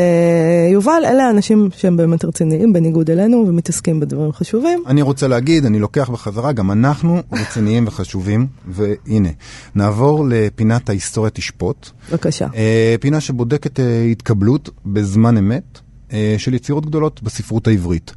יובל, 0.71 1.01
אלה 1.05 1.23
האנשים 1.27 1.69
שהם 1.77 1.97
באמת 1.97 2.25
רציניים, 2.25 2.73
בניגוד 2.73 3.09
אלינו, 3.09 3.45
ומתעסקים 3.47 3.99
בדברים 3.99 4.31
חשובים. 4.31 4.83
אני 4.87 5.01
רוצה 5.01 5.27
להגיד, 5.27 5.65
אני 5.65 5.79
לוקח 5.79 6.09
בחזרה, 6.09 6.51
גם 6.51 6.71
אנחנו 6.71 7.19
רציניים 7.31 7.87
וחשובים, 7.87 8.47
והנה, 8.67 9.29
נעבור 9.75 10.25
לפינת 10.29 10.89
ההיסטוריה 10.89 11.29
תשפוט. 11.29 11.89
בבקשה. 12.11 12.47
אה, 12.55 12.95
פינה 12.99 13.19
שבודקת 13.21 13.79
אה, 13.79 14.03
התקבלות 14.11 14.69
בזמן 14.85 15.37
אמת 15.37 15.79
של 16.37 16.53
יצירות 16.53 16.85
גדולות 16.85 17.23
בספרות 17.23 17.67
העברית. 17.67 18.11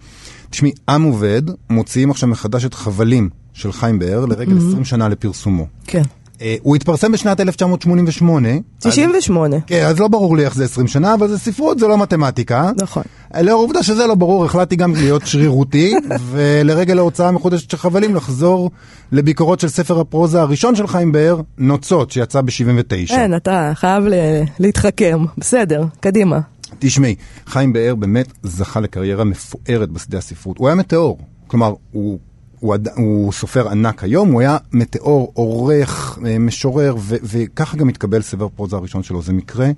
תשמעי, 0.50 0.72
עם 0.88 1.02
עובד, 1.02 1.42
מוציאים 1.70 2.10
עכשיו 2.10 2.28
מחדש 2.28 2.64
את 2.64 2.74
חבלים 2.74 3.28
של 3.52 3.72
חיים 3.72 3.98
באר 3.98 4.24
לרגל 4.26 4.56
20 4.68 4.84
שנה 4.84 5.08
לפרסומו. 5.08 5.66
כן. 5.86 6.02
אה, 6.42 6.56
הוא 6.62 6.76
התפרסם 6.76 7.12
בשנת 7.12 7.40
1988. 7.40 8.48
98. 8.78 9.56
כן, 9.66 9.84
אז 9.86 9.98
לא 10.00 10.08
ברור 10.08 10.36
לי 10.36 10.44
איך 10.44 10.54
זה 10.54 10.64
20 10.64 10.86
שנה, 10.88 11.14
אבל 11.14 11.28
זה 11.28 11.38
ספרות, 11.38 11.78
זה 11.78 11.86
לא 11.86 11.98
מתמטיקה. 11.98 12.70
נכון. 12.82 13.02
לאור 13.40 13.58
העובדה 13.60 13.82
שזה 13.82 14.06
לא 14.06 14.14
ברור, 14.14 14.44
החלטתי 14.44 14.76
גם 14.76 14.94
להיות 14.94 15.26
שרירותי, 15.26 15.94
ולרגל 16.30 16.98
ההוצאה 16.98 17.28
המחודשת 17.28 17.70
של 17.70 17.76
חבלים 17.76 18.14
לחזור 18.14 18.70
לביקורות 19.12 19.60
של 19.60 19.68
ספר 19.68 20.00
הפרוזה 20.00 20.40
הראשון 20.40 20.74
של 20.76 20.86
חיים 20.86 21.12
באר, 21.12 21.40
נוצות, 21.58 22.10
שיצא 22.10 22.40
ב-79. 22.40 23.12
אין, 23.14 23.36
אתה 23.36 23.72
חייב 23.74 24.04
ל- 24.06 24.14
להתחכם. 24.58 25.24
בסדר, 25.38 25.84
קדימה. 26.00 26.40
תשמעי, 26.84 27.14
חיים 27.46 27.72
באר 27.72 27.94
באמת 27.94 28.32
זכה 28.42 28.80
לקריירה 28.80 29.24
מפוארת 29.24 29.90
בשדה 29.90 30.18
הספרות. 30.18 30.58
הוא 30.58 30.68
היה 30.68 30.74
מטאור, 30.74 31.18
כלומר, 31.46 31.74
הוא, 31.92 32.18
הוא, 32.60 32.76
הוא 32.96 33.32
סופר 33.32 33.68
ענק 33.68 34.04
היום, 34.04 34.32
הוא 34.32 34.40
היה 34.40 34.56
מטאור, 34.72 35.32
עורך, 35.34 36.18
אה, 36.26 36.38
משורר, 36.38 36.94
ו, 36.98 37.16
וככה 37.22 37.76
גם 37.76 37.88
התקבל 37.88 38.22
ספר 38.22 38.48
פרוזה 38.48 38.76
הראשון 38.76 39.02
שלו. 39.02 39.22
זה 39.22 39.32
מקרה 39.32 39.70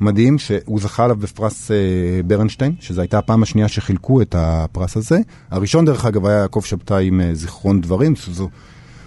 מדהים 0.00 0.38
שהוא 0.38 0.80
זכה 0.80 1.04
עליו 1.04 1.16
בפרס 1.16 1.70
אה, 1.70 1.76
ברנשטיין, 2.26 2.74
שזו 2.80 3.00
הייתה 3.00 3.18
הפעם 3.18 3.42
השנייה 3.42 3.68
שחילקו 3.68 4.22
את 4.22 4.34
הפרס 4.38 4.96
הזה. 4.96 5.18
הראשון, 5.50 5.84
דרך 5.84 6.04
אגב, 6.04 6.26
היה 6.26 6.38
יעקב 6.38 6.62
שבתאי 6.64 7.06
עם 7.06 7.20
אה, 7.20 7.34
זיכרון 7.34 7.80
דברים, 7.80 8.16
שזו... 8.16 8.48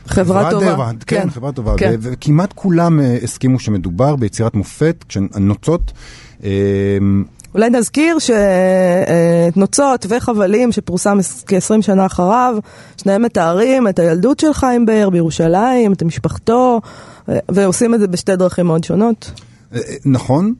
חברה 0.07 0.51
טובה. 0.51 0.73
דבע, 0.73 0.91
כן, 1.05 1.21
כן, 1.21 1.29
חברה 1.29 1.51
טובה. 1.51 1.73
כן. 1.77 1.95
וכמעט 1.99 2.53
כולם 2.53 2.99
אה, 2.99 3.17
הסכימו 3.23 3.59
שמדובר 3.59 4.15
ביצירת 4.15 4.55
מופת, 4.55 5.05
כשנוצות. 5.09 5.91
אה, 6.43 6.49
אולי 7.55 7.69
נזכיר 7.69 8.17
שנוצות 9.53 10.05
וחבלים 10.09 10.71
שפורסם 10.71 11.17
כ-20 11.47 11.81
שנה 11.81 12.05
אחריו, 12.05 12.57
שניהם 12.97 13.21
מתארים 13.21 13.87
את 13.87 13.99
הילדות 13.99 14.39
של 14.39 14.53
חיים 14.53 14.85
באר 14.85 15.09
בירושלים, 15.09 15.93
את 15.93 16.03
משפחתו, 16.03 16.81
ועושים 17.27 17.93
את 17.93 17.99
זה 17.99 18.07
בשתי 18.07 18.35
דרכים 18.35 18.65
מאוד 18.65 18.83
שונות. 18.83 19.31
אה, 19.73 19.79
אה, 19.79 19.95
נכון, 20.05 20.53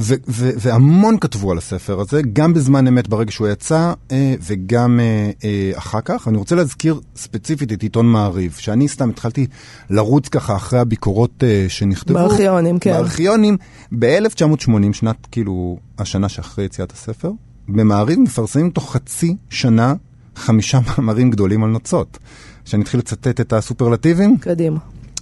ו- 0.00 0.14
ו- 0.28 0.50
והמון 0.56 1.18
כתבו 1.20 1.50
על 1.52 1.58
הספר 1.58 2.00
הזה, 2.00 2.22
גם 2.32 2.54
בזמן 2.54 2.86
אמת 2.86 3.08
ברגע 3.08 3.30
שהוא 3.30 3.48
יצא, 3.48 3.92
אה, 4.12 4.34
וגם 4.40 5.00
אה, 5.00 5.30
אה, 5.44 5.78
אחר 5.78 6.00
כך. 6.04 6.28
אני 6.28 6.36
רוצה 6.36 6.54
להזכיר 6.54 7.00
ספציפית 7.16 7.72
את 7.72 7.82
עיתון 7.82 8.06
מעריב, 8.06 8.56
שאני 8.58 8.88
סתם 8.88 9.10
התחלתי 9.10 9.46
לרוץ 9.90 10.28
ככה 10.28 10.56
אחרי 10.56 10.78
הביקורות 10.78 11.44
שנכתבו. 11.68 12.14
בארכיונים, 12.14 12.78
כן. 12.78 12.92
בארכיונים, 12.92 13.56
ב-1980, 13.98 14.92
שנת 14.92 15.26
כאילו 15.30 15.78
השנה 15.98 16.28
שאחרי 16.28 16.64
יציאת 16.64 16.92
הספר, 16.92 17.30
במעריב 17.68 18.18
מפרסמים 18.18 18.70
תוך 18.70 18.92
חצי 18.92 19.36
שנה 19.50 19.94
חמישה 20.36 20.78
מאמרים 20.86 21.30
גדולים 21.30 21.64
על 21.64 21.70
נוצות. 21.70 22.18
שאני 22.64 22.82
אתחיל 22.82 23.00
לצטט 23.00 23.40
את 23.40 23.52
הסופרלטיבים? 23.52 24.36
קדימה. 24.38 24.78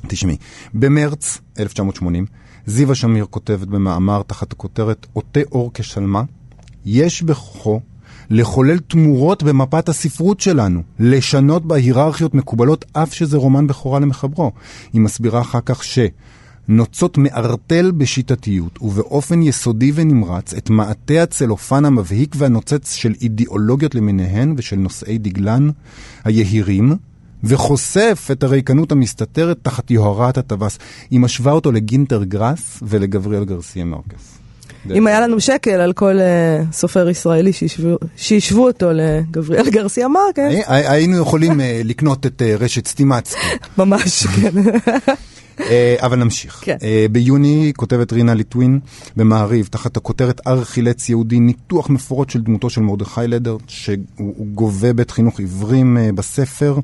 תשמעי, 0.06 0.36
במרץ 0.74 1.38
1980, 1.58 2.26
זיווה 2.68 2.94
שמיר 2.94 3.26
כותבת 3.30 3.68
במאמר 3.68 4.22
תחת 4.22 4.52
הכותרת 4.52 5.06
עוטה 5.12 5.40
אור 5.52 5.70
כשלמה, 5.74 6.22
יש 6.84 7.22
בכוחו 7.22 7.80
לחולל 8.30 8.78
תמורות 8.78 9.42
במפת 9.42 9.88
הספרות 9.88 10.40
שלנו, 10.40 10.82
לשנות 10.98 11.66
בה 11.66 11.76
היררכיות 11.76 12.34
מקובלות 12.34 12.84
אף 12.92 13.14
שזה 13.14 13.36
רומן 13.36 13.66
בכורה 13.66 14.00
למחברו. 14.00 14.52
היא 14.92 15.00
מסבירה 15.00 15.40
אחר 15.40 15.60
כך 15.64 15.84
ש... 15.84 15.98
נוצות 16.70 17.18
מערטל 17.18 17.90
בשיטתיות 17.90 18.78
ובאופן 18.82 19.42
יסודי 19.42 19.92
ונמרץ 19.94 20.54
את 20.54 20.70
מעטה 20.70 21.22
הצלופן 21.22 21.84
המבהיק 21.84 22.34
והנוצץ 22.38 22.94
של 22.94 23.14
אידיאולוגיות 23.20 23.94
למיניהן 23.94 24.54
ושל 24.56 24.76
נושאי 24.76 25.18
דגלן 25.18 25.70
היהירים, 26.24 26.96
וחושף 27.44 28.28
את 28.32 28.42
הריקנות 28.42 28.92
המסתתרת 28.92 29.58
תחת 29.62 29.90
יוהרת 29.90 30.38
הטווס. 30.38 30.78
היא 31.10 31.20
משווה 31.20 31.52
אותו 31.52 31.72
לגינטר 31.72 32.24
גראס 32.24 32.78
ולגבריאל 32.82 33.44
גרסיה 33.44 33.84
מרקס. 33.84 34.38
אם 34.94 35.06
היה 35.06 35.20
לנו 35.20 35.40
שקל 35.40 35.70
על 35.80 35.92
כל 35.92 36.18
אה, 36.20 36.62
סופר 36.72 37.08
ישראלי 37.08 37.52
שהשוו- 37.52 37.98
שהשוו 38.16 38.66
אותו 38.66 38.86
לגבריאל 38.92 39.70
גרסיה 39.70 40.08
מרקס, 40.08 40.38
הי- 40.66 40.88
היינו 40.88 41.16
יכולים 41.18 41.60
אה, 41.60 41.80
לקנות 41.84 42.26
את 42.26 42.42
אה, 42.42 42.56
רשת 42.58 42.86
סטימצקי. 42.86 43.40
ממש, 43.78 44.26
כן. 44.26 44.50
אבל 46.00 46.16
נמשיך. 46.16 46.60
כן. 46.64 46.76
ביוני 47.12 47.72
כותבת 47.76 48.12
רינה 48.12 48.34
ליטווין 48.34 48.80
במעריב, 49.16 49.68
תחת 49.70 49.96
הכותרת 49.96 50.40
ארכילץ 50.46 51.08
יהודי, 51.08 51.40
ניתוח 51.40 51.90
מפורט 51.90 52.30
של 52.30 52.40
דמותו 52.42 52.70
של 52.70 52.80
מרדכי 52.80 53.20
לדר, 53.28 53.56
שהוא 53.66 53.96
הוא 54.16 54.46
גובה 54.46 54.92
בית 54.92 55.10
חינוך 55.10 55.38
עיוורים 55.38 55.96
בספר. 56.14 56.78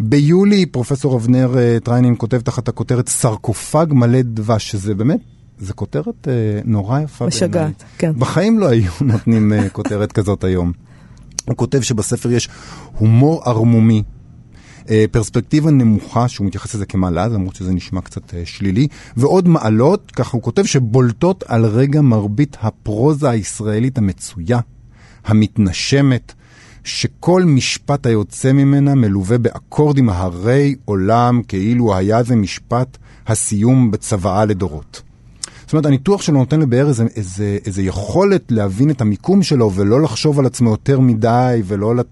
ביולי 0.00 0.66
פרופסור 0.66 1.16
אבנר 1.16 1.58
אה, 1.58 1.78
טריינין 1.84 2.14
כותב 2.18 2.40
תחת 2.40 2.68
הכותרת 2.68 3.08
סרקופג 3.08 3.86
מלא 3.90 4.22
דבש, 4.22 4.70
שזה 4.70 4.94
באמת, 4.94 5.20
זו 5.58 5.72
כותרת 5.76 6.28
אה, 6.28 6.32
נורא 6.64 7.00
יפה 7.00 7.24
בעיניי. 7.24 7.48
משגעת, 7.48 7.84
כן. 7.98 8.12
בחיים 8.18 8.58
לא 8.58 8.66
היו 8.68 8.92
נותנים 9.12 9.52
אה, 9.52 9.68
כותרת 9.68 10.12
כזאת 10.12 10.44
היום. 10.44 10.72
הוא 11.44 11.56
כותב 11.56 11.80
שבספר 11.80 12.30
יש 12.30 12.48
הומור 12.98 13.42
ערמומי, 13.44 14.02
אה, 14.90 15.04
פרספקטיבה 15.10 15.70
נמוכה, 15.70 16.28
שהוא 16.28 16.46
מתייחס 16.46 16.74
לזה 16.74 16.86
כמעלה, 16.86 17.26
למרות 17.26 17.54
שזה 17.54 17.72
נשמע 17.72 18.00
קצת 18.00 18.34
אה, 18.34 18.42
שלילי, 18.44 18.88
ועוד 19.16 19.48
מעלות, 19.48 20.10
ככה 20.10 20.30
הוא 20.32 20.42
כותב, 20.42 20.64
שבולטות 20.64 21.44
על 21.46 21.64
רגע 21.64 22.00
מרבית 22.00 22.56
הפרוזה 22.60 23.30
הישראלית 23.30 23.98
המצויה, 23.98 24.60
המתנשמת, 25.24 26.32
שכל 26.86 27.42
משפט 27.44 28.06
היוצא 28.06 28.52
ממנה 28.52 28.94
מלווה 28.94 29.38
באקורדים 29.38 30.08
הרי 30.08 30.74
עולם, 30.84 31.40
כאילו 31.48 31.96
היה 31.96 32.22
זה 32.22 32.36
משפט 32.36 32.96
הסיום 33.26 33.90
בצוואה 33.90 34.44
לדורות. 34.44 35.02
זאת 35.64 35.72
אומרת, 35.72 35.86
הניתוח 35.86 36.22
שלו 36.22 36.38
נותן 36.38 36.60
לבאר 36.60 36.88
איזה, 36.88 37.04
איזה, 37.16 37.58
איזה 37.66 37.82
יכולת 37.82 38.42
להבין 38.52 38.90
את 38.90 39.00
המיקום 39.00 39.42
שלו 39.42 39.72
ולא 39.74 40.02
לחשוב 40.02 40.38
על 40.38 40.46
עצמו 40.46 40.70
יותר 40.70 41.00
מדי 41.00 41.62
ולא 41.64 41.96
לה- 41.96 42.02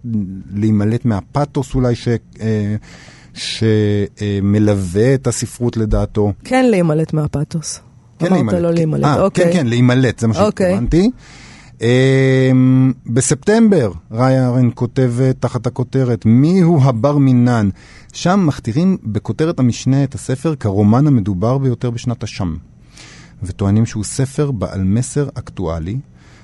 להימלט 0.55 1.05
מהפתוס 1.05 1.75
אולי 1.75 1.95
ש, 1.95 2.09
אה, 2.41 2.75
שמלווה 3.35 5.15
את 5.15 5.27
הספרות 5.27 5.77
לדעתו. 5.77 6.33
כן 6.45 6.65
להימלט 6.71 7.13
מהפתוס. 7.13 7.81
כן 8.19 8.27
אמרת 8.27 8.33
להימלט. 8.37 8.55
לא 8.63 8.71
להימלט, 8.73 9.05
אה, 9.05 9.23
אוקיי. 9.23 9.45
כן, 9.45 9.53
כן, 9.53 9.67
להימלט, 9.67 10.19
זה 10.19 10.27
מה 10.27 10.41
אוקיי. 10.41 10.67
שהתכוונתי. 10.71 11.11
אמ, 11.81 12.93
בספטמבר, 13.07 13.93
ראיה 14.11 14.49
ארן 14.49 14.71
כותבת 14.75 15.37
תחת 15.41 15.67
הכותרת 15.67 16.27
מיהו 16.27 16.83
הבר 16.83 17.19
מינן. 17.19 17.69
שם 18.13 18.45
מכתירים 18.47 18.97
בכותרת 19.03 19.59
המשנה 19.59 20.05
את 20.05 20.15
הספר 20.15 20.55
כרומן 20.55 21.07
המדובר 21.07 21.59
ביותר 21.59 21.91
בשנת 21.91 22.23
השם. 22.23 22.57
וטוענים 23.43 23.87
שהוא 23.87 24.05
ספר 24.05 24.51
בעל 24.51 24.85
מסר 24.85 25.29
אקטואלי, 25.35 25.97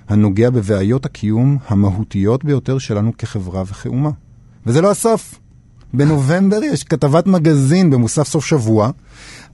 הנוגע 0.08 0.50
בבעיות 0.50 1.06
הקיום 1.06 1.58
המהותיות 1.68 2.44
ביותר 2.44 2.78
שלנו 2.78 3.12
כחברה 3.18 3.62
וכאומה. 3.62 4.10
וזה 4.66 4.80
לא 4.80 4.90
הסוף. 4.90 5.38
בנובמבר 5.94 6.62
יש 6.62 6.84
כתבת 6.84 7.26
מגזין 7.26 7.90
במוסף 7.90 8.28
סוף 8.28 8.44
שבוע, 8.46 8.90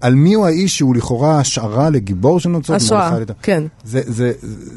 על 0.01 0.15
מיהו 0.15 0.47
האיש 0.47 0.79
שהוא 0.79 0.97
לכאורה 0.97 1.39
השערה 1.39 1.91
לגיבור 1.91 2.41
של 2.41 2.49
נוצות. 2.49 2.77
השראה. 2.77 3.19
כן. 3.43 3.63
זה, 3.85 4.01
זה, 4.07 4.33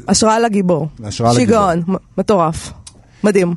השראה 0.08 0.38
לגיבור. 0.40 0.88
השראה 1.04 1.32
לגיבור. 1.32 1.72
שיגעון, 1.72 1.96
מטורף. 2.18 2.72
מדהים. 3.24 3.54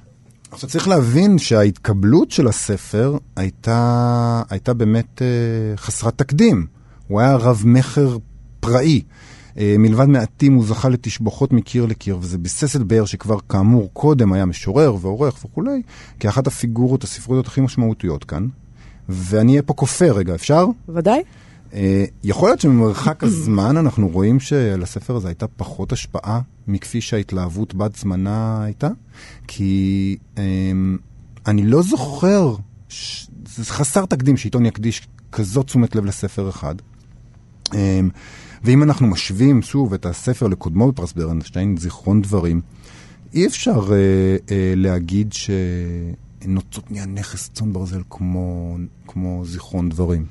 עכשיו 0.51 0.69
צריך 0.69 0.87
להבין 0.87 1.37
שההתקבלות 1.37 2.31
של 2.31 2.47
הספר 2.47 3.17
הייתה, 3.35 4.41
הייתה 4.49 4.73
באמת 4.73 5.21
אה, 5.21 5.77
חסרת 5.77 6.17
תקדים. 6.17 6.65
הוא 7.07 7.21
היה 7.21 7.35
רב-מכר 7.35 8.17
פראי. 8.59 9.01
אה, 9.57 9.75
מלבד 9.79 10.05
מעטים 10.05 10.53
הוא 10.53 10.65
זכה 10.65 10.89
לתשבחות 10.89 11.53
מקיר 11.53 11.85
לקיר, 11.85 12.17
וזה 12.21 12.37
ביסס 12.37 12.75
את 12.75 12.81
באר 12.81 13.05
שכבר 13.05 13.37
כאמור 13.49 13.89
קודם 13.93 14.33
היה 14.33 14.45
משורר 14.45 14.95
ועורך 15.01 15.45
וכולי, 15.45 15.81
כאחת 16.19 16.47
הפיגורות 16.47 17.03
הספרותיות 17.03 17.47
הכי 17.47 17.61
משמעותיות 17.61 18.23
כאן. 18.23 18.47
ואני 19.09 19.51
אהיה 19.51 19.61
פה 19.61 19.73
כופה 19.73 20.05
רגע, 20.05 20.35
אפשר? 20.35 20.65
ודאי. 20.89 21.23
אה, 21.73 22.05
יכול 22.23 22.49
להיות 22.49 22.59
שממרחק 22.59 23.23
הזמן 23.27 23.77
אנחנו 23.77 24.09
רואים 24.09 24.39
שלספר 24.39 25.15
הזה 25.15 25.27
הייתה 25.27 25.47
פחות 25.47 25.91
השפעה 25.91 26.41
מכפי 26.67 27.01
שההתלהבות 27.01 27.73
בת 27.73 27.95
זמנה 27.95 28.63
הייתה? 28.63 28.89
כי 29.47 30.17
אה, 30.37 30.43
אני 31.47 31.63
לא 31.63 31.81
זוכר. 31.81 32.55
זה 33.55 33.65
חסר 33.65 34.05
תקדים 34.05 34.37
שעיתון 34.37 34.65
יקדיש 34.65 35.07
כזאת 35.31 35.65
תשומת 35.65 35.95
לב 35.95 36.05
לספר 36.05 36.49
אחד. 36.49 36.75
אה, 37.73 37.99
ואם 38.63 38.83
אנחנו 38.83 39.07
משווים 39.07 39.61
שוב 39.61 39.93
את 39.93 40.05
הספר 40.05 40.47
לקודמו 40.47 40.91
בפרס 40.91 41.13
ברנשטיין, 41.13 41.77
זיכרון 41.77 42.21
דברים, 42.21 42.61
אי 43.33 43.47
אפשר 43.47 43.79
אה, 43.91 43.97
אה, 44.51 44.73
להגיד 44.75 45.33
שנוצות 45.33 46.91
נהיה 46.91 47.05
נכס 47.05 47.49
צאן 47.53 47.73
ברזל 47.73 48.01
כמו, 48.09 48.77
כמו 49.07 49.45
זיכרון 49.45 49.89
דברים. 49.89 50.25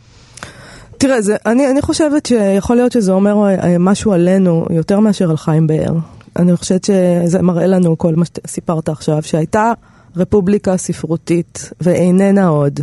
תראה, 0.98 1.22
זה, 1.22 1.36
אני, 1.46 1.70
אני 1.70 1.82
חושבת 1.82 2.26
שיכול 2.26 2.76
להיות 2.76 2.92
שזה 2.92 3.12
אומר 3.12 3.48
אה, 3.48 3.76
משהו 3.78 4.12
עלינו 4.12 4.66
יותר 4.70 5.00
מאשר 5.00 5.30
על 5.30 5.36
חיים 5.36 5.66
באר. 5.66 5.94
אני 6.36 6.56
חושבת 6.56 6.84
שזה 6.84 7.42
מראה 7.42 7.66
לנו 7.66 7.98
כל 7.98 8.14
מה 8.14 8.24
שסיפרת 8.24 8.88
עכשיו, 8.88 9.22
שהייתה 9.22 9.72
רפובליקה 10.16 10.76
ספרותית 10.76 11.70
ואיננה 11.80 12.46
עוד. 12.46 12.80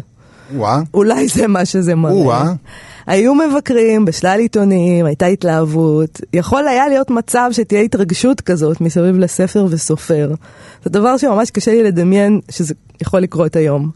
וואה. 0.56 0.82
אולי 0.94 1.28
זה 1.28 1.48
מה 1.48 1.66
שזה 1.66 1.96
מראה. 1.96 2.14
או-אה. 2.14 2.54
היו 3.10 3.36
מבקרים 3.36 4.06
בשלל 4.06 4.40
עיתונים, 4.40 5.06
הייתה 5.06 5.26
התלהבות. 5.26 6.22
יכול 6.34 6.68
היה 6.68 6.88
להיות 6.88 7.10
מצב 7.10 7.50
שתהיה 7.52 7.82
התרגשות 7.82 8.42
כזאת 8.42 8.82
מסביב 8.82 9.18
לספר 9.18 9.66
וסופר. 9.70 10.32
זה 10.84 10.90
דבר 10.90 11.18
שממש 11.18 11.52
קשה 11.52 11.72
לי 11.72 11.84
לדמיין 11.84 12.40
שזה 12.50 12.74
יכול 13.02 13.20
לקרות 13.20 13.56
היום. 13.56 13.90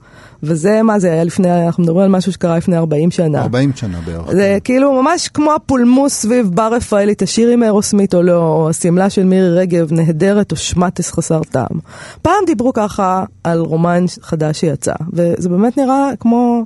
וזה, 0.43 0.81
מה 0.83 0.99
זה 0.99 1.11
היה 1.11 1.23
לפני, 1.23 1.65
אנחנו 1.65 1.83
מדברים 1.83 2.03
על 2.03 2.11
משהו 2.11 2.31
שקרה 2.31 2.57
לפני 2.57 2.77
40 2.77 3.11
שנה. 3.11 3.41
40 3.41 3.71
שנה 3.75 3.99
בערך. 4.05 4.31
זה 4.31 4.57
כאילו 4.63 5.01
ממש 5.01 5.27
כמו 5.27 5.53
הפולמוס 5.53 6.13
סביב 6.13 6.49
בר 6.53 6.73
רפאלי, 6.73 7.13
תשאיר 7.17 7.49
עם 7.49 7.63
אירוסמית 7.63 8.15
או 8.15 8.21
לא, 8.21 8.37
או 8.37 8.69
השמלה 8.69 9.09
של 9.09 9.23
מירי 9.23 9.49
רגב 9.49 9.93
נהדרת 9.93 10.51
או 10.51 10.55
שמטס 10.55 11.11
חסר 11.11 11.41
טעם. 11.43 11.79
פעם 12.21 12.45
דיברו 12.45 12.73
ככה 12.73 13.23
על 13.43 13.59
רומן 13.59 14.05
חדש 14.21 14.59
שיצא, 14.59 14.93
וזה 15.13 15.49
באמת 15.49 15.77
נראה 15.77 16.09
כמו 16.19 16.63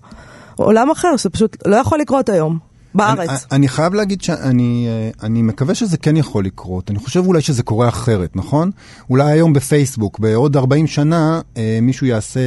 עולם 0.58 0.92
אחר, 0.92 1.18
שזה 1.18 1.30
פשוט 1.30 1.58
לא 1.66 1.76
יכול 1.76 2.00
לקרות 2.00 2.30
היום, 2.30 2.60
בארץ. 2.98 3.30
אני, 3.30 3.38
אני 3.52 3.68
חייב 3.68 3.94
להגיד 3.94 4.22
שאני 4.22 4.88
אה, 4.90 5.28
אני 5.28 5.42
מקווה 5.42 5.76
שזה 5.76 5.98
כן 5.98 6.18
יכול 6.18 6.46
לקרות. 6.46 6.92
אני 6.92 7.00
חושב 7.00 7.26
אולי 7.26 7.42
שזה 7.42 7.64
קורה 7.64 7.88
אחרת, 7.88 8.36
נכון? 8.36 8.72
אולי 9.10 9.32
היום 9.32 9.54
בפייסבוק, 9.54 10.20
בעוד 10.20 10.58
40 10.58 10.88
שנה, 10.88 11.42
אה, 11.58 11.80
מישהו 11.82 12.08
יעשה 12.08 12.40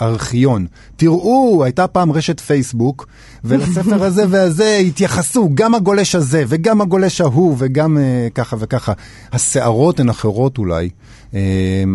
ארכיון. 0.00 0.66
תראו, 0.96 1.64
הייתה 1.64 1.86
פעם 1.86 2.12
רשת 2.12 2.40
פייסבוק, 2.40 3.06
ולספר 3.44 4.04
הזה 4.04 4.24
והזה 4.30 4.76
התייחסו, 4.76 5.50
גם 5.54 5.74
הגולש 5.74 6.14
הזה, 6.14 6.44
וגם 6.48 6.80
הגולש 6.80 7.20
ההוא, 7.20 7.56
וגם 7.58 7.98
אה, 7.98 8.28
ככה 8.34 8.56
וככה. 8.58 8.92
הסערות 9.32 10.00
הן 10.00 10.08
אחרות 10.08 10.58
אולי. 10.58 10.90
אה, 11.34 11.40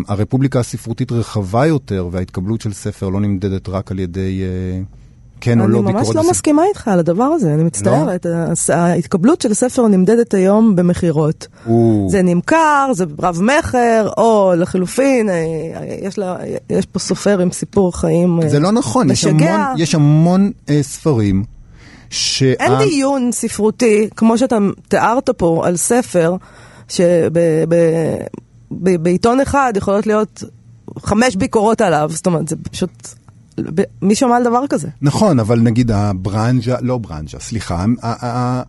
הרפובליקה 0.08 0.60
הספרותית 0.60 1.12
רחבה 1.12 1.66
יותר, 1.66 2.08
וההתקבלות 2.12 2.60
של 2.60 2.72
ספר 2.72 3.08
לא 3.08 3.20
נמדדת 3.20 3.68
רק 3.68 3.90
על 3.90 3.98
ידי... 3.98 4.42
אה, 4.42 4.82
כן 5.44 5.60
או 5.60 5.68
לא 5.68 5.78
אני 5.78 5.86
ביקורת. 5.86 6.06
ממש 6.06 6.16
לא 6.16 6.20
הספר- 6.20 6.30
מסכימה 6.30 6.62
איתך 6.68 6.88
על 6.88 6.98
הדבר 6.98 7.24
הזה, 7.24 7.54
אני 7.54 7.64
מצטערת. 7.64 8.26
הס- 8.34 8.70
ההתקבלות 8.70 9.40
של 9.40 9.54
ספר 9.54 9.86
נמדדת 9.88 10.34
היום 10.34 10.76
במכירות. 10.76 11.46
זה 12.08 12.22
נמכר, 12.22 12.90
זה 12.94 13.04
רב 13.22 13.40
מכר, 13.42 14.08
או 14.16 14.52
לחלופין, 14.56 15.28
אה, 15.30 15.34
יש, 16.02 16.18
לה, 16.18 16.36
יש 16.70 16.86
פה 16.86 16.98
סופר 16.98 17.40
עם 17.40 17.50
סיפור 17.52 17.96
חיים 17.96 18.40
אה, 18.42 18.48
זה 18.48 18.60
לא 18.60 18.72
נכון, 18.72 19.10
יש 19.10 19.24
משגע. 19.24 19.54
המון, 19.54 19.80
יש 19.80 19.94
המון 19.94 20.50
אה, 20.70 20.78
ספרים 20.82 21.44
שה... 22.10 22.52
אין 22.52 22.72
דיון 22.78 23.32
ספרותי, 23.32 24.08
כמו 24.16 24.38
שאתה 24.38 24.58
תיארת 24.88 25.30
פה, 25.30 25.62
על 25.66 25.76
ספר, 25.76 26.36
שבעיתון 28.70 29.40
אחד 29.40 29.72
יכולות 29.76 30.06
להיות 30.06 30.42
חמש 30.98 31.36
ביקורות 31.36 31.80
עליו, 31.80 32.10
זאת 32.12 32.26
אומרת, 32.26 32.48
זה 32.48 32.56
פשוט... 32.70 32.90
מי 34.02 34.14
שמע 34.14 34.36
על 34.36 34.44
דבר 34.44 34.66
כזה? 34.68 34.88
נכון, 35.02 35.40
אבל 35.40 35.60
נגיד 35.60 35.90
הברנז'ה, 35.90 36.76
לא 36.80 36.98
ברנז'ה, 36.98 37.38
סליחה, 37.40 37.84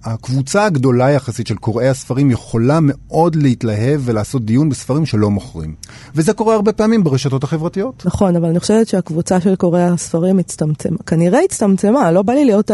הקבוצה 0.03 0.65
הגדולה 0.65 1.11
יחסית 1.11 1.47
של 1.47 1.55
קוראי 1.55 1.87
הספרים 1.87 2.31
יכולה 2.31 2.79
מאוד 2.81 3.35
להתלהב 3.35 4.01
ולעשות 4.03 4.45
דיון 4.45 4.69
בספרים 4.69 5.05
שלא 5.05 5.29
מוכרים. 5.29 5.75
וזה 6.15 6.33
קורה 6.33 6.55
הרבה 6.55 6.73
פעמים 6.73 7.03
ברשתות 7.03 7.43
החברתיות. 7.43 8.03
נכון, 8.05 8.35
אבל 8.35 8.49
אני 8.49 8.59
חושבת 8.59 8.87
שהקבוצה 8.87 9.41
של 9.41 9.55
קוראי 9.55 9.83
הספרים 9.83 10.39
הצטמצמה. 10.39 10.97
כנראה 11.05 11.39
הצטמצמה, 11.45 12.11
לא 12.11 12.21
בא 12.21 12.33
לי 12.33 12.45
להיות 12.45 12.71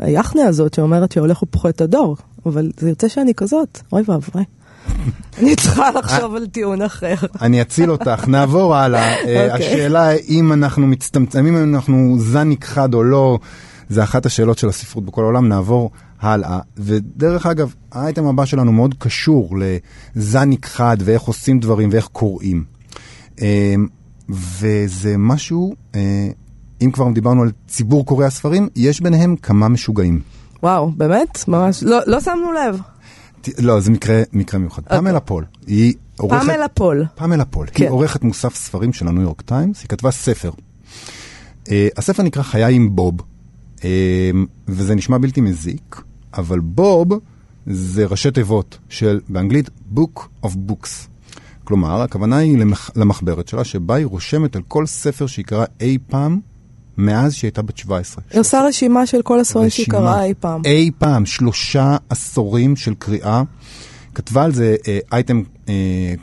היחנה 0.00 0.42
הזאת 0.42 0.74
שאומרת 0.74 1.12
שהולך 1.12 1.42
ופוחת 1.42 1.80
הדור, 1.80 2.16
אבל 2.46 2.70
זה 2.78 2.88
יוצא 2.88 3.08
שאני 3.08 3.34
כזאת, 3.34 3.80
אוי 3.92 4.02
ואבוי. 4.06 4.44
אני 5.38 5.56
צריכה 5.56 5.90
לחשוב 5.90 6.34
על 6.34 6.46
טיעון 6.46 6.82
אחר. 6.82 7.14
אני 7.42 7.62
אציל 7.62 7.90
אותך, 7.90 8.28
נעבור 8.28 8.76
הלאה. 8.76 9.14
אה, 9.14 9.52
אוקיי. 9.52 9.52
השאלה 9.52 10.12
אם 10.12 10.52
אנחנו 10.52 10.86
מצטמצמים, 10.86 11.56
אם 11.56 11.74
אנחנו 11.74 12.16
זן 12.18 12.48
נכחד 12.48 12.94
או 12.94 13.02
לא, 13.02 13.38
זה 13.88 14.02
אחת 14.02 14.26
השאלות 14.26 14.58
של 14.58 14.68
הספרות 14.68 15.04
בכל 15.04 15.22
העולם, 15.22 15.48
נעבור 15.48 15.90
הלאה. 16.20 16.58
ודרך 16.76 17.46
אגב, 17.46 17.74
האייטם 17.92 18.26
הבא 18.26 18.44
שלנו 18.44 18.72
מאוד 18.72 18.94
קשור 18.98 19.56
לזן 20.16 20.50
נכחד 20.50 20.96
ואיך 21.00 21.22
עושים 21.22 21.60
דברים 21.60 21.88
ואיך 21.92 22.06
קוראים. 22.06 22.64
אה, 23.42 23.74
וזה 24.28 25.14
משהו, 25.18 25.74
אה, 25.94 26.28
אם 26.82 26.90
כבר 26.90 27.10
דיברנו 27.10 27.42
על 27.42 27.50
ציבור 27.68 28.06
קוראי 28.06 28.26
הספרים, 28.26 28.68
יש 28.76 29.00
ביניהם 29.00 29.36
כמה 29.36 29.68
משוגעים. 29.68 30.20
וואו, 30.62 30.90
באמת? 30.90 31.44
ממש, 31.48 31.82
לא, 31.82 31.98
לא 32.06 32.20
שמנו 32.20 32.52
לב. 32.52 32.80
לא, 33.58 33.80
זה 33.80 33.90
מקרה, 33.90 34.22
מקרה 34.32 34.60
מיוחד. 34.60 34.82
אוקיי. 34.82 34.98
פמלה 34.98 35.20
פול, 35.20 35.44
היא 35.66 35.94
עורכת... 36.16 36.42
פמלה 36.42 36.68
פול. 36.68 37.04
פמלה 37.14 37.44
פול, 37.44 37.66
כן. 37.72 37.84
היא 37.84 37.90
עורכת 37.90 38.22
מוסף 38.22 38.54
ספרים 38.54 38.92
של 38.92 39.08
הניו 39.08 39.22
יורק 39.22 39.40
טיימס, 39.40 39.82
היא 39.82 39.88
כתבה 39.88 40.10
ספר. 40.10 40.50
אה, 41.64 41.68
הספר 41.96 42.22
נקרא 42.22 42.42
חיי 42.42 42.74
עם 42.74 42.96
בוב, 42.96 43.14
אה, 43.78 43.82
וזה 44.68 44.94
נשמע 44.94 45.18
בלתי 45.18 45.40
מזיק, 45.40 46.02
אבל 46.34 46.60
בוב 46.60 47.12
זה 47.66 48.06
ראשי 48.06 48.30
תיבות 48.30 48.78
של, 48.88 49.20
באנגלית, 49.28 49.70
Book 49.96 50.20
of 50.44 50.50
Books. 50.68 51.08
כלומר, 51.64 52.02
הכוונה 52.02 52.36
היא 52.36 52.58
למח, 52.58 52.90
למחברת 52.96 53.48
שלה, 53.48 53.64
שבה 53.64 53.94
היא 53.94 54.06
רושמת 54.06 54.56
על 54.56 54.62
כל 54.68 54.86
ספר 54.86 55.26
שהיא 55.26 55.44
קראה 55.44 55.64
אי 55.80 55.98
פעם, 56.06 56.40
מאז 56.98 57.34
שהיא 57.34 57.48
הייתה 57.48 57.62
בת 57.62 57.76
17. 57.76 58.24
היא 58.30 58.40
עושה 58.40 58.62
רשימה 58.62 59.06
של 59.06 59.22
כל 59.22 59.40
הספרים 59.40 59.70
שהיא. 59.70 59.86
קראה 59.86 60.24
אי 60.24 60.34
פעם. 60.40 60.62
אי 60.64 60.90
פעם, 60.98 61.26
שלושה 61.26 61.96
עשורים 62.08 62.76
של 62.76 62.94
קריאה. 62.98 63.42
כתבה 64.14 64.44
על 64.44 64.52
זה 64.52 64.76
אה, 64.88 64.98
אייטם 65.12 65.42
אה, 65.68 66.14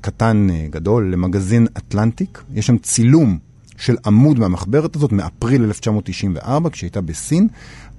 קטן 0.00 0.48
אה, 0.50 0.66
גדול 0.70 1.12
למגזין 1.12 1.66
אטלנטיק. 1.78 2.42
יש 2.54 2.66
שם 2.66 2.78
צילום 2.78 3.38
של 3.76 3.96
עמוד 4.06 4.38
מהמחברת 4.38 4.96
הזאת 4.96 5.12
מאפריל 5.12 5.64
1994, 5.64 6.70
כשהיא 6.70 6.88
הייתה 6.88 7.00
בסין. 7.00 7.48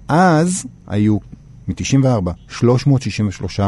אז 0.07 0.65
היו, 0.87 1.17
מ-94, 1.67 2.31
363 2.47 3.59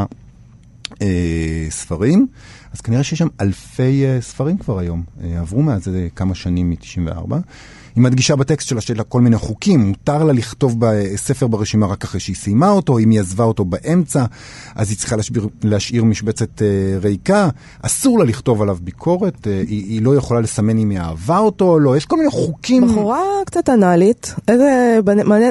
אה, 1.02 1.68
ספרים, 1.70 2.28
אז 2.74 2.82
כנראה 2.82 3.04
שיש 3.04 3.20
שם 3.20 3.28
אלפי 3.42 4.06
אה, 4.06 4.22
ספרים 4.22 4.58
כבר 4.58 4.80
היום. 4.80 5.04
אה, 5.24 5.40
עברו 5.40 5.62
מאז 5.62 5.88
אה, 5.88 6.08
כמה 6.16 6.36
שנים 6.36 6.70
מ-94. 6.70 7.36
היא 7.96 8.04
מדגישה 8.04 8.36
בטקסט 8.36 8.68
שלה 8.68 8.82
שיש 8.82 8.98
לה 8.98 9.04
כל 9.04 9.22
מיני 9.22 9.38
חוקים, 9.38 9.80
מותר 9.80 10.24
לה 10.24 10.34
לכתוב 10.34 10.76
בספר 10.80 11.48
ברשימה 11.48 11.86
רק 11.88 12.04
אחרי 12.04 12.20
שהיא 12.20 12.36
סיימה 12.36 12.70
אותו, 12.70 13.00
אם 13.00 13.10
היא 13.10 13.20
עזבה 13.20 13.44
אותו 13.44 13.66
באמצע, 13.66 14.26
אז 14.76 14.90
היא 14.90 14.98
צריכה 14.98 15.16
להשאיר, 15.16 15.48
להשאיר 15.64 16.04
משבצת 16.04 16.62
אה, 16.62 16.68
ריקה, 17.02 17.50
אסור 17.82 18.20
לה 18.20 18.26
לכתוב 18.26 18.62
עליו 18.62 18.78
ביקורת, 18.82 19.48
אה, 19.48 19.64
היא, 19.68 19.84
היא 19.84 20.02
לא 20.02 20.16
יכולה 20.16 20.42
לסמן 20.42 20.78
אם 20.78 20.90
היא 20.90 21.00
אהבה 21.00 21.38
אותו 21.38 21.70
או 21.70 21.80
לא, 21.80 21.98
יש 21.98 22.06
כל 22.06 22.18
מיני 22.18 22.30
חוקים. 22.30 22.88
בחורה 22.88 23.22
קצת 23.46 23.70
אנאלית, 23.70 24.36
איזה, 24.48 25.00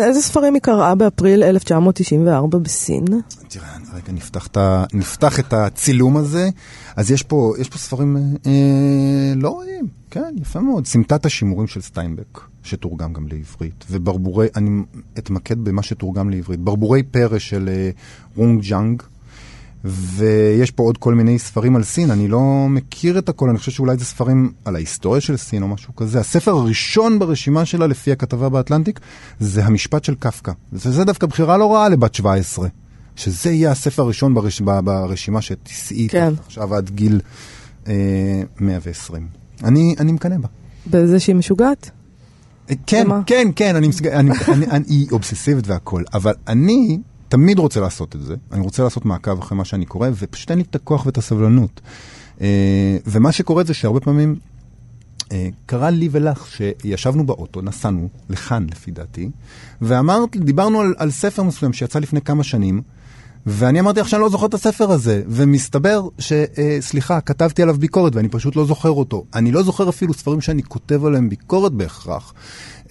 איזה 0.06 0.22
ספרים 0.22 0.54
היא 0.54 0.62
קראה 0.62 0.94
באפריל 0.94 1.42
1994 1.42 2.58
בסין? 2.58 3.04
תראה, 3.52 3.76
רגע, 3.94 4.12
נפתח 4.12 4.46
את, 4.46 4.56
ה- 4.56 4.84
נפתח 4.92 5.40
את 5.40 5.52
הצילום 5.52 6.16
הזה. 6.16 6.48
אז 6.96 7.10
יש 7.10 7.22
פה, 7.22 7.54
יש 7.58 7.68
פה 7.68 7.78
ספרים 7.78 8.16
אה, 8.46 8.52
לא 9.36 9.58
רעים, 9.60 9.86
כן, 10.10 10.34
יפה 10.40 10.60
מאוד. 10.60 10.86
סמטת 10.86 11.26
השימורים 11.26 11.66
של 11.66 11.80
סטיינבק, 11.80 12.40
שתורגם 12.62 13.12
גם 13.12 13.26
לעברית, 13.28 13.84
וברבורי, 13.90 14.46
אני 14.56 14.82
אתמקד 15.18 15.58
במה 15.58 15.82
שתורגם 15.82 16.30
לעברית. 16.30 16.60
ברבורי 16.60 17.02
פרא 17.02 17.38
של 17.38 17.68
אה, 17.68 17.90
יונג 18.36 18.62
צ'אנג, 18.68 19.02
ויש 19.84 20.70
פה 20.70 20.82
עוד 20.82 20.98
כל 20.98 21.14
מיני 21.14 21.38
ספרים 21.38 21.76
על 21.76 21.82
סין, 21.82 22.10
אני 22.10 22.28
לא 22.28 22.66
מכיר 22.68 23.18
את 23.18 23.28
הכל, 23.28 23.48
אני 23.48 23.58
חושב 23.58 23.72
שאולי 23.72 23.96
זה 23.96 24.04
ספרים 24.04 24.52
על 24.64 24.76
ההיסטוריה 24.76 25.20
של 25.20 25.36
סין 25.36 25.62
או 25.62 25.68
משהו 25.68 25.96
כזה. 25.96 26.20
הספר 26.20 26.50
הראשון 26.50 27.18
ברשימה 27.18 27.64
שלה, 27.64 27.86
לפי 27.86 28.12
הכתבה 28.12 28.48
באטלנטיק, 28.48 29.00
זה 29.40 29.64
המשפט 29.64 30.04
של 30.04 30.14
קפקא. 30.14 30.52
וזה 30.72 31.04
דווקא 31.04 31.26
בחירה 31.26 31.56
לא 31.56 31.74
רעה 31.74 31.88
לבת 31.88 32.14
17. 32.14 32.68
שזה 33.16 33.50
יהיה 33.50 33.70
הספר 33.70 34.02
הראשון 34.02 34.34
ברש... 34.34 34.60
ברשימה 34.60 35.42
שתישאי 35.42 36.08
כן. 36.08 36.34
עכשיו 36.46 36.74
עד 36.74 36.90
גיל 36.90 37.20
אה, 37.86 38.42
120. 38.60 39.28
אני, 39.64 39.94
אני 39.98 40.12
מקנא 40.12 40.36
בה. 40.38 40.48
בזה 40.86 41.20
שהיא 41.20 41.36
משוגעת? 41.36 41.90
אה, 42.70 42.74
כן, 42.86 43.04
למה? 43.06 43.20
כן, 43.26 43.48
כן, 43.56 43.76
אני, 43.76 43.88
מסג... 43.88 44.06
אני, 44.06 44.30
אני, 44.48 44.66
אני, 44.66 44.84
היא 44.88 45.06
אובססיבית 45.12 45.68
והכל, 45.68 46.02
אבל 46.14 46.32
אני 46.48 46.98
תמיד 47.28 47.58
רוצה 47.58 47.80
לעשות 47.80 48.16
את 48.16 48.22
זה. 48.22 48.34
אני 48.52 48.60
רוצה 48.60 48.82
לעשות 48.82 49.04
מעקב 49.04 49.38
אחרי 49.38 49.58
מה 49.58 49.64
שאני 49.64 49.86
קורא, 49.86 50.08
ופשוט 50.18 50.50
אין 50.50 50.58
לי 50.58 50.64
את 50.70 50.74
הכוח 50.74 51.06
ואת 51.06 51.18
הסבלנות. 51.18 51.80
אה, 52.40 52.96
ומה 53.06 53.32
שקורה 53.32 53.64
זה 53.64 53.74
שהרבה 53.74 54.00
פעמים 54.00 54.36
אה, 55.32 55.48
קרה 55.66 55.90
לי 55.90 56.08
ולך 56.12 56.46
שישבנו 56.46 57.26
באוטו, 57.26 57.62
נסענו 57.62 58.08
לכאן 58.28 58.66
לפי 58.70 58.90
דעתי, 58.90 59.30
ואמרת, 59.82 60.36
דיברנו 60.36 60.80
על, 60.80 60.94
על 60.98 61.10
ספר 61.10 61.42
מסוים 61.42 61.72
שיצא 61.72 61.98
לפני 61.98 62.20
כמה 62.20 62.44
שנים, 62.44 62.82
ואני 63.46 63.80
אמרתי 63.80 64.00
לך 64.00 64.08
שאני 64.08 64.22
לא 64.22 64.28
זוכר 64.28 64.46
את 64.46 64.54
הספר 64.54 64.90
הזה, 64.90 65.22
ומסתבר 65.26 66.08
ש... 66.18 66.32
אה, 66.32 66.76
סליחה, 66.80 67.20
כתבתי 67.20 67.62
עליו 67.62 67.74
ביקורת 67.74 68.16
ואני 68.16 68.28
פשוט 68.28 68.56
לא 68.56 68.64
זוכר 68.64 68.90
אותו. 68.90 69.24
אני 69.34 69.52
לא 69.52 69.62
זוכר 69.62 69.88
אפילו 69.88 70.14
ספרים 70.14 70.40
שאני 70.40 70.62
כותב 70.62 71.04
עליהם 71.04 71.28
ביקורת 71.28 71.72
בהכרח. 71.72 72.34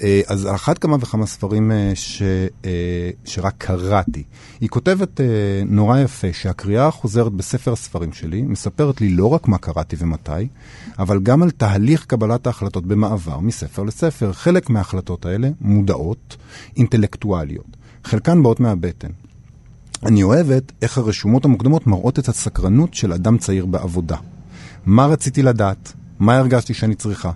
אה, 0.04 0.22
אז 0.28 0.48
אחת 0.48 0.78
כמה 0.78 0.98
וכמה 1.00 1.26
ספרים 1.26 1.72
אה, 1.72 1.92
ש, 1.96 2.22
אה, 2.66 3.10
שרק 3.26 3.54
קראתי. 3.58 4.24
היא 4.62 4.70
כותבת 4.70 5.22
אה, 5.22 5.26
נורא 5.66 6.00
יפה 6.00 6.28
שהקריאה 6.34 6.88
החוזרת 6.88 7.34
בספר 7.34 7.74
הספרים 7.74 8.14
שלי 8.14 8.42
מספרת 8.42 9.02
לי 9.02 9.10
לא 9.10 9.26
רק 9.26 9.48
מה 9.48 9.58
קראתי 9.58 9.96
ומתי, 10.00 10.48
אבל 11.00 11.20
גם 11.20 11.44
על 11.44 11.52
תהליך 11.52 12.06
קבלת 12.06 12.48
ההחלטות 12.48 12.86
במעבר 12.86 13.40
מספר 13.40 13.84
לספר. 13.84 14.34
חלק 14.34 14.70
מההחלטות 14.70 15.26
האלה 15.26 15.50
מודעות, 15.62 16.38
אינטלקטואליות. 16.78 17.78
חלקן 18.04 18.44
באות 18.44 18.60
מהבטן. 18.60 19.21
אני 20.06 20.24
אוהבת 20.24 20.72
איך 20.82 20.98
הרשומות 20.98 21.46
המוקדמות 21.46 21.88
מראות 21.88 22.20
את 22.20 22.28
הסקרנות 22.28 22.94
של 22.94 23.14
אדם 23.14 23.38
צעיר 23.38 23.66
בעבודה. 23.66 24.18
מה 24.86 25.06
רציתי 25.06 25.44
לדעת? 25.44 25.94
מה 26.20 26.38
הרגשתי 26.38 26.74
שאני 26.74 26.96
צריכה? 26.96 27.32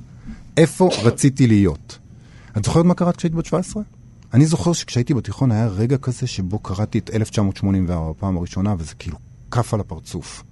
איפה 0.58 0.90
רציתי 1.04 1.48
להיות? 1.48 2.00
את 2.58 2.66
זוכרת 2.66 2.86
מה 2.86 2.94
קראת 2.94 3.16
כשהיית 3.16 3.34
בת 3.34 3.46
17? 3.46 3.84
אני 4.34 4.46
זוכר 4.46 4.74
שכשהייתי 4.74 5.14
בתיכון 5.14 5.52
היה 5.52 5.68
רגע 5.68 5.98
כזה 5.98 6.28
שבו 6.28 6.60
קראתי 6.60 6.98
את 6.98 7.10
1984 7.14 8.10
בפעם 8.10 8.38
הראשונה, 8.38 8.76
וזה 8.78 8.94
כאילו 9.00 9.18
כף 9.52 9.74
על 9.74 9.80
הפרצוף. 9.80 10.44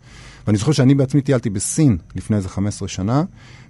ואני 0.48 0.58
זוכר 0.58 0.72
שאני 0.72 0.96
בעצמי 0.96 1.22
טיילתי 1.22 1.50
בסין 1.50 1.98
לפני 2.16 2.38
איזה 2.38 2.50
15 2.50 2.88
שנה, 2.88 3.24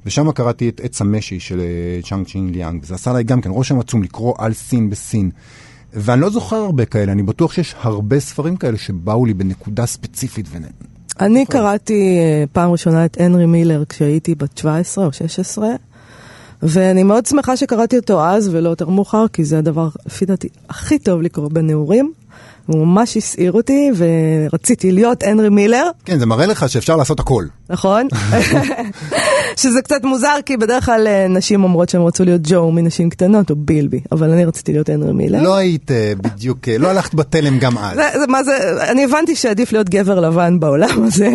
ושם 0.05 0.31
קראתי 0.31 0.69
את 0.69 0.81
עץ 0.83 1.01
המשי 1.01 1.39
של 1.39 1.59
אה, 1.59 1.99
צ'אנג 2.03 2.27
צ'ין 2.27 2.49
ליאנג, 2.49 2.83
וזה 2.83 2.95
עשה 2.95 3.11
עליי 3.11 3.23
גם 3.23 3.41
כן 3.41 3.49
רושם 3.49 3.79
עצום 3.79 4.03
לקרוא 4.03 4.33
על 4.37 4.53
סין 4.53 4.89
בסין. 4.89 5.31
ואני 5.93 6.21
לא 6.21 6.29
זוכר 6.29 6.55
הרבה 6.55 6.85
כאלה, 6.85 7.11
אני 7.11 7.23
בטוח 7.23 7.53
שיש 7.53 7.75
הרבה 7.81 8.19
ספרים 8.19 8.55
כאלה 8.55 8.77
שבאו 8.77 9.25
לי 9.25 9.33
בנקודה 9.33 9.85
ספציפית. 9.85 10.45
ו... 10.49 10.57
אני 11.19 11.45
קראתי 11.45 12.17
אה, 12.19 12.43
פעם 12.51 12.71
ראשונה 12.71 13.05
את 13.05 13.17
הנרי 13.19 13.45
מילר 13.45 13.83
כשהייתי 13.89 14.35
בת 14.35 14.57
17 14.57 15.05
או 15.05 15.13
16, 15.13 15.67
ואני 16.63 17.03
מאוד 17.03 17.25
שמחה 17.25 17.57
שקראתי 17.57 17.97
אותו 17.97 18.25
אז 18.25 18.49
ולא 18.55 18.69
יותר 18.69 18.89
מאוחר, 18.89 19.27
כי 19.27 19.45
זה 19.45 19.57
הדבר, 19.57 19.89
לפי 20.05 20.25
דעתי, 20.25 20.47
הכי 20.69 20.99
טוב 20.99 21.21
לקרוא 21.21 21.49
בנעורים. 21.49 22.13
הוא 22.65 22.87
ממש 22.87 23.17
הסעיר 23.17 23.51
אותי, 23.51 23.91
ורציתי 23.97 24.91
להיות 24.91 25.23
הנרי 25.23 25.49
מילר, 25.49 25.89
כן, 26.05 26.19
זה 26.19 26.25
מראה 26.25 26.45
לך 26.45 26.69
שאפשר 26.69 26.95
לעשות 26.95 27.19
הכל. 27.19 27.45
נכון? 27.69 28.07
שזה 29.61 29.81
קצת 29.81 30.03
מוזר, 30.03 30.35
כי 30.45 30.57
בדרך 30.57 30.85
כלל 30.85 31.07
אה, 31.07 31.27
נשים 31.27 31.63
אומרות 31.63 31.89
שהן 31.89 32.01
רצו 32.01 32.23
להיות 32.23 32.41
ג'ו 32.43 32.71
מנשים 32.71 33.09
קטנות, 33.09 33.49
או 33.49 33.55
בילבי, 33.55 33.99
אבל 34.11 34.31
אני 34.31 34.45
רציתי 34.45 34.71
להיות 34.71 34.89
הנרי 34.89 35.13
מילר. 35.13 35.43
לא 35.43 35.55
היית 35.55 35.91
אה, 35.91 36.13
בדיוק, 36.17 36.69
אה, 36.69 36.77
לא 36.77 36.87
הלכת 36.87 37.13
בתלם 37.13 37.59
גם 37.59 37.77
אז. 37.77 37.97
מה 38.27 38.43
זה, 38.43 38.57
אני 38.91 39.03
הבנתי 39.03 39.35
שעדיף 39.35 39.71
להיות 39.73 39.89
גבר 39.89 40.19
לבן 40.19 40.59
בעולם 40.59 41.03
הזה. 41.03 41.29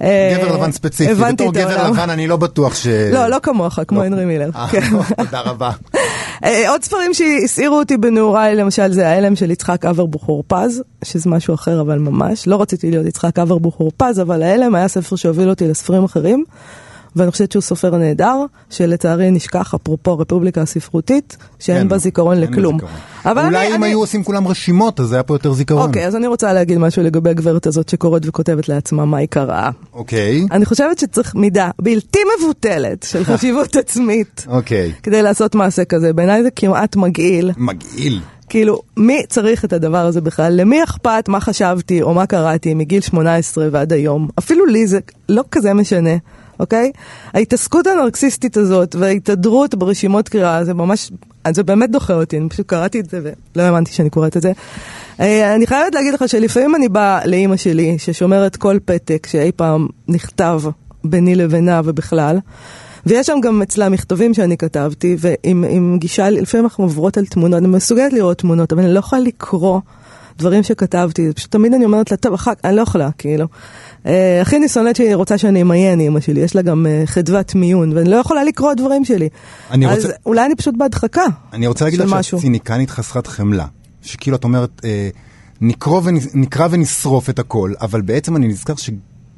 אה, 0.00 0.36
גבר 0.38 0.56
לבן 0.56 0.72
ספציפי, 0.72 1.14
בתור 1.14 1.52
גבר. 1.52 1.90
לבן 1.90 2.10
אני 2.10 2.26
לא 2.26 2.36
בטוח 2.36 2.74
ש... 2.74 2.86
לא, 2.86 3.26
לא 3.26 3.36
כמוך, 3.42 3.78
כמו 3.88 4.00
לא. 4.00 4.04
הנרי 4.04 4.24
מילר. 4.24 4.50
אה, 4.54 4.68
כן. 4.68 4.90
תודה 5.16 5.40
רבה. 5.40 5.70
אה, 6.44 6.70
עוד 6.70 6.84
ספרים 6.84 7.14
שהסעירו 7.14 7.78
אותי 7.78 7.96
בנעוריי, 7.96 8.54
למשל 8.54 8.92
זה 8.92 9.08
ההלם 9.08 9.36
של 9.36 9.50
יצחק 9.50 9.84
אברבוך 9.84 10.28
אורפז, 10.28 10.82
שזה 11.04 11.30
משהו 11.30 11.54
אחר 11.54 11.80
אבל 11.80 11.98
ממש. 11.98 12.46
לא 12.46 12.62
רציתי 12.62 12.90
להיות 12.90 13.06
יצחק 13.06 13.38
אברבוך 13.38 13.80
אורפז, 13.80 14.20
אבל 14.20 14.42
ההלם 14.42 14.74
היה 14.74 14.88
ספר 14.88 15.16
שהוביל 15.16 15.50
אותי 15.50 15.68
לספרים 15.68 16.04
אחרים, 16.04 16.44
ואני 17.16 17.30
חושבת 17.30 17.52
שהוא 17.52 17.62
סופר 17.62 17.96
נהדר, 17.96 18.34
שלצערי 18.70 19.30
נשכח, 19.30 19.74
אפרופו 19.74 20.10
הרפובליקה 20.10 20.62
הספרותית, 20.62 21.36
שאין 21.58 21.82
כן, 21.82 21.88
בה 21.88 21.98
זיכרון 21.98 22.42
אין 22.42 22.52
לכלום. 22.52 22.74
זיכרון. 22.74 22.92
אולי 23.46 23.66
אני- 23.66 23.68
אם 23.76 23.84
אני- 23.84 23.86
היו 23.92 23.98
עושים 24.00 24.24
כולם 24.24 24.48
רשימות, 24.48 25.00
אז 25.00 25.12
היה 25.12 25.22
פה 25.22 25.34
יותר 25.34 25.52
זיכרון. 25.52 25.88
אוקיי, 25.88 26.06
אז 26.06 26.16
אני 26.16 26.26
רוצה 26.26 26.52
להגיד 26.52 26.78
משהו 26.78 27.02
לגבי 27.02 27.30
הגברת 27.30 27.66
הזאת 27.66 27.88
שקוראת 27.88 28.22
וכותבת 28.26 28.68
לעצמה 28.68 29.04
מה 29.04 29.16
היא 29.18 29.28
קראה. 29.28 29.70
אוקיי, 29.92 30.46
אני 30.50 30.64
חושבת 30.64 30.98
שצריך 30.98 31.34
מידה 31.34 31.70
בלתי 31.82 32.18
מבוטלת 32.38 33.02
של 33.02 33.24
חשיבות 33.28 33.76
עצמית 33.76 34.46
אוקיי. 34.48 34.92
כדי 35.02 35.22
לעשות 35.22 35.54
מעשה 35.54 35.84
כזה. 35.84 36.12
בעיניי 36.12 36.42
זה 36.42 36.50
כמעט 36.50 36.96
מגעיל. 36.96 37.50
מגעיל. 37.56 38.20
כאילו, 38.48 38.82
מי 38.96 39.22
צריך 39.28 39.64
את 39.64 39.72
הדבר 39.72 40.06
הזה 40.06 40.20
בכלל? 40.20 40.52
למי 40.56 40.84
אכפת 40.84 41.24
מה 41.28 41.40
חשבתי 41.40 42.02
או 42.02 42.14
מה 42.14 42.26
קראתי 42.26 42.74
מגיל 42.74 43.00
18 43.00 43.68
ועד 43.72 43.92
היום? 43.92 44.28
אפילו 44.38 44.66
לי 44.66 44.86
זה 44.86 44.98
לא 45.28 45.42
כזה 45.50 45.74
משנה. 45.74 46.10
אוקיי? 46.60 46.92
ההתעסקות 47.34 47.86
הנרקסיסטית 47.86 48.56
הזאת 48.56 48.94
וההתהדרות 48.94 49.74
ברשימות 49.74 50.28
קריאה, 50.28 50.64
זה 50.64 50.74
ממש, 50.74 51.10
זה 51.50 51.62
באמת 51.62 51.90
דוחה 51.90 52.14
אותי, 52.14 52.38
אני 52.38 52.48
פשוט 52.48 52.66
קראתי 52.66 53.00
את 53.00 53.10
זה 53.10 53.20
ולא 53.22 53.62
האמנתי 53.62 53.92
שאני 53.92 54.10
קוראת 54.10 54.36
את 54.36 54.42
זה. 54.42 54.52
אה, 55.20 55.54
אני 55.54 55.66
חייבת 55.66 55.94
להגיד 55.94 56.14
לך 56.14 56.28
שלפעמים 56.28 56.74
אני 56.74 56.88
באה 56.88 57.26
לאימא 57.26 57.56
שלי, 57.56 57.98
ששומרת 57.98 58.56
כל 58.56 58.78
פתק 58.84 59.26
שאי 59.30 59.52
פעם 59.56 59.86
נכתב 60.08 60.62
ביני 61.04 61.34
לבינה 61.34 61.80
ובכלל, 61.84 62.38
ויש 63.06 63.26
שם 63.26 63.40
גם 63.42 63.62
אצלה 63.62 63.88
מכתבים 63.88 64.34
שאני 64.34 64.56
כתבתי, 64.56 65.16
ועם 65.18 65.64
עם 65.68 65.96
גישה, 66.00 66.30
לפעמים 66.30 66.64
אנחנו 66.64 66.84
עוברות 66.84 67.16
על 67.16 67.26
תמונות, 67.26 67.58
אני 67.58 67.68
מסוגלת 67.68 68.12
לראות 68.12 68.38
תמונות, 68.38 68.72
אבל 68.72 68.82
אני 68.82 68.94
לא 68.94 68.98
יכולה 68.98 69.22
לקרוא 69.22 69.80
דברים 70.38 70.62
שכתבתי, 70.62 71.32
פשוט 71.32 71.50
תמיד 71.52 71.74
אני 71.74 71.84
אומרת 71.84 72.10
לה, 72.10 72.16
טוב, 72.16 72.34
אחר 72.34 72.54
כך, 72.54 72.64
אני 72.64 72.76
לא 72.76 72.82
יכולה, 72.82 73.10
כאילו. 73.18 73.46
אה, 74.06 74.40
הכי 74.42 74.58
ניסיונת 74.58 74.96
שהיא 74.96 75.14
רוצה 75.14 75.38
שאני 75.38 75.62
אמיין, 75.62 76.00
אימא 76.00 76.20
שלי, 76.20 76.40
יש 76.40 76.56
לה 76.56 76.62
גם 76.62 76.86
אה, 76.86 77.02
חדוות 77.06 77.54
מיון, 77.54 77.92
ואני 77.92 78.10
לא 78.10 78.16
יכולה 78.16 78.44
לקרוא 78.44 78.74
דברים 78.74 79.04
שלי. 79.04 79.28
אני 79.70 79.90
אז 79.90 80.04
רוצה- 80.04 80.16
אולי 80.26 80.46
אני 80.46 80.56
פשוט 80.56 80.74
בהדחקה. 80.78 81.22
אני 81.52 81.66
רוצה 81.66 81.84
להגיד 81.84 82.00
לך. 82.00 82.24
שאת 82.24 82.40
ציניקנית 82.40 82.90
חסרת 82.90 83.26
חמלה. 83.26 83.66
שכאילו 84.02 84.36
את 84.36 84.44
אומרת, 84.44 84.70
אה, 84.84 85.08
נקרוא 85.60 86.00
ונ- 86.04 86.30
נקרא 86.34 86.68
ונשרוף 86.70 87.30
את 87.30 87.38
הכל, 87.38 87.72
אבל 87.80 88.00
בעצם 88.00 88.36
אני 88.36 88.48
נזכר 88.48 88.74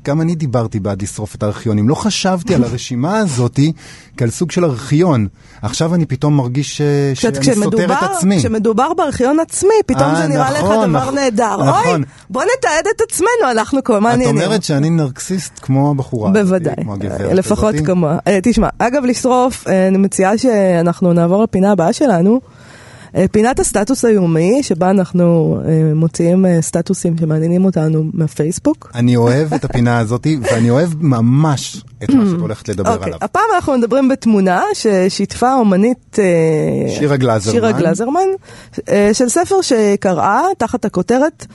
שגם 0.04 0.20
אני 0.20 0.34
דיברתי 0.34 0.80
בעד 0.80 1.02
לשרוף 1.02 1.34
את 1.34 1.42
הארכיונים. 1.42 1.88
לא 1.88 1.94
חשבתי 1.94 2.54
על 2.54 2.64
הרשימה 2.64 3.18
הזאתי 3.18 3.72
כעל 4.16 4.30
סוג 4.30 4.50
של 4.50 4.64
ארכיון. 4.64 5.26
עכשיו 5.62 5.94
אני 5.94 6.06
פתאום 6.06 6.36
מרגיש 6.36 6.76
ש... 6.76 6.80
כשאת- 7.14 7.42
שאני 7.44 7.56
סותר 7.56 7.84
את 7.84 7.90
כשמדובר- 7.90 8.14
עצמי. 8.16 8.38
כשמדובר 8.38 8.94
בארכיון 8.94 9.40
עצמי, 9.40 9.70
פתאום 9.86 10.02
אה, 10.10 10.16
זה 10.22 10.26
נראה 10.28 10.50
לך 10.50 10.58
נכון, 10.58 10.90
דבר 10.90 11.00
נכון, 11.00 11.14
נהדר. 11.14 11.54
אוי, 11.54 11.68
נכון. 11.68 12.02
בוא 12.30 12.42
נתעד 12.42 12.84
את 12.96 13.10
עצמנו, 13.10 13.50
אנחנו 13.50 13.84
כל 13.84 13.98
מה 13.98 14.08
את 14.08 14.18
העניינים. 14.18 14.42
אומרת 14.42 14.62
שאני 14.62 14.90
נרקסיסט 14.90 15.52
כמו 15.62 15.90
הבחורה. 15.90 16.30
בוודאי, 16.30 16.74
כמו 16.82 16.94
אה, 17.10 17.34
לפחות. 17.34 17.74
כמוה. 17.84 18.18
אה, 18.26 18.38
תשמע, 18.42 18.68
אגב, 18.78 19.04
לשרוף, 19.04 19.68
אה, 19.68 19.88
אני 19.88 19.98
מציעה 19.98 20.38
שאנחנו 20.38 21.12
נעבור 21.12 21.42
לפינה 21.42 21.72
הבאה 21.72 21.92
שלנו. 21.92 22.40
אה, 23.16 23.24
פינת 23.32 23.60
הסטטוס 23.60 24.04
היומי, 24.04 24.62
שבה 24.62 24.90
אנחנו 24.90 25.58
אה, 25.64 25.94
מוציאים 25.94 26.46
אה, 26.46 26.62
סטטוסים 26.62 27.18
שמעניינים 27.18 27.64
אותנו 27.64 28.04
מהפייסבוק. 28.12 28.90
אני 28.94 29.16
אוהב 29.16 29.54
את 29.54 29.64
הפינה 29.64 29.98
הזאתי, 29.98 30.38
ואני 30.42 30.70
אוהב 30.70 30.90
ממש 31.00 31.84
את 32.04 32.10
מה 32.10 32.24
שאת 32.30 32.40
הולכת 32.40 32.68
לדבר 32.68 32.92
אוקיי, 32.92 33.06
עליו. 33.06 33.18
הפעם 33.22 33.44
אנחנו 33.54 33.78
מדברים 33.78 34.08
בתמונה 34.08 34.62
ששיתפה 34.74 35.48
האומנית 35.48 36.18
אה, 36.18 36.94
שירה 36.94 37.16
גלזרמן. 37.16 37.52
שירה 37.52 37.72
גלזרמן, 37.72 38.28
של 39.12 39.28
ספר 39.28 39.60
שקראה 39.62 40.42
תחת 40.58 40.84
הכותרת 40.84 41.46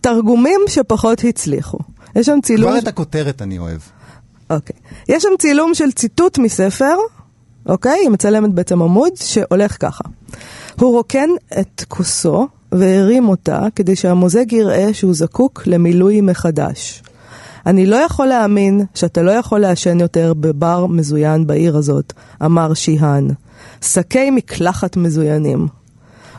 תרגומים 0.00 0.60
שפחות 0.66 1.24
הצליחו. 1.28 1.78
יש 2.16 2.26
שם 2.26 2.38
צילום... 2.42 2.70
כבר 2.70 2.78
את 2.78 2.88
הכותרת 2.88 3.42
אני 3.42 3.58
אוהב. 3.58 3.78
אוקיי. 4.50 4.76
יש 5.08 5.22
שם 5.22 5.28
צילום 5.38 5.74
של 5.74 5.92
ציטוט 5.92 6.38
מספר, 6.38 6.96
אוקיי? 7.66 7.98
היא 8.02 8.10
מצלמת 8.10 8.50
בעצם 8.50 8.82
עמוד 8.82 9.12
שהולך 9.14 9.76
ככה. 9.80 10.04
הוא 10.80 10.96
רוקן 10.96 11.28
את 11.60 11.84
כוסו 11.88 12.48
והרים 12.72 13.28
אותה 13.28 13.60
כדי 13.76 13.96
שהמוזג 13.96 14.52
יראה 14.52 14.94
שהוא 14.94 15.14
זקוק 15.14 15.62
למילוי 15.66 16.20
מחדש. 16.20 17.02
אני 17.66 17.86
לא 17.86 17.96
יכול 17.96 18.26
להאמין 18.26 18.84
שאתה 18.94 19.22
לא 19.22 19.30
יכול 19.30 19.60
לעשן 19.60 20.00
יותר 20.00 20.32
בבר 20.34 20.86
מזוין 20.86 21.46
בעיר 21.46 21.76
הזאת, 21.76 22.12
אמר 22.44 22.74
שיהן. 22.74 23.28
שקי 23.80 24.30
מקלחת 24.30 24.96
מזוינים. 24.96 25.68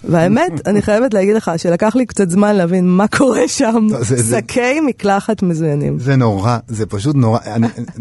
והאמת, 0.03 0.67
אני 0.67 0.81
חייבת 0.81 1.13
להגיד 1.13 1.35
לך 1.35 1.51
שלקח 1.57 1.95
לי 1.95 2.05
קצת 2.05 2.29
זמן 2.29 2.55
להבין 2.55 2.87
מה 2.89 3.07
קורה 3.07 3.47
שם. 3.47 3.87
זה- 4.01 4.37
שקי 4.37 4.79
מקלחת 4.87 5.43
מזוינים. 5.43 5.99
זה 5.99 6.15
נורא, 6.15 6.57
זה 6.67 6.85
פשוט 6.85 7.15
נורא, 7.15 7.39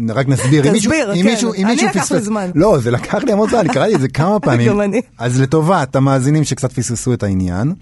רק 0.09 0.27
נסביר. 0.27 0.73
תסביר, 0.73 1.13
כן. 1.15 1.65
אני 1.65 1.75
לקח 1.75 2.11
לי 2.11 2.21
זמן. 2.21 2.49
לא, 2.55 2.77
זה 2.79 2.91
לקח 2.91 3.23
לי 3.23 3.31
המון 3.31 3.49
זמן, 3.49 3.59
אני 3.59 3.69
קראתי 3.69 3.95
את 3.95 4.01
זה 4.01 4.07
כמה 4.07 4.39
פעמים. 4.45 4.69
גם 4.69 4.81
אני. 4.81 5.01
אז 5.17 5.41
לטובת 5.41 5.95
המאזינים 5.95 6.43
שקצת 6.43 6.71
פספסו 6.71 7.13
את 7.13 7.23
העניין, 7.23 7.73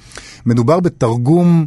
מדובר 0.45 0.79
בתרגום 0.79 1.65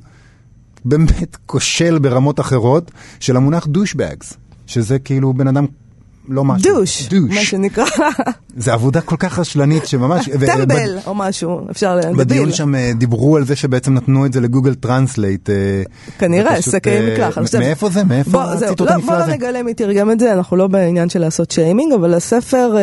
באמת 0.85 1.37
כושל 1.47 1.99
ברמות 1.99 2.41
אחרות 2.41 2.91
של 3.21 3.37
המונח 3.37 3.67
douchebags, 3.67 4.33
שזה 4.67 4.99
כאילו 4.99 5.33
בן 5.33 5.49
אדם 5.49 5.67
לא 6.29 6.45
משהו. 6.45 6.75
douche, 6.75 7.09
מה 7.13 7.19
douche. 7.29 7.51
שנקרא, 7.51 7.85
זה 8.57 8.73
עבודה 8.73 9.01
כל 9.01 9.17
כך 9.19 9.39
רשלנית 9.39 9.87
שממש... 9.87 10.29
טמבל 10.47 10.99
או 11.07 11.15
משהו, 11.15 11.61
אפשר, 11.71 11.97
ל- 11.97 12.17
בדיון. 12.17 12.53
שם 12.53 12.75
אה, 12.75 12.93
דיברו 12.99 13.37
על 13.37 13.45
זה 13.45 13.57
שבעצם 13.57 13.95
נתנו 13.95 14.27
את 14.27 14.33
זה 14.33 14.41
לגוגל 14.41 14.75
טרנסלייט. 14.75 15.51
אה, 15.51 15.55
כנראה, 16.19 16.63
שקי 16.63 16.91
אה, 16.91 17.13
מקלחת. 17.13 17.55
מאיפה 17.55 17.91
זה? 17.91 18.05
מאיפה 18.05 18.31
בוא, 18.31 18.43
הציטוט 18.43 18.89
לא, 18.89 18.95
הנפלא 18.95 19.11
בוא 19.11 19.17
הזה? 19.17 19.27
לא 19.31 19.37
נגלה 19.37 19.63
מי 19.63 19.75
תרגם 19.75 20.11
את 20.11 20.21
זה, 20.21 20.33
אנחנו 20.33 20.57
לא 20.57 20.67
בעניין 20.67 21.09
של 21.09 21.19
לעשות 21.19 21.51
שיימינג, 21.51 21.93
אבל 21.93 22.15
הספר, 22.15 22.77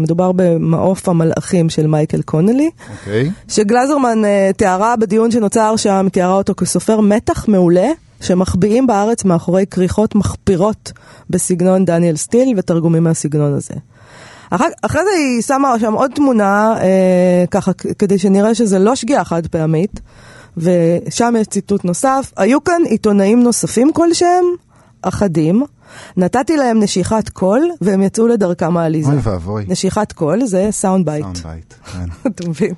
מדובר 0.00 0.32
במעוף 0.32 1.08
המלאכים 1.08 1.70
של 1.70 1.86
מייקל 1.86 2.22
קונלי, 2.22 2.70
אוקיי. 2.98 3.30
שגלזרמן 3.48 4.22
תיארה 4.56 4.96
בדיון 4.96 5.30
שנוצר 5.30 5.76
שם, 5.76 6.06
תיארה 6.12 6.34
אותו 6.34 6.54
כסופר 6.54 7.00
מתח 7.00 7.48
מעולה. 7.48 7.88
שמחביאים 8.22 8.86
בארץ 8.86 9.24
מאחורי 9.24 9.66
כריכות 9.66 10.14
מחפירות 10.14 10.92
בסגנון 11.30 11.84
דניאל 11.84 12.16
סטיל 12.16 12.54
ותרגומים 12.56 13.04
מהסגנון 13.04 13.54
הזה. 13.54 13.74
אחר, 14.50 14.64
אחרי 14.82 15.00
זה 15.04 15.10
היא 15.18 15.42
שמה 15.42 15.78
שם 15.80 15.92
עוד 15.92 16.10
תמונה, 16.14 16.74
אה, 16.80 17.44
ככה, 17.50 17.72
כדי 17.98 18.18
שנראה 18.18 18.54
שזה 18.54 18.78
לא 18.78 18.94
שגיאה 18.94 19.24
חד 19.24 19.46
פעמית, 19.46 20.00
ושם 20.56 21.34
יש 21.38 21.46
ציטוט 21.46 21.84
נוסף. 21.84 22.32
היו 22.36 22.64
כאן 22.64 22.82
עיתונאים 22.84 23.42
נוספים 23.42 23.92
כלשהם, 23.92 24.44
אחדים, 25.02 25.64
נתתי 26.16 26.56
להם 26.56 26.82
נשיכת 26.82 27.28
קול, 27.28 27.70
והם 27.80 28.02
יצאו 28.02 28.26
לדרכם 28.26 28.76
העליזה. 28.76 29.12
אוי 29.12 29.20
ואבוי. 29.22 29.64
נשיכת 29.68 30.12
קול 30.12 30.46
זה 30.46 30.68
sound 30.70 31.06
bite. 31.06 31.24
Sound 31.24 31.42
בייט, 31.42 31.74
כן. 31.92 32.06
אתה 32.30 32.48
מבין? 32.48 32.74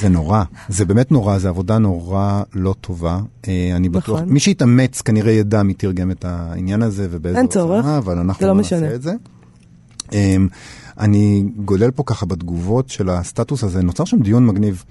זה 0.00 0.08
נורא, 0.08 0.42
זה 0.68 0.84
באמת 0.84 1.12
נורא, 1.12 1.38
זו 1.38 1.48
עבודה 1.48 1.78
נורא 1.78 2.42
לא 2.54 2.74
טובה. 2.80 3.20
אה, 3.48 3.72
אני 3.76 3.88
בטוח, 3.88 4.20
נכון. 4.20 4.32
מי 4.32 4.40
שיתאמץ 4.40 5.00
כנראה 5.00 5.32
ידע 5.32 5.62
מי 5.62 5.74
תרגם 5.74 6.10
את 6.10 6.24
העניין 6.24 6.82
הזה 6.82 7.08
צורך, 7.48 7.76
עוצמה, 7.84 7.98
אבל 7.98 8.18
אנחנו 8.18 8.46
לא 8.46 8.52
לא. 8.52 8.58
נעשה 8.58 8.94
את 8.94 9.02
זה. 9.02 9.12
אמ, 10.12 10.48
אני 10.98 11.44
גולל 11.64 11.90
פה 11.90 12.02
ככה 12.06 12.26
בתגובות 12.26 12.88
של 12.88 13.10
הסטטוס 13.10 13.64
הזה, 13.64 13.82
נוצר 13.82 14.04
שם 14.04 14.22
דיון 14.22 14.46
מגניב. 14.46 14.84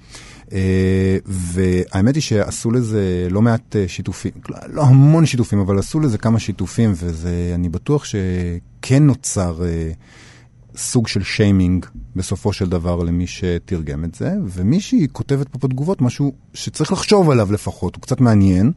אה, 0.52 1.16
והאמת 1.26 2.14
היא 2.14 2.22
שעשו 2.22 2.70
לזה 2.70 3.28
לא 3.30 3.42
מעט 3.42 3.76
אה, 3.76 3.88
שיתופים, 3.88 4.32
לא 4.66 4.82
המון 4.82 5.26
שיתופים, 5.26 5.58
אבל 5.58 5.78
עשו 5.78 6.00
לזה 6.00 6.18
כמה 6.18 6.38
שיתופים, 6.38 6.92
ואני 6.96 7.68
בטוח 7.68 8.04
שכן 8.04 9.02
נוצר 9.02 9.64
אה, 9.64 9.90
סוג 10.76 11.08
של 11.08 11.22
שיימינג 11.22 11.86
בסופו 12.16 12.52
של 12.52 12.68
דבר 12.68 13.02
למי 13.02 13.26
שתרגם 13.26 14.04
את 14.04 14.14
זה, 14.14 14.32
ומישהי 14.46 15.06
כותבת 15.12 15.48
פה 15.48 15.68
בתגובות 15.68 16.00
משהו 16.00 16.32
שצריך 16.54 16.92
לחשוב 16.92 17.30
עליו 17.30 17.52
לפחות, 17.52 17.94
הוא 17.94 18.02
קצת 18.02 18.20
מעניין. 18.20 18.72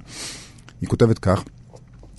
היא 0.81 0.89
כותבת 0.89 1.19
כך, 1.19 1.43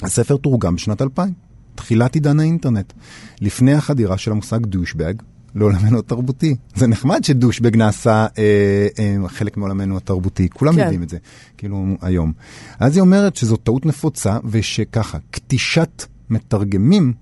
הספר 0.02 0.36
תורגם 0.36 0.74
בשנת 0.74 1.02
2000, 1.02 1.32
תחילת 1.74 2.14
עידן 2.14 2.40
האינטרנט, 2.40 2.92
לפני 3.40 3.72
החדירה 3.72 4.18
של 4.18 4.30
המושג 4.30 4.66
דושבג 4.66 5.14
לעולמנו 5.54 5.98
התרבותי. 5.98 6.56
זה 6.74 6.86
נחמד 6.86 7.24
שדושבג 7.24 7.76
נעשה 7.76 8.26
אה, 8.38 8.86
אה, 8.98 9.28
חלק 9.28 9.56
מעולמנו 9.56 9.96
התרבותי, 9.96 10.48
כולם 10.48 10.74
כן. 10.74 10.78
יודעים 10.80 11.02
את 11.02 11.08
זה, 11.08 11.18
כאילו 11.58 11.86
היום. 12.00 12.32
אז 12.78 12.96
היא 12.96 13.00
אומרת 13.00 13.36
שזו 13.36 13.56
טעות 13.56 13.86
נפוצה, 13.86 14.38
ושככה, 14.44 15.18
כתישת 15.32 16.04
מתרגמים 16.30 17.12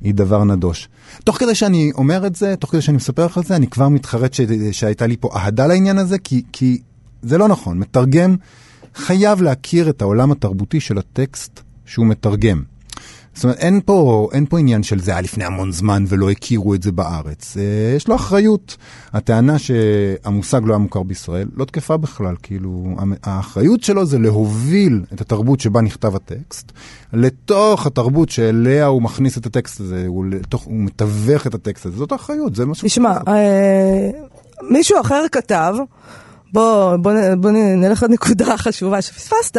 היא 0.00 0.14
דבר 0.14 0.44
נדוש. 0.44 0.88
תוך 1.24 1.38
כדי 1.38 1.54
שאני 1.54 1.92
אומר 1.94 2.26
את 2.26 2.36
זה, 2.36 2.56
תוך 2.56 2.70
כדי 2.70 2.82
שאני 2.82 2.96
מספר 2.96 3.26
לך 3.26 3.36
על 3.36 3.44
זה, 3.44 3.56
אני 3.56 3.66
כבר 3.66 3.88
מתחרט 3.88 4.34
ש... 4.34 4.40
שהייתה 4.72 5.06
לי 5.06 5.16
פה 5.20 5.30
אהדה 5.36 5.66
לעניין 5.66 5.98
הזה, 5.98 6.18
כי, 6.18 6.42
כי 6.52 6.78
זה 7.22 7.38
לא 7.38 7.48
נכון. 7.48 7.78
מתרגם 7.78 8.36
חייב 8.94 9.42
להכיר 9.42 9.88
את 9.88 10.02
העולם 10.02 10.32
התרבותי 10.32 10.80
של 10.80 10.98
הטקסט 10.98 11.60
שהוא 11.86 12.06
מתרגם. 12.06 12.62
זאת 13.36 13.44
אומרת, 13.44 13.58
אין 13.58 13.80
פה, 13.84 14.28
אין 14.32 14.46
פה 14.46 14.58
עניין 14.58 14.82
של 14.82 15.00
זה 15.00 15.10
היה 15.10 15.20
לפני 15.20 15.44
המון 15.44 15.72
זמן 15.72 16.04
ולא 16.08 16.30
הכירו 16.30 16.74
את 16.74 16.82
זה 16.82 16.92
בארץ. 16.92 17.56
אה, 17.56 17.96
יש 17.96 18.08
לו 18.08 18.14
אחריות. 18.14 18.76
הטענה 19.12 19.58
שהמושג 19.58 20.60
לא 20.64 20.72
היה 20.72 20.78
מוכר 20.78 21.02
בישראל 21.02 21.48
לא 21.56 21.64
תקפה 21.64 21.96
בכלל. 21.96 22.34
כאילו, 22.42 22.96
האחריות 23.22 23.82
שלו 23.82 24.06
זה 24.06 24.18
להוביל 24.18 25.02
את 25.14 25.20
התרבות 25.20 25.60
שבה 25.60 25.80
נכתב 25.80 26.16
הטקסט 26.16 26.72
לתוך 27.12 27.86
התרבות 27.86 28.28
שאליה 28.28 28.86
הוא 28.86 29.02
מכניס 29.02 29.38
את 29.38 29.46
הטקסט 29.46 29.80
הזה, 29.80 30.04
הוא, 30.06 30.24
לתוך, 30.24 30.62
הוא 30.62 30.76
מתווך 30.76 31.46
את 31.46 31.54
הטקסט 31.54 31.86
הזה. 31.86 31.96
זאת 31.96 32.12
האחריות, 32.12 32.54
זה 32.54 32.66
מה 32.66 32.74
שהוא 32.74 32.88
תשמע. 32.88 33.18
אה, 33.28 34.10
מישהו 34.70 35.00
אחר 35.00 35.24
כתב, 35.32 35.74
בוא, 36.52 36.96
בוא, 36.96 37.12
בוא 37.38 37.50
נלך 37.50 38.02
לנקודה 38.02 38.54
החשובה 38.54 39.02
שפספסת, 39.02 39.56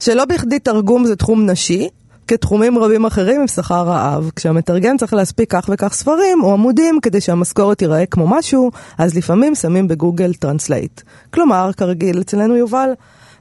שלא 0.00 0.24
בכדי 0.24 0.58
תרגום 0.58 1.06
זה 1.06 1.16
תחום 1.16 1.50
נשי, 1.50 1.88
כתחומים 2.28 2.78
רבים 2.78 3.04
אחרים 3.04 3.40
עם 3.40 3.46
שכר 3.46 3.82
רעב. 3.82 4.30
כשהמתרגם 4.36 4.96
צריך 4.96 5.14
להספיק 5.14 5.50
כך 5.50 5.70
וכך 5.72 5.94
ספרים 5.94 6.42
או 6.42 6.52
עמודים 6.52 6.98
כדי 7.02 7.20
שהמשכורת 7.20 7.78
תיראה 7.78 8.06
כמו 8.06 8.28
משהו, 8.28 8.70
אז 8.98 9.14
לפעמים 9.14 9.54
שמים 9.54 9.88
ב 9.88 9.95
Google 9.95 10.34
Translate. 10.34 11.00
כלומר, 11.30 11.70
כרגיל, 11.76 12.20
אצלנו 12.20 12.56
יובל, 12.56 12.90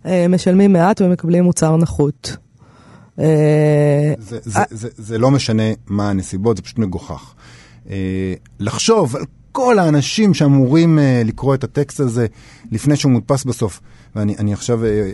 אה, 0.06 0.28
משלמים 0.30 0.74
מעט 0.74 1.02
ומקבלים 1.02 1.44
מוצר 1.44 1.78
נחות. 1.78 2.38
אה, 3.20 4.14
זה, 4.20 4.38
זה, 4.44 4.60
זה, 4.70 4.90
זה 4.98 5.18
לא 5.18 5.32
משנה 5.32 5.64
מה 5.88 6.10
הנסיבות, 6.10 6.58
זה 6.58 6.64
פשוט 6.64 6.80
מגוחך. 6.80 7.34
אה, 7.90 8.34
לחשוב 8.60 9.16
על 9.16 9.24
כל 9.52 9.80
האנשים 9.80 10.34
שאמורים 10.34 11.00
לקרוא 11.26 11.56
את 11.56 11.64
הטקסט 11.64 12.00
הזה 12.00 12.26
לפני 12.72 12.96
שהוא 12.96 13.12
מודפס 13.12 13.44
בסוף. 13.44 13.82
ואני 14.16 14.36
אני 14.40 14.54
עכשיו 14.54 14.86
אה, 14.86 15.12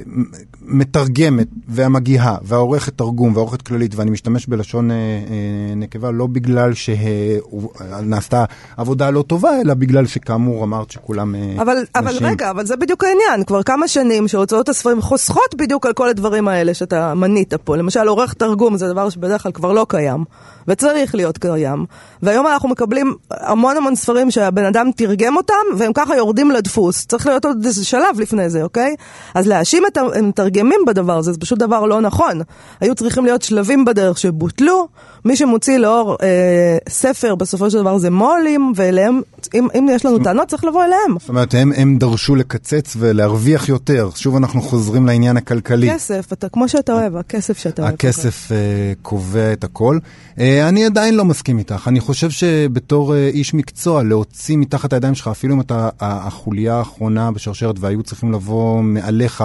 מתרגמת, 0.61 1.47
והמגיהה, 1.67 2.37
והעורכת 2.41 2.97
תרגום, 2.97 3.35
והעורכת 3.35 3.61
כללית, 3.61 3.95
ואני 3.95 4.11
משתמש 4.11 4.47
בלשון 4.47 4.91
אה, 4.91 4.95
אה, 4.95 5.75
נקבה 5.75 6.11
לא 6.11 6.27
בגלל 6.27 6.73
שנעשתה 6.73 8.45
עבודה 8.77 9.09
לא 9.09 9.21
טובה, 9.21 9.61
אלא 9.61 9.73
בגלל 9.73 10.05
שכאמור 10.05 10.63
אמרת 10.63 10.91
שכולם 10.91 11.35
אבל, 11.59 11.85
אבל 11.95 12.15
נשים. 12.15 12.27
רגע, 12.27 12.49
אבל 12.49 12.65
זה 12.65 12.75
בדיוק 12.75 13.03
העניין. 13.03 13.43
כבר 13.43 13.63
כמה 13.63 13.87
שנים 13.87 14.27
שהוצאות 14.27 14.69
הספרים 14.69 15.01
חוסכות 15.01 15.55
בדיוק 15.55 15.85
על 15.85 15.93
כל 15.93 16.09
הדברים 16.09 16.47
האלה 16.47 16.73
שאתה 16.73 17.13
מנית 17.13 17.53
פה. 17.53 17.77
למשל, 17.77 18.07
עורך 18.07 18.33
תרגום 18.33 18.77
זה 18.77 18.87
דבר 18.89 19.09
שבדרך 19.09 19.43
כלל 19.43 19.51
כבר 19.51 19.71
לא 19.71 19.85
קיים, 19.89 20.23
וצריך 20.67 21.15
להיות 21.15 21.37
קיים. 21.37 21.85
והיום 22.23 22.47
אנחנו 22.47 22.69
מקבלים 22.69 23.13
המון 23.31 23.77
המון 23.77 23.95
ספרים 23.95 24.31
שהבן 24.31 24.65
אדם 24.65 24.89
תרגם 24.95 25.37
אותם, 25.37 25.53
והם 25.77 25.93
ככה 25.93 26.15
יורדים 26.15 26.51
לדפוס. 26.51 27.05
צריך 27.05 27.27
להיות 27.27 27.45
עוד 27.45 27.65
איזה 27.65 27.85
שלב 27.85 28.19
לפני 28.19 28.49
זה, 28.49 28.63
אוקיי? 28.63 28.90
אז 29.33 29.47
להאשים 29.47 29.83
את 29.87 29.97
המתרגמים 29.97 30.79
בדבר 30.87 31.17
הזה, 31.17 31.33
זה 31.33 31.39
פשוט 31.39 31.59
דבר 31.59 31.85
לא 31.85 32.01
נכון. 32.01 32.41
היו 32.81 32.95
צריכים 32.95 33.25
להיות 33.25 33.41
שלבים 33.41 33.85
בדרך 33.85 34.17
שבוטלו. 34.17 34.87
מי 35.25 35.35
שמוציא 35.35 35.77
לאור 35.77 36.17
אה, 36.23 36.77
ספר, 36.89 37.35
בסופו 37.35 37.71
של 37.71 37.77
דבר 37.77 37.97
זה 37.97 38.09
מו"לים, 38.09 38.73
ואליהם, 38.75 39.21
אם, 39.53 39.67
אם 39.77 39.87
יש 39.91 40.05
לנו 40.05 40.19
טענות, 40.23 40.47
צריך 40.47 40.63
לבוא 40.63 40.83
אליהם. 40.83 41.19
זאת 41.19 41.29
אומרת, 41.29 41.53
הם, 41.53 41.71
הם 41.75 41.97
דרשו 41.97 42.35
לקצץ 42.35 42.95
ולהרוויח 42.99 43.69
יותר. 43.69 44.09
שוב 44.15 44.35
אנחנו 44.35 44.61
חוזרים 44.61 45.05
לעניין 45.05 45.37
הכלכלי. 45.37 45.89
כסף, 45.93 46.33
אתה 46.33 46.49
כמו 46.49 46.69
שאתה 46.69 46.93
אוהב, 46.93 47.15
הכסף 47.15 47.57
שאתה 47.57 47.81
אוהב. 47.81 47.93
הכסף 47.93 48.51
uh, 48.51 48.53
קובע 49.01 49.53
את 49.53 49.63
הכל. 49.63 49.99
Uh, 50.35 50.39
אני 50.69 50.85
עדיין 50.85 51.15
לא 51.15 51.25
מסכים 51.25 51.57
איתך. 51.57 51.87
אני 51.87 51.99
חושב 51.99 52.29
שבתור 52.29 53.13
uh, 53.13 53.15
איש 53.15 53.53
מקצוע, 53.53 54.03
להוציא 54.03 54.57
מתחת 54.57 54.93
הידיים 54.93 55.15
שלך, 55.15 55.27
אפילו 55.27 55.55
אם 55.55 55.61
אתה 55.61 55.89
החוליה 55.99 56.75
האחרונה 56.75 57.31
בשרשרת 57.31 57.75
והיו 57.79 58.03
צריכים 58.03 58.31
לבוא 58.31 58.81
מעליך 58.81 59.43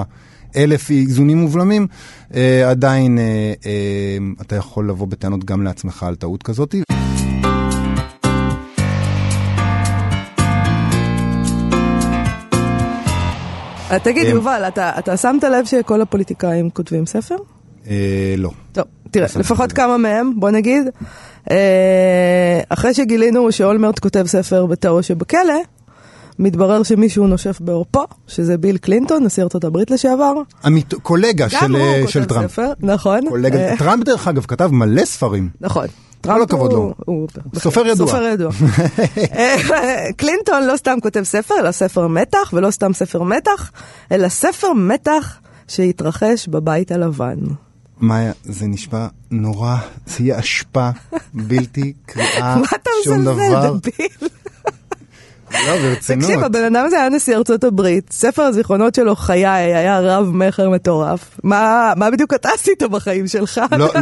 אלף 0.56 0.90
איזונים 0.90 1.44
ובלמים, 1.44 1.86
uh, 2.30 2.34
עדיין 2.66 3.18
uh, 3.18 3.62
uh, 3.62 4.42
אתה 4.42 4.56
יכול 4.56 4.88
לבוא 4.88 5.06
בטענות 5.06 5.44
גם 5.44 5.62
לעצמך 5.62 6.02
על 6.02 6.14
טעות 6.14 6.42
כזאת. 6.42 6.74
אה, 13.90 13.98
תגיד, 13.98 14.26
אה, 14.26 14.30
יובל, 14.30 14.64
אתה, 14.68 14.92
אתה 14.98 15.16
שמת 15.16 15.44
לב 15.44 15.64
שכל 15.64 16.02
הפוליטיקאים 16.02 16.70
כותבים 16.70 17.06
ספר? 17.06 17.36
Uh, 17.84 17.88
לא. 18.36 18.50
טוב, 18.72 18.84
תראה, 19.10 19.28
שמתי 19.28 19.40
לפחות. 19.40 19.72
כמה 19.72 19.96
מהם, 19.96 20.32
בוא 20.36 20.50
נגיד. 20.50 20.88
אה, 21.50 22.60
אחרי 22.68 22.94
שגילינו 22.94 23.52
שאולמרט 23.52 23.98
כותב 23.98 24.26
ספר 24.26 24.66
בתאו 24.66 25.02
שבכלא, 25.02 25.60
מתברר 26.38 26.82
שמישהו 26.82 27.26
נושף 27.26 27.60
בעורפו, 27.60 28.04
שזה 28.26 28.58
ביל 28.58 28.76
קלינטון, 28.78 29.24
נשיא 29.24 29.42
ארצות 29.42 29.64
הברית 29.64 29.90
לשעבר. 29.90 30.32
עמית, 30.64 30.94
קולגה 30.94 31.48
של, 31.48 31.56
הוא 31.76 31.78
uh, 31.80 32.00
כותב 32.00 32.10
של 32.10 32.24
טראמפ. 32.24 32.50
ספר, 32.52 32.72
נכון. 32.80 33.20
קולגה, 33.28 33.58
אה, 33.58 33.76
טראמפ 33.78 34.04
דרך 34.04 34.28
אגב 34.28 34.44
כתב 34.48 34.68
מלא 34.72 35.04
ספרים. 35.04 35.48
נכון. 35.60 35.86
כל 36.24 36.42
הכבוד 36.42 36.72
לו. 36.72 36.94
הוא- 37.06 37.28
סופר 37.58 37.86
ידוע. 37.86 38.06
סופר 38.06 38.22
ידוע. 38.22 38.50
אה, 39.36 39.56
קלינטון 40.16 40.62
לא 40.66 40.76
סתם 40.76 40.98
כותב 41.02 41.22
ספר, 41.22 41.54
אלא 41.60 41.70
ספר 41.72 42.06
מתח, 42.06 42.50
ולא 42.52 42.70
סתם 42.70 42.92
ספר 42.92 43.22
מתח, 43.22 43.70
אלא 44.12 44.28
ספר 44.28 44.72
מתח 44.72 45.38
שהתרחש 45.68 46.48
בבית 46.48 46.92
הלבן. 46.92 47.36
מאיה, 48.00 48.32
זה 48.44 48.66
נשמע 48.66 49.06
נורא, 49.30 49.76
זה 50.06 50.16
יהיה 50.24 50.38
אשפה 50.38 50.90
בלתי 51.34 51.92
קריאה, 52.06 52.56
מה 52.60 52.66
אתה 52.74 52.90
שום 53.04 53.18
מזלזל, 53.18 53.48
דבר. 53.50 53.76
דביל? 53.76 54.28
לא, 55.52 55.76
ברצינות. 55.76 56.24
תקשיב, 56.24 56.44
הבן 56.44 56.64
אדם 56.64 56.84
הזה 56.86 56.96
היה 57.00 57.08
נשיא 57.08 57.36
ארצות 57.36 57.64
הברית, 57.64 58.12
ספר 58.12 58.42
הזיכרונות 58.42 58.94
שלו 58.94 59.16
חיי 59.16 59.46
היה 59.46 60.00
רב 60.00 60.30
מכר 60.32 60.70
מטורף. 60.70 61.40
מה 61.42 61.92
מה 61.96 62.10
בדיוק 62.10 62.34
אתה 62.34 62.48
עשית 62.54 62.82
בחיים 62.82 63.26
שלך? 63.26 63.60
לא, 63.72 63.78
לא, 63.94 64.00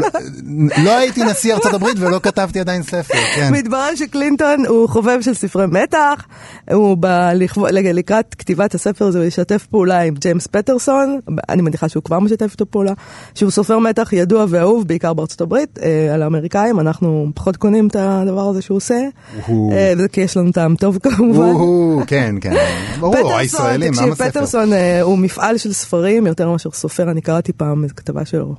לא 0.85 0.97
הייתי 1.01 1.25
נשיא 1.25 1.55
ארצות 1.55 1.75
הברית 1.75 1.97
ולא 2.01 2.21
כתבתי 2.23 2.61
עדיין 2.61 2.83
ספר, 2.83 3.15
כן. 3.35 3.53
מתברר 3.53 3.95
שקלינטון 3.95 4.67
הוא 4.67 4.89
חובב 4.89 5.19
של 5.21 5.35
ספרי 5.35 5.67
מתח, 5.67 6.27
הוא 6.73 6.97
ב- 7.01 7.31
לקראת 7.73 8.35
כתיבת 8.35 8.75
הספר 8.75 9.05
הזה 9.05 9.19
הוא 9.19 9.27
ישתף 9.27 9.67
פעולה 9.71 10.01
עם 10.01 10.15
ג'יימס 10.15 10.47
פטרסון, 10.47 11.21
אני 11.49 11.63
מניחה 11.63 11.89
שהוא 11.89 12.03
כבר 12.03 12.21
משתף 12.21 12.53
איתו 12.53 12.67
פעולה, 12.71 12.93
שהוא 13.35 13.51
סופר 13.51 13.79
מתח 13.79 14.13
ידוע 14.13 14.45
ואהוב 14.49 14.89
בעיקר 14.89 15.15
בארצות 15.15 15.41
הברית, 15.41 15.79
אה, 15.83 16.15
על 16.15 16.23
האמריקאים, 16.23 16.81
אנחנו 16.81 17.27
פחות 17.35 17.57
קונים 17.57 17.87
את 17.87 17.97
הדבר 17.99 18.49
הזה 18.49 18.63
שהוא 18.63 18.77
עושה, 18.77 19.01
אה, 19.73 19.93
כי 20.13 20.21
יש 20.21 20.37
לנו 20.37 20.53
טעם 20.53 20.77
טוב 20.77 20.99
כמובן. 21.03 21.34
הוא, 21.37 22.03
כן, 22.07 22.35
כן. 22.41 22.55
ברור, 23.01 23.37
הישראלים, 23.37 23.91
תקשיב, 23.91 24.05
למה 24.07 24.15
ספר? 24.15 24.31
פטרסון 24.31 24.73
אה, 24.73 25.03
הוא 25.03 25.19
מפעל 25.19 25.59
של 25.59 25.73
ספרים 25.73 26.27
יותר 26.27 26.51
מאשר 26.51 26.71
סופר, 26.71 27.11
אני 27.11 27.21
קראתי 27.21 27.53
פעם 27.53 27.85
איזו 27.85 27.95
כתבה 27.97 28.25
שלו. 28.25 28.55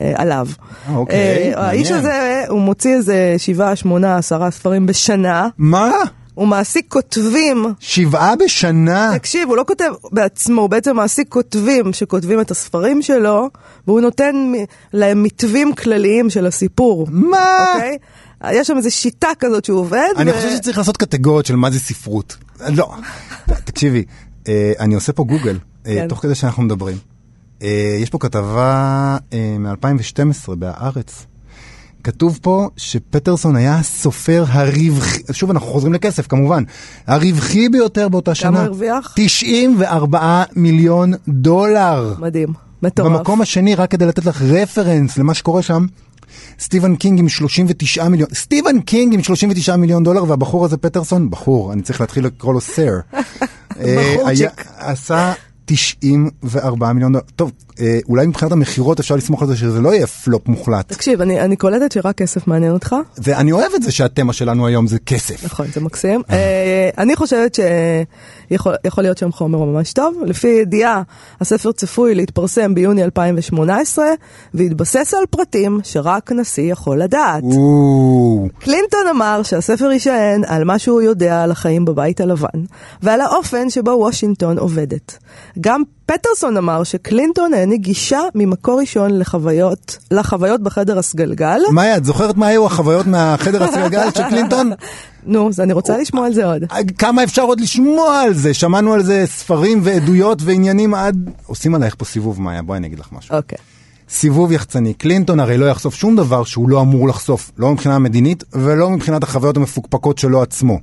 אה, 0.00 0.12
עליו. 0.16 0.48
אה, 0.88 0.96
אוקיי, 0.96 1.54
אה, 1.54 1.60
האיש 1.60 1.90
מעניין. 1.90 2.10
הזה, 2.10 2.44
הוא 2.48 2.60
מוציא 2.60 2.94
איזה 2.94 3.34
שבעה, 3.38 3.76
שמונה, 3.76 4.16
עשרה 4.16 4.50
ספרים 4.50 4.86
בשנה. 4.86 5.48
מה? 5.58 5.90
הוא 6.34 6.48
מעסיק 6.48 6.86
כותבים. 6.88 7.66
שבעה 7.80 8.36
בשנה? 8.36 9.10
תקשיב, 9.14 9.48
הוא 9.48 9.56
לא 9.56 9.64
כותב 9.66 9.92
בעצמו, 10.12 10.60
הוא 10.60 10.70
בעצם 10.70 10.96
מעסיק 10.96 11.28
כותבים 11.28 11.92
שכותבים 11.92 12.40
את 12.40 12.50
הספרים 12.50 13.02
שלו, 13.02 13.50
והוא 13.86 14.00
נותן 14.00 14.52
להם 14.92 15.22
מתווים 15.22 15.74
כלליים 15.74 16.30
של 16.30 16.46
הסיפור. 16.46 17.06
מה? 17.10 17.66
אוקיי? 17.74 17.98
יש 18.52 18.66
שם 18.66 18.76
איזו 18.76 18.90
שיטה 18.90 19.28
כזאת 19.38 19.64
שהוא 19.64 19.80
עובד. 19.80 20.08
אני 20.16 20.30
ו- 20.30 20.34
חושב 20.34 20.50
שצריך 20.56 20.78
לעשות 20.78 20.96
קטגוריות 20.96 21.46
של 21.46 21.56
מה 21.56 21.70
זה 21.70 21.78
ספרות. 21.78 22.36
לא, 22.68 22.94
תקשיבי, 23.64 24.04
אה, 24.48 24.72
אני 24.80 24.94
עושה 24.94 25.12
פה 25.12 25.24
גוגל, 25.24 25.58
אה, 25.86 25.94
כן. 25.94 26.08
תוך 26.08 26.22
כדי 26.22 26.34
שאנחנו 26.34 26.62
מדברים. 26.62 26.96
אה, 27.62 27.96
יש 28.00 28.10
פה 28.10 28.18
כתבה 28.18 29.16
מ-2012 29.58 30.54
בהארץ. 30.54 31.26
כתוב 32.04 32.38
פה 32.42 32.68
שפטרסון 32.76 33.56
היה 33.56 33.76
הסופר 33.76 34.44
הרווחי, 34.48 35.22
שוב 35.32 35.50
אנחנו 35.50 35.68
חוזרים 35.68 35.92
לכסף 35.92 36.26
כמובן, 36.26 36.64
הרווחי 37.06 37.68
ביותר 37.68 38.08
באותה 38.08 38.34
שנה. 38.34 38.50
כמה 38.50 38.62
הרוויח? 38.62 39.12
94 39.16 40.42
מיליון 40.56 41.12
דולר. 41.28 42.14
מדהים, 42.18 42.48
מטורף. 42.82 43.12
במקום 43.12 43.40
השני, 43.40 43.74
רק 43.74 43.90
כדי 43.90 44.06
לתת 44.06 44.24
לך 44.24 44.42
רפרנס 44.42 45.18
למה 45.18 45.34
שקורה 45.34 45.62
שם, 45.62 45.86
סטיבן 46.58 46.96
קינג 46.96 47.18
עם 47.18 47.28
39 47.28 48.08
מיליון, 48.08 48.28
סטיבן 48.34 48.80
קינג 48.80 49.14
עם 49.14 49.22
39 49.22 49.76
מיליון 49.76 50.04
דולר, 50.04 50.24
והבחור 50.30 50.64
הזה 50.64 50.76
פטרסון, 50.76 51.30
בחור, 51.30 51.72
אני 51.72 51.82
צריך 51.82 52.00
להתחיל 52.00 52.26
לקרוא 52.26 52.54
לו 52.54 52.60
סר. 52.60 52.92
אה, 53.80 54.14
בחורצ'יק. 54.16 54.66
עשה 54.76 55.32
94 55.66 56.92
מיליון 56.92 57.12
דולר. 57.12 57.24
טוב, 57.36 57.52
אה, 57.80 57.98
אולי 58.08 58.26
מבחינת 58.26 58.52
המכירות 58.52 59.00
אפשר 59.00 59.16
לסמוך 59.16 59.42
על 59.42 59.48
זה 59.48 59.56
שזה 59.56 59.80
לא 59.80 59.94
יהיה 59.94 60.06
פלופ 60.06 60.48
מוחלט. 60.48 60.92
תקשיב, 60.92 61.20
אני, 61.20 61.40
אני 61.40 61.56
קולטת 61.56 61.92
שרק 61.92 62.16
כסף 62.16 62.46
מעניין 62.46 62.72
אותך. 62.72 62.96
ואני 63.18 63.52
אוהב 63.52 63.72
את 63.74 63.82
זה 63.82 63.92
שהתמה 63.92 64.32
שלנו 64.32 64.66
היום 64.66 64.86
זה 64.86 64.98
כסף. 64.98 65.44
נכון, 65.44 65.66
זה 65.74 65.80
מקסים. 65.80 66.22
אה, 66.30 66.90
אני 66.98 67.16
חושבת 67.16 67.54
שיכול 67.54 67.64
יכול 68.84 69.02
להיות 69.02 69.18
שם 69.18 69.32
חומר 69.32 69.58
ממש 69.58 69.92
טוב. 69.92 70.14
לפי 70.26 70.48
ידיעה, 70.48 71.02
הספר 71.40 71.72
צפוי 71.72 72.14
להתפרסם 72.14 72.74
ביוני 72.74 73.04
2018, 73.04 74.04
והתבסס 74.54 75.14
על 75.14 75.26
פרטים 75.30 75.80
שרק 75.84 76.32
נשיא 76.32 76.72
יכול 76.72 77.02
לדעת. 77.02 77.42
קלינטון 78.58 79.06
אמר 79.10 79.42
שהספר 79.42 79.90
יישען 79.90 80.42
על 80.46 80.64
מה 80.64 80.78
שהוא 80.78 81.02
יודע 81.02 81.42
על 81.42 81.50
החיים 81.50 81.84
בבית 81.84 82.20
הלבן, 82.20 82.64
ועל 83.02 83.20
האופן 83.20 83.70
שבו 83.70 83.90
וושינגטון 83.90 84.58
עובדת. 84.58 85.18
גם 85.60 85.82
פטרסון 86.06 86.56
אמר 86.56 86.84
שקלינטון 86.84 87.54
העניק 87.54 87.80
גישה 87.80 88.20
ממקור 88.34 88.80
ראשון 88.80 89.18
לחוויות, 89.18 89.98
לחוויות 90.10 90.60
בחדר 90.60 90.98
הסגלגל. 90.98 91.60
מאיה, 91.70 91.96
את 91.96 92.04
זוכרת 92.04 92.36
מה 92.36 92.46
היו 92.46 92.66
החוויות 92.66 93.06
מהחדר 93.06 93.62
הסגלגל 93.62 94.10
של 94.14 94.28
קלינטון? 94.30 94.70
נו, 95.26 95.48
אז 95.48 95.60
אני 95.60 95.72
רוצה 95.72 95.98
לשמוע 95.98 96.26
על 96.26 96.34
זה 96.34 96.46
עוד. 96.46 96.62
כמה 96.98 97.24
אפשר 97.24 97.42
עוד 97.42 97.60
לשמוע 97.60 98.20
על 98.20 98.34
זה? 98.34 98.54
שמענו 98.54 98.92
על 98.92 99.02
זה 99.02 99.24
ספרים 99.26 99.80
ועדויות 99.82 100.38
ועניינים 100.42 100.94
עד... 100.94 101.30
עושים 101.46 101.74
עלייך 101.74 101.94
פה 101.98 102.04
סיבוב, 102.04 102.40
מאיה, 102.40 102.62
בואי 102.62 102.78
אני 102.78 102.86
אגיד 102.86 102.98
לך 102.98 103.08
משהו. 103.12 103.36
אוקיי. 103.36 103.58
סיבוב 104.08 104.52
יחצני. 104.52 104.94
קלינטון 104.94 105.40
הרי 105.40 105.58
לא 105.58 105.66
יחשוף 105.66 105.94
שום 105.94 106.16
דבר 106.16 106.44
שהוא 106.44 106.68
לא 106.68 106.80
אמור 106.80 107.08
לחשוף, 107.08 107.50
לא 107.58 107.72
מבחינה 107.72 107.98
מדינית 107.98 108.44
ולא 108.52 108.90
מבחינת 108.90 109.22
החוויות 109.22 109.56
המפוקפקות 109.56 110.18
שלו 110.18 110.42
עצמו. 110.42 110.78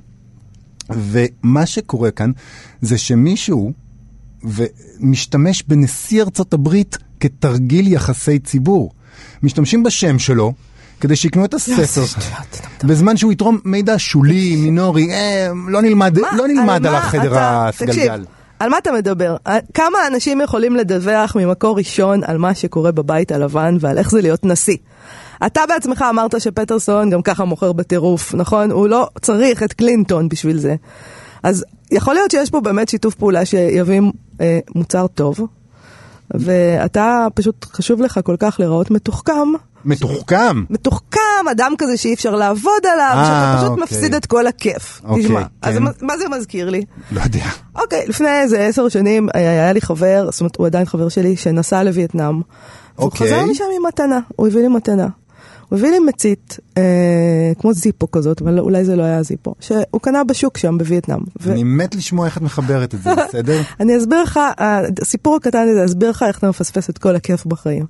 ומה 0.90 1.66
שקורה 1.66 2.10
כאן 2.10 2.30
זה 2.80 2.98
שמישהו 2.98 3.72
ומשתמש 4.44 5.62
בנשיא 5.62 6.22
ארצות 6.22 6.54
הברית 6.54 6.98
כתרגיל 7.20 7.92
יחסי 7.92 8.38
ציבור. 8.38 8.90
משתמשים 9.42 9.82
בשם 9.82 10.18
שלו 10.18 10.52
כדי 11.02 11.16
שיקנו 11.16 11.44
את 11.44 11.54
הספר. 11.54 12.02
בזמן 12.84 13.16
שהוא 13.16 13.32
יתרום 13.32 13.58
מידע 13.64 13.94
שולי, 13.98 14.56
מינורי, 14.56 15.10
אה, 15.12 15.48
לא 15.68 15.82
נלמד, 15.82 16.18
מה- 16.18 16.28
לא 16.36 16.46
נלמד 16.48 16.86
על 16.86 16.92
מה 16.92 16.98
החדר 16.98 17.32
הסגלגל. 17.38 18.24
על 18.58 18.70
מה 18.70 18.78
אתה 18.78 18.92
מדבר? 18.92 19.36
אה, 19.46 19.58
כמה 19.74 19.98
אנשים 20.06 20.40
יכולים 20.40 20.76
לדווח 20.76 21.36
ממקור 21.36 21.76
ראשון 21.78 22.20
על 22.24 22.38
מה 22.38 22.54
שקורה 22.54 22.92
בבית 22.92 23.32
הלבן 23.32 23.76
ועל 23.80 23.98
איך 23.98 24.10
זה 24.10 24.20
להיות 24.22 24.44
נשיא? 24.44 24.76
אתה 25.46 25.60
בעצמך 25.68 26.04
אמרת 26.10 26.40
שפטרסון 26.40 27.10
גם 27.10 27.22
ככה 27.22 27.44
מוכר 27.44 27.72
בטירוף, 27.72 28.34
נכון? 28.34 28.70
הוא 28.70 28.88
לא 28.88 29.08
צריך 29.20 29.62
את 29.62 29.72
קלינטון 29.72 30.28
בשביל 30.28 30.58
זה. 30.58 30.74
אז 31.42 31.64
יכול 31.90 32.14
להיות 32.14 32.30
שיש 32.30 32.50
פה 32.50 32.60
באמת 32.60 32.88
שיתוף 32.88 33.14
פעולה 33.14 33.44
שיביא 33.44 34.00
אה, 34.40 34.58
מוצר 34.74 35.06
טוב, 35.06 35.40
ואתה 36.30 37.26
פשוט 37.34 37.66
חשוב 37.72 38.02
לך 38.02 38.20
כל 38.24 38.36
כך 38.38 38.56
להיראות 38.58 38.90
מתוחכם. 38.90 39.48
מתוחכם. 39.84 40.64
מתוחכם, 40.70 41.18
אדם 41.50 41.72
כזה 41.78 41.96
שאי 41.96 42.14
אפשר 42.14 42.34
לעבוד 42.34 42.86
עליו, 42.92 43.12
אה, 43.14 43.24
שאתה 43.24 43.54
פשוט 43.58 43.70
אוקיי. 43.70 43.84
מפסיד 43.84 44.14
את 44.14 44.26
כל 44.26 44.46
הכיף. 44.46 45.00
אוקיי, 45.04 45.24
תשמע, 45.24 45.42
אז 45.62 45.74
כן. 45.74 45.82
מה- 45.82 45.90
מה 46.02 46.18
זה 46.18 46.24
מזכיר 46.28 46.70
לי? 46.70 46.84
לא 47.12 47.20
יודע. 47.20 47.44
אוקיי, 47.74 48.06
לפני 48.08 48.40
איזה 48.40 48.66
עשר 48.66 48.88
שנים 48.88 49.28
היה 49.34 49.50
היה 49.50 49.72
לי 49.72 49.80
חבר, 49.80 50.28
זאת 50.30 50.40
אומרת, 50.40 50.56
הוא 50.56 50.66
עדיין 50.66 50.84
חבר 50.86 51.08
שלי, 51.08 51.36
שנסע 51.36 51.82
לווייטנאם. 51.82 52.40
אוקיי. 52.98 53.26
חזר 53.26 53.44
משם 53.46 53.64
עם 53.76 53.86
מתנה, 53.88 54.18
הוא 54.36 54.46
הביא 54.46 54.60
לי 54.62 54.68
מתנה. 54.68 55.06
הוא 55.72 55.78
הביא 55.78 55.90
לי 55.90 55.98
מצית, 55.98 56.56
אה, 56.78 57.52
כמו 57.58 57.72
זיפו 57.72 58.10
כזאת, 58.10 58.42
אבל 58.42 58.58
אולי 58.58 58.84
זה 58.84 58.96
לא 58.96 59.02
היה 59.02 59.22
זיפו, 59.22 59.54
שהוא 59.60 60.00
קנה 60.02 60.24
בשוק 60.24 60.58
שם 60.58 60.78
בווייטנאם. 60.78 61.18
ו- 61.40 61.52
אני 61.52 61.64
מת 61.64 61.94
לשמוע 61.94 62.26
איך 62.26 62.36
את 62.36 62.42
מחברת 62.42 62.94
את 62.94 63.02
זה, 63.02 63.10
בסדר? 63.28 63.60
אני 63.80 63.98
אסביר 63.98 64.22
לך, 64.22 64.40
הסיפור 64.58 65.36
הקטן 65.36 65.68
הזה, 65.68 65.84
אסביר 65.84 66.10
לך 66.10 66.22
איך 66.28 66.38
אתה 66.38 66.48
מפספס 66.48 66.90
את 66.90 66.98
כל 66.98 67.16
הכיף 67.16 67.46
בחיים. 67.46 67.86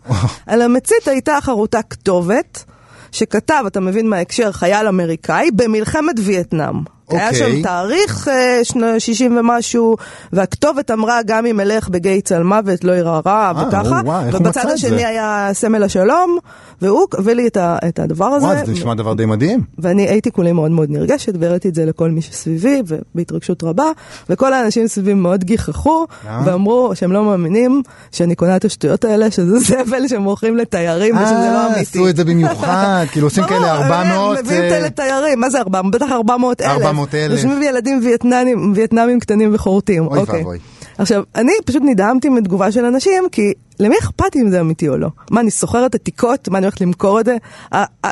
על 0.46 0.62
המצית 0.62 1.08
הייתה 1.08 1.38
חרוטה 1.40 1.82
כתובת, 1.82 2.64
שכתב, 3.12 3.64
אתה 3.66 3.80
מבין 3.80 4.08
מההקשר, 4.08 4.52
חייל 4.52 4.86
אמריקאי, 4.88 5.50
במלחמת 5.50 6.14
וייטנאם. 6.24 6.76
היה 7.12 7.28
אוקיי. 7.28 7.38
שם 7.56 7.62
תאריך 7.62 8.28
אה, 8.28 8.60
שנות 8.62 9.00
60 9.00 9.36
ומשהו, 9.36 9.96
והכתובת 10.32 10.90
אמרה, 10.90 11.18
גם 11.26 11.46
אם 11.46 11.60
אלך 11.60 11.88
בגיא 11.88 12.20
על 12.36 12.42
מוות 12.42 12.84
לא 12.84 12.92
ירא 12.92 13.20
רע, 13.26 13.52
אה, 13.56 13.68
וככה. 13.68 14.00
הוא 14.00 14.14
ובצד 14.32 14.70
השני 14.70 14.90
זה? 14.98 15.08
היה 15.08 15.48
סמל 15.52 15.82
השלום, 15.82 16.38
והוא 16.82 17.06
הביא 17.18 17.32
לי 17.34 17.46
את 17.46 17.56
ה- 17.56 17.76
את 17.88 17.98
הדבר 17.98 18.24
הזה. 18.26 18.46
וואי, 18.46 18.66
זה 18.66 18.72
נשמע 18.72 18.94
דבר 18.94 19.14
די 19.14 19.26
מדהים. 19.26 19.60
ואני 19.78 20.02
הייתי 20.08 20.30
כולי 20.30 20.52
מאוד 20.52 20.70
מאוד 20.70 20.90
נרגשת, 20.90 21.32
והראיתי 21.40 21.68
את 21.68 21.74
זה 21.74 21.84
לכל 21.84 22.10
מי 22.10 22.22
שסביבי, 22.22 22.82
ובהתרגשות 22.88 23.62
רבה, 23.64 23.86
וכל 24.30 24.52
האנשים 24.52 24.86
סביבי 24.88 25.14
מאוד 25.14 25.44
גיחכו, 25.44 26.06
למה? 26.28 26.42
ואמרו 26.46 26.90
שהם 26.94 27.12
לא 27.12 27.24
מאמינים 27.24 27.82
שאני 28.12 28.34
קונה 28.34 28.56
את 28.56 28.64
השטויות 28.64 29.04
האלה, 29.04 29.30
שזה 29.30 29.58
זבל 29.58 30.08
שמוכרים 30.08 30.56
לתיירים, 30.56 31.16
ושזה 31.16 31.32
לא 31.32 31.38
אה, 31.58 31.66
אמיתי. 31.66 31.80
עשו 31.80 32.08
את 32.08 32.16
זה 32.16 32.24
במיוחד, 32.24 33.04
כאילו 33.12 33.26
עושים 33.26 33.44
כאלה 33.44 33.72
400... 33.74 34.38
הם 34.38 34.44
מביאים 34.44 34.62
אה, 34.72 34.80
לתיירים, 34.80 35.40
מה 35.40 35.50
זה 35.50 35.58
400? 35.58 35.94
בטח 35.94 36.06
400 36.12 36.60
אלף. 36.60 36.72
400,000. 37.06 37.30
יושבים 37.30 37.62
ילדים 37.62 38.00
וייטנמים, 38.02 38.72
וייטנמים 38.76 39.20
קטנים 39.20 39.54
וחורטים. 39.54 40.06
אוי 40.06 40.18
אוקיי. 40.18 40.38
ואבוי. 40.38 40.58
עכשיו, 40.98 41.22
אני 41.34 41.52
פשוט 41.64 41.82
נדהמתי 41.86 42.28
מתגובה 42.28 42.72
של 42.72 42.84
אנשים, 42.84 43.24
כי 43.32 43.52
למי 43.80 43.94
אכפת 43.98 44.36
אם 44.36 44.50
זה 44.50 44.60
אמיתי 44.60 44.88
או 44.88 44.96
לא? 44.96 45.08
מה, 45.30 45.40
אני 45.40 45.50
סוחרת 45.50 45.94
עתיקות? 45.94 46.48
מה, 46.48 46.58
אני 46.58 46.66
הולכת 46.66 46.80
למכור 46.80 47.20
את 47.20 47.24
זה? 47.24 47.36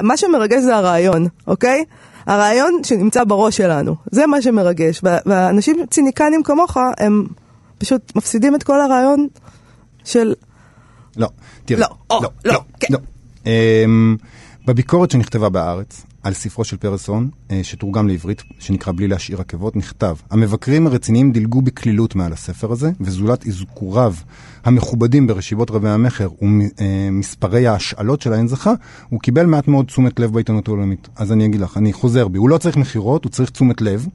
מה 0.03 0.17
שמרגש 0.17 0.63
זה 0.63 0.77
הרעיון, 0.77 1.27
אוקיי? 1.47 1.85
הרעיון 2.27 2.81
שנמצא 2.85 3.25
בראש 3.25 3.57
שלנו, 3.57 3.95
זה 4.11 4.27
מה 4.27 4.43
שמרגש. 4.43 5.01
והאנשים 5.27 5.77
ציניקנים 5.91 6.43
כמוך, 6.43 6.77
הם 6.99 7.27
פשוט 7.79 8.17
מפסידים 8.17 8.55
את 8.55 8.63
כל 8.63 8.81
הרעיון 8.81 9.29
של... 10.05 10.35
לא, 11.17 11.29
תראה. 11.65 11.81
לא, 11.81 11.87
או, 12.11 12.21
לא, 12.45 12.61
כן. 12.81 12.89
לא. 12.91 12.99
אמ, 13.47 14.17
בביקורת 14.67 15.11
שנכתבה 15.11 15.49
בהארץ 15.49 16.07
על 16.23 16.33
ספרו 16.35 16.65
של 16.65 16.77
פרסון, 16.77 17.31
אה, 17.51 17.61
שתורגם 17.63 18.09
לעברית, 18.09 18.43
שנקרא 18.59 18.93
בלי 18.97 19.09
להשאיר 19.09 19.41
עקבות, 19.41 19.77
נכתב: 19.77 20.17
המבקרים 20.31 20.87
הרציניים 20.87 21.33
דילגו 21.33 21.63
בקלילות 21.63 22.15
מעל 22.15 22.33
הספר 22.33 22.73
הזה, 22.73 22.91
וזולת 23.01 23.47
אזכוריו 23.47 24.15
המכובדים 24.65 25.27
ברשיבות 25.27 25.71
רבי 25.71 25.89
המכר 25.89 26.29
ומספרי 26.43 27.67
ההשאלות 27.67 28.21
שלהן 28.21 28.49
זכה, 28.49 28.73
הוא 29.09 29.21
קיבל 29.21 29.47
מעט 29.47 29.69
מאוד 29.69 29.87
תשומת 29.87 30.21
לב 30.21 30.33
בעיתונות 30.33 30.69
העולמית. 30.69 31.09
אז 31.17 31.33
אני 31.33 31.47
אגיד 31.47 31.61
לך, 31.61 31.77
אני 31.77 31.93
חוזר 31.93 32.29
בי, 32.29 32.39
הוא 32.39 32.49
לא 32.49 32.59
צריך 32.59 32.77
מכירות, 32.77 33.25
הוא 33.25 33.33
צריך 33.33 33.51
תשומת 33.51 33.81
לב. 33.81 34.07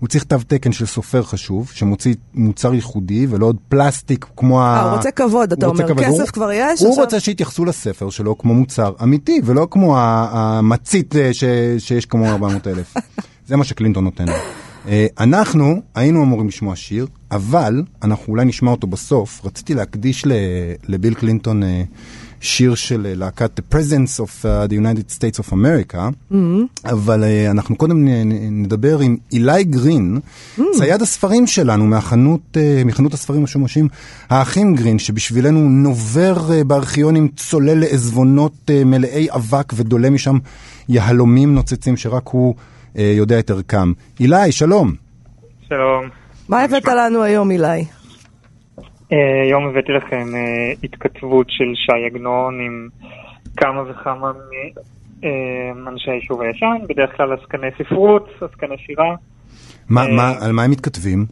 הוא 0.00 0.08
צריך 0.08 0.24
תו 0.24 0.36
תקן 0.46 0.72
של 0.72 0.86
סופר 0.86 1.22
חשוב, 1.22 1.70
שמוציא 1.74 2.14
מוצר 2.34 2.74
ייחודי 2.74 3.26
ולא 3.30 3.46
עוד 3.46 3.56
פלסטיק 3.68 4.26
כמו 4.36 4.62
ה... 4.62 4.64
אה, 4.76 4.82
הוא 4.82 4.96
רוצה 4.96 5.10
כבוד, 5.10 5.52
אתה 5.52 5.66
אומר. 5.66 5.88
כבוד. 5.88 6.04
כסף 6.04 6.20
הוא- 6.20 6.26
כבר 6.26 6.50
יש, 6.52 6.80
הוא 6.80 6.88
עכשיו- 6.88 7.04
רוצה 7.04 7.20
שיתייחסו 7.20 7.64
לספר 7.64 8.10
שלו 8.10 8.38
כמו 8.38 8.54
מוצר 8.54 8.92
אמיתי, 9.02 9.40
ולא 9.44 9.68
כמו 9.70 9.98
המצית 9.98 11.16
אה, 11.16 11.34
ש- 11.34 11.44
שיש 11.78 12.06
כמו 12.06 12.26
400 12.26 12.66
אלף. 12.66 12.94
זה 13.48 13.56
מה 13.56 13.64
שקלינטון 13.64 14.04
נותן 14.04 14.24
לו. 14.26 14.32
אה, 14.88 15.06
אנחנו 15.20 15.82
היינו 15.94 16.22
אמורים 16.24 16.48
לשמוע 16.48 16.76
שיר, 16.76 17.06
אבל 17.30 17.82
אנחנו 18.02 18.24
אולי 18.32 18.44
נשמע 18.44 18.70
אותו 18.70 18.86
בסוף. 18.86 19.40
רציתי 19.44 19.74
להקדיש 19.74 20.24
לביל 20.88 21.14
קלינטון 21.14 21.62
אה, 21.62 21.82
שיר 22.40 22.74
של 22.74 23.06
אה, 23.06 23.14
להקת 23.14 23.60
The 23.60 23.74
Presence 23.74 24.20
of 24.20 24.44
uh, 24.44 24.70
the 24.70 24.74
United 24.74 25.12
States 25.18 25.44
of 25.44 25.52
America, 25.52 25.98
אבל 26.84 27.24
אה, 27.24 27.50
אנחנו 27.50 27.76
קודם 27.76 28.08
נדבר 28.50 28.98
עם 28.98 29.16
אילי 29.32 29.64
גרין, 29.64 30.20
צייד 30.72 31.02
הספרים 31.02 31.46
שלנו 31.46 31.86
מהחנות, 31.86 32.40
אה, 32.56 32.82
מחנות 32.84 33.14
הספרים 33.14 33.40
המשומשים, 33.40 33.88
האחים 34.30 34.74
גרין, 34.74 34.98
שבשבילנו 34.98 35.60
נובר 35.68 36.62
בארכיונים, 36.66 37.28
צולל 37.36 37.80
לעזבונות 37.80 38.70
מלאי 38.86 39.28
אבק 39.30 39.72
ודולה 39.76 40.10
משם 40.10 40.38
יהלומים 40.88 41.54
נוצצים 41.54 41.96
שרק 41.96 42.28
הוא 42.28 42.54
יודע 42.94 43.38
את 43.38 43.50
ערכם. 43.50 43.92
אילי, 44.20 44.52
שלום. 44.52 44.94
שלום. 45.68 46.08
מה 46.48 46.62
הבאת 46.62 46.88
לנו 46.88 47.22
היום, 47.22 47.50
אילי? 47.50 47.99
אה, 49.12 49.42
היום 49.42 49.68
הבאתי 49.68 49.92
לכם 49.92 50.34
אה, 50.34 50.72
התכתבות 50.84 51.46
של 51.50 51.72
שי 51.74 52.06
עגנון 52.06 52.60
עם 52.60 52.88
כמה 53.56 53.82
וכמה 53.90 54.32
מאנשי 55.74 56.10
היישוב 56.10 56.42
הישן, 56.42 56.76
בדרך 56.88 57.16
כלל 57.16 57.32
עסקני 57.32 57.68
ספרות, 57.78 58.28
עסקני 58.40 58.76
שירה, 58.78 59.14
מה, 59.90 60.02
אה. 60.02 60.12
מה, 60.16 60.32
על 60.40 60.52
מה 60.52 60.62
הם 60.62 60.70
מתכתבים? 60.70 61.26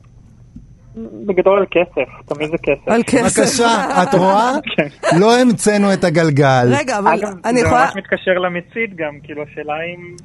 בגדול 1.27 1.59
על 1.59 1.67
כסף, 1.71 2.35
תמיד 2.35 2.51
זה 2.51 2.57
כסף. 2.63 2.89
על 2.89 3.03
כסף. 3.07 3.39
בבקשה, 3.39 4.03
את 4.03 4.15
רואה? 4.23 4.53
כן. 4.77 5.19
לא 5.21 5.41
המצאנו 5.41 5.93
את 5.93 6.05
הגלגל. 6.05 6.67
רגע, 6.79 6.99
אבל 6.99 7.19
אני 7.45 7.61
זה 7.61 7.67
יכולה... 7.67 7.85
ממש 7.85 7.97
מתקשר 7.97 8.39
למצית 8.39 8.97
גם, 8.97 9.19
כאילו 9.23 9.43
השאלה 9.43 9.75
אם 9.75 10.17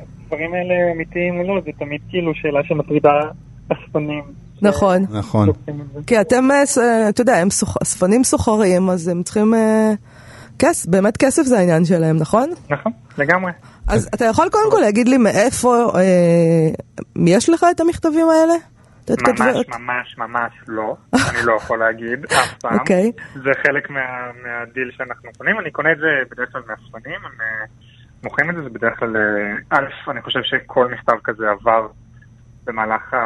הדברים 0.00 0.54
האלה 0.54 0.74
אמיתיים 0.94 1.38
או 1.38 1.42
לא, 1.42 1.60
זה 1.64 1.70
תמיד 1.78 2.00
כאילו 2.08 2.34
שאלה 2.34 2.60
שמטרידה 2.64 3.20
אספנים. 3.68 4.24
נכון. 4.62 5.06
נכון. 5.10 5.48
כי 6.06 6.20
אתם, 6.20 6.50
אה, 6.50 6.62
אה, 6.82 7.08
אתה 7.08 7.20
יודע, 7.20 7.36
הם 7.36 7.48
אספנים 7.82 8.24
סוחרים, 8.24 8.90
אז 8.90 9.08
הם 9.08 9.22
צריכים... 9.22 9.54
אה, 9.54 9.92
כסף, 10.58 10.86
באמת 10.88 11.16
כסף 11.16 11.42
זה 11.42 11.58
העניין 11.58 11.84
שלהם, 11.84 12.16
נכון? 12.16 12.50
נכון, 12.70 12.92
לגמרי. 13.18 13.52
אז 13.88 14.08
אתה 14.14 14.24
יכול 14.24 14.48
קודם 14.48 14.70
כל 14.70 14.80
להגיד 14.80 15.08
לי 15.08 15.16
מאיפה, 15.18 15.92
יש 17.26 17.48
לך 17.48 17.66
את 17.70 17.80
המכתבים 17.80 18.26
האלה? 18.28 18.54
ממש? 19.10 19.66
ממש 19.68 20.18
ממש 20.18 20.52
לא, 20.68 20.96
אני 21.14 21.46
לא 21.46 21.52
יכול 21.56 21.78
להגיד 21.78 22.24
אף 22.24 22.54
פעם. 22.62 22.78
אוקיי. 22.78 23.12
זה 23.34 23.50
חלק 23.66 23.90
מה- 23.90 24.00
מהדיל 24.44 24.90
שאנחנו 24.96 25.30
קונים, 25.38 25.58
אני 25.60 25.70
קונה 25.70 25.92
את 25.92 25.98
זה 25.98 26.06
בדרך 26.30 26.52
כלל 26.52 26.62
מאספנים, 26.68 27.20
הם 27.24 27.32
מוכרים 28.24 28.50
את 28.50 28.54
זה, 28.56 28.62
זה 28.62 28.68
בדרך 28.70 28.98
כלל, 28.98 29.16
א', 29.70 30.10
אני 30.10 30.22
חושב 30.22 30.40
שכל 30.42 30.88
מכתב 30.92 31.16
כזה 31.24 31.44
עבר 31.50 31.86
במהלך 32.66 33.14
ה... 33.14 33.18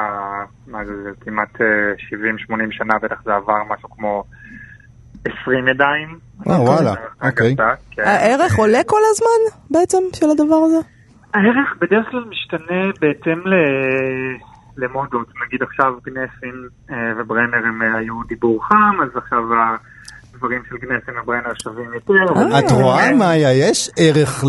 מה 0.66 0.84
זה, 0.84 1.02
זה 1.02 1.10
כמעט 1.20 1.60
אה, 1.60 1.66
70-80 2.52 2.56
שנה, 2.70 2.94
בטח 3.02 3.22
זה 3.24 3.34
עבר 3.34 3.64
משהו 3.68 3.90
כמו 3.90 4.24
20 5.42 5.68
ידיים. 5.68 6.18
אה, 6.48 6.60
וואלה, 6.60 6.94
אוקיי. 7.22 7.56
כן. 7.90 8.02
הערך 8.02 8.54
עולה 8.58 8.78
כל 8.86 9.00
הזמן 9.10 9.60
בעצם 9.70 9.98
של 10.14 10.26
הדבר 10.30 10.60
הזה? 10.66 10.78
הערך 11.34 11.76
בדרך 11.80 12.10
כלל 12.10 12.24
משתנה 12.30 12.90
בהתאם 13.00 13.38
ל... 13.46 13.54
למודות. 14.76 15.28
נגיד 15.46 15.62
עכשיו 15.62 15.94
גנסין 16.04 16.68
אה, 16.90 17.12
וברנר 17.16 17.66
הם 17.66 17.82
אה, 17.82 17.98
היו 17.98 18.22
דיבור 18.28 18.64
חם, 18.64 19.02
אז 19.02 19.16
עכשיו 19.16 19.42
הדברים 20.34 20.62
של 20.68 20.76
גנסין 20.76 21.14
וברנר 21.22 21.54
שווים 21.62 21.94
יותר. 21.94 22.32
אבל- 22.34 22.58
את 22.58 22.70
רואה. 22.70 23.14
מאיה, 23.14 23.52
יש 23.68 23.90
ערך 23.98 24.44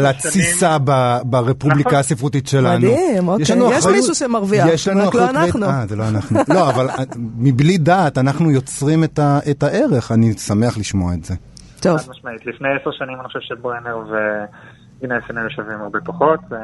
לתסיסה 0.00 0.76
ברפובליקה 1.24 1.88
נכון. 1.88 1.98
הספרותית 1.98 2.46
שלנו. 2.46 2.78
מדהים, 2.78 3.28
אוקיי. 3.28 3.42
יש 3.72 3.86
מישהו 3.86 4.14
שמרוויח, 4.14 4.66
יש 4.72 4.88
לנו 4.88 5.08
רק 5.08 5.14
לא 5.14 5.24
אחריות 5.24 5.36
אנחנו. 5.36 5.66
אה, 5.66 5.86
זה 5.86 5.96
לא 5.96 6.08
אנחנו. 6.08 6.40
לא, 6.54 6.70
אבל 6.70 6.88
אה, 6.88 7.04
מבלי 7.36 7.78
דעת, 7.78 8.18
אנחנו 8.18 8.50
יוצרים 8.50 9.04
את 9.50 9.62
הערך. 9.62 10.12
אני 10.12 10.32
שמח 10.32 10.78
לשמוע 10.78 11.14
את 11.14 11.24
זה. 11.24 11.34
טוב, 11.80 11.96
חד 11.98 12.10
משמעית. 12.10 12.46
לפני 12.46 12.68
עשר 12.80 12.90
שנים 12.92 13.20
אני 13.20 13.26
חושב 13.26 13.38
שברנר 13.42 13.96
וגנסין 13.98 15.38
היו 15.38 15.50
שווים 15.50 15.80
הרבה 15.80 15.98
פחות. 16.04 16.40
אה, 16.52 16.58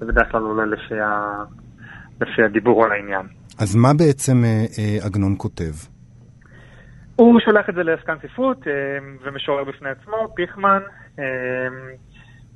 זה 0.00 0.06
בדרך 0.06 0.26
כלל 0.32 0.42
עולה 0.42 0.64
לפי 2.20 2.42
הדיבור 2.42 2.84
על 2.84 2.92
העניין. 2.92 3.26
אז 3.58 3.74
מה 3.74 3.94
בעצם 3.94 4.44
אה, 4.44 4.64
אה, 4.78 4.98
עגנון 5.06 5.34
כותב? 5.38 5.72
הוא 7.20 7.40
שולח 7.40 7.68
את 7.68 7.74
זה 7.74 7.82
לעסקן 7.82 8.14
ספרות 8.22 8.66
אה, 8.66 8.72
ומשורר 9.24 9.64
בפני 9.64 9.88
עצמו, 9.90 10.16
פיכמן. 10.34 10.80
אה, 11.18 11.24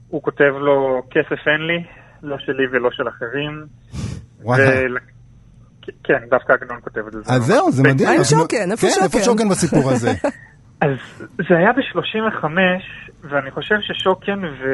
הוא 0.08 0.22
כותב 0.22 0.52
לו, 0.60 1.02
כסף 1.10 1.48
אין 1.48 1.66
לי, 1.66 1.84
לא 2.22 2.36
שלי 2.38 2.64
ולא 2.72 2.90
של 2.92 3.08
אחרים. 3.08 3.64
ול- 4.44 4.98
כן, 6.04 6.18
דווקא 6.30 6.52
עגנון 6.52 6.80
כותב 6.80 7.06
את 7.06 7.12
זה. 7.12 7.18
אז 7.34 7.42
זהו, 7.42 7.72
זה 7.72 7.82
מדהים. 7.82 8.08
עגנון- 8.08 8.24
שוקן? 8.24 8.70
איפה 8.70 8.86
כן, 8.86 9.04
איפה 9.04 9.18
שוקן? 9.18 9.24
שוקן 9.24 9.48
בסיפור 9.48 9.90
הזה? 9.90 10.10
אז 10.86 10.96
זה 11.48 11.56
היה 11.56 11.72
ב-35, 11.72 12.44
ואני 13.22 13.50
חושב 13.50 13.74
ששוקן 13.80 14.44
ו... 14.44 14.64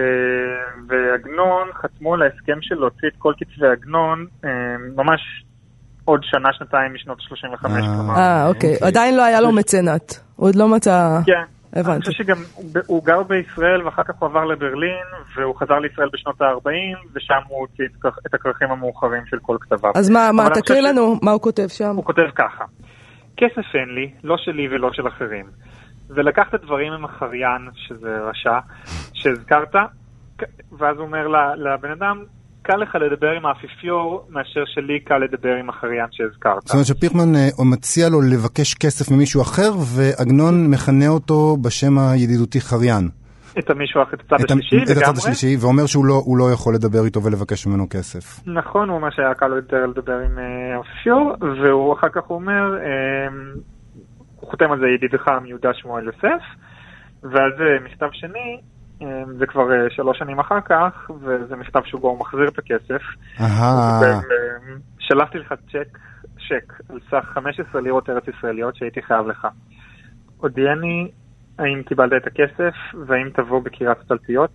ועגנון 0.88 1.68
חתמו 1.82 2.14
על 2.14 2.22
ההסכם 2.22 2.58
של 2.60 2.74
להוציא 2.74 3.08
את 3.08 3.14
כל 3.18 3.32
כתבי 3.38 3.66
עגנון 3.68 4.26
אה, 4.44 4.50
ממש 4.96 5.44
עוד 6.10 6.20
שנה, 6.24 6.48
שנתיים 6.52 6.94
משנות 6.94 7.18
ה-35, 7.20 7.66
אה. 7.66 7.80
כלומר. 7.96 8.14
אה, 8.16 8.46
אוקיי. 8.48 8.74
אוקיי. 8.74 8.88
עדיין 8.88 9.16
לא 9.16 9.24
היה 9.24 9.40
לו 9.40 9.52
מצנט. 9.52 10.12
הוא 10.36 10.48
עוד 10.48 10.54
לא 10.56 10.68
מצא... 10.68 11.18
כן. 11.26 11.32
אני 11.72 11.80
הבנתי. 11.80 12.06
חושב 12.06 12.24
שגם 12.24 12.36
הוא- 12.54 12.64
הוא 12.86 13.04
גר 13.04 13.22
בישראל 13.22 13.82
ואחר 13.84 14.02
כך 14.02 14.14
הוא 14.18 14.28
עבר 14.28 14.44
לברלין 14.44 15.04
והוא 15.36 15.56
חזר 15.56 15.78
לישראל 15.78 16.08
בשנות 16.12 16.40
ה-40 16.42 16.68
ושם 17.14 17.34
הוא 17.48 17.58
הוציא 17.58 17.84
את 17.84 18.04
הכ- 18.04 18.20
את 18.26 18.34
הכרכים 18.34 18.70
המאוחרים 18.70 19.22
של 19.26 19.36
כל 19.42 19.56
כתביו. 19.60 19.90
אז 19.94 20.10
מה, 20.10 20.32
מה, 20.32 20.42
אני 20.46 20.50
תקריא 20.54 20.80
חושב 20.80 20.92
ש- 20.92 20.92
לנו 20.92 21.16
מה 21.22 21.30
הוא 21.30 21.40
כותב 21.40 21.66
שם. 21.68 21.96
הוא 21.96 22.04
כותב 22.04 22.22
ככה: 22.34 22.64
כסף 23.36 23.74
אין 23.74 23.94
לי, 23.94 24.10
לא 24.24 24.36
שלי 24.38 24.68
ולא 24.68 24.90
של 24.92 25.08
אחרים. 25.08 25.46
ולקח 26.10 26.44
את 26.48 26.54
הדברים 26.54 26.92
עם 26.92 27.04
החריין, 27.04 27.68
שזה 27.74 28.18
רשע, 28.30 28.58
שהזכרת, 29.14 29.74
ואז 30.78 30.96
הוא 30.96 31.06
אומר 31.06 31.26
לבן 31.56 31.90
אדם, 31.90 32.24
קל 32.62 32.76
לך 32.76 32.94
לדבר 32.94 33.30
עם 33.30 33.46
האפיפיור 33.46 34.26
מאשר 34.30 34.64
שלי 34.66 35.00
קל 35.00 35.18
לדבר 35.18 35.54
עם 35.60 35.68
החריין 35.68 36.06
שהזכרת. 36.10 36.62
זאת 36.62 36.70
אומרת 36.74 36.86
שפיכמן 36.86 37.34
אה, 37.36 37.64
מציע 37.72 38.08
לו 38.08 38.20
לבקש 38.20 38.74
כסף 38.74 39.10
ממישהו 39.12 39.42
אחר, 39.42 39.70
ועגנון 39.96 40.70
מכנה 40.70 41.08
אותו 41.08 41.56
בשם 41.64 41.98
הידידותי 41.98 42.60
חריין. 42.60 43.08
את 43.58 43.70
המישהו, 43.70 44.02
את 44.02 44.20
הצד 44.20 44.44
את 44.44 44.50
השלישי 44.50 44.76
את 44.76 44.88
הצד 44.90 45.00
לגמרי. 45.00 45.18
השלישי, 45.18 45.56
ואומר 45.60 45.86
שהוא 45.86 46.04
לא- 46.04 46.22
לא 46.38 46.52
יכול 46.52 46.74
לדבר 46.74 47.04
איתו 47.04 47.22
ולבקש 47.22 47.66
ממנו 47.66 47.86
כסף. 47.90 48.40
נכון, 48.46 48.88
הוא 48.88 48.96
אומר 48.96 49.10
שהיה 49.10 49.34
קל 49.34 49.46
לו 49.46 49.56
יותר 49.56 49.86
לדבר 49.86 50.18
עם 50.26 50.38
אה, 50.38 50.76
האפיפיור, 50.76 51.36
והוא 51.40 51.94
אחר 51.94 52.08
כך 52.12 52.30
אומר, 52.30 52.76
אה, 52.78 53.28
הוא 54.40 54.50
חותם 54.50 54.72
על 54.72 54.78
זה 54.80 54.86
ידידך 54.86 55.28
מיהודה 55.42 55.70
שמואל 55.74 56.04
יוסף, 56.06 56.42
ואז 57.22 57.52
מכתב 57.84 58.08
שני, 58.12 58.60
זה 59.38 59.46
כבר 59.46 59.72
אה, 59.72 59.90
שלוש 59.90 60.18
שנים 60.18 60.38
אחר 60.38 60.60
כך, 60.60 61.10
וזה 61.20 61.56
מכתב 61.56 61.80
שבו 61.84 62.08
הוא 62.08 62.18
מחזיר 62.20 62.48
את 62.48 62.58
הכסף. 62.58 63.02
אה, 63.40 64.00
שלחתי 64.98 65.38
לך 65.38 65.54
צ'ק, 65.72 65.98
צ'ק 66.48 66.72
על 66.88 66.98
סך 67.10 67.24
15 67.34 67.80
לירות 67.80 68.10
ארץ 68.10 68.24
ישראליות 68.28 68.76
שהייתי 68.76 69.02
חייב 69.02 69.26
לך. 69.26 69.46
הודיעני 70.36 71.10
האם 71.58 71.82
קיבלת 71.82 72.12
את 72.22 72.26
הכסף, 72.26 72.74
והאם 73.06 73.30
תבוא 73.34 73.62
בקריית 73.62 73.98
תלפיות, 74.08 74.50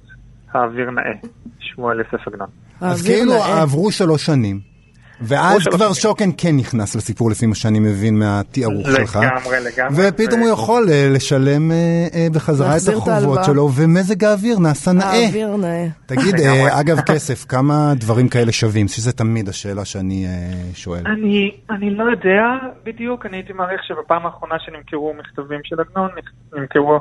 האוויר 0.52 0.92
נאה. 0.92 1.12
שמואל 1.60 2.00
יוסף 2.00 2.28
עגנון. 2.28 2.50
אז 2.82 3.08
כאילו. 3.08 3.34
עברו 3.34 3.92
שלוש 3.92 4.26
שנים. 4.26 4.75
ואז 5.22 5.68
כבר. 5.72 5.94
שוקן 5.94 6.30
כן 6.38 6.56
נכנס 6.58 6.96
לסיפור 6.96 7.32
לפי 7.32 7.46
מה 7.46 7.56
שאני 7.56 7.80
מבין 7.80 8.20
מהתיארוך 8.20 8.88
שלך. 8.88 9.20
לגמרי, 9.22 9.58
לגמרי. 9.60 10.10
ופתאום 10.10 10.40
הוא 10.40 10.50
יכול 10.50 10.88
אה, 10.92 11.08
לשלם 11.10 11.72
אה, 11.72 11.76
אה, 12.14 12.28
בחזרה 12.34 12.78
את 12.78 12.82
החובות. 12.94 13.44
שלו, 13.46 13.70
ומזג 13.76 14.24
האוויר 14.24 14.60
נעשה 14.60 14.92
נאה. 14.92 15.12
האוויר 15.12 15.56
נאה. 15.56 15.88
תגיד, 16.06 16.36
אגב 16.72 17.02
כסף, 17.02 17.46
כמה 17.46 17.94
דברים 17.96 18.30
כאלה 18.30 18.52
שווים? 18.52 18.88
שזה 18.88 19.12
תמיד 19.12 19.50
השאלה 19.50 19.86
שאני 19.86 20.28
שואל. 20.74 21.04
אני, 21.06 21.52
אני 21.70 21.90
לא 21.90 22.04
יודע 22.04 22.42
בדיוק, 22.84 23.26
אני 23.26 23.38
הייתי 23.38 23.54
מעריך 23.54 23.82
שבפעם 23.84 24.26
האחרונה 24.26 24.56
שנמכרו 24.60 25.14
מכתבים 25.20 25.60
של 25.64 25.76
עגנון, 25.80 26.10
נמכרו 26.56 27.00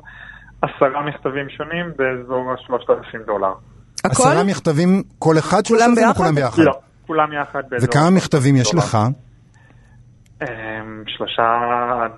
עשרה 0.63 1.03
מכתבים 1.07 1.49
שונים 1.49 1.87
באזור 1.97 2.51
ה-3,000 2.51 3.27
דולר. 3.27 3.53
הכל? 4.05 4.23
עשרה 4.23 4.45
מכתבים, 4.45 5.03
כל 5.19 5.39
אחד 5.39 5.63
ביחד? 5.95 6.17
כולם 6.17 6.35
ביחד? 6.35 6.63
לא, 6.63 6.79
כולם 7.07 7.33
יחד 7.33 7.63
באזור... 7.71 7.89
וכמה 7.91 8.11
מכתבים 8.11 8.57
יש. 8.57 8.75
לך? 8.75 8.99
אמ, 10.43 10.49
שלושה 11.07 11.43
עד 12.05 12.11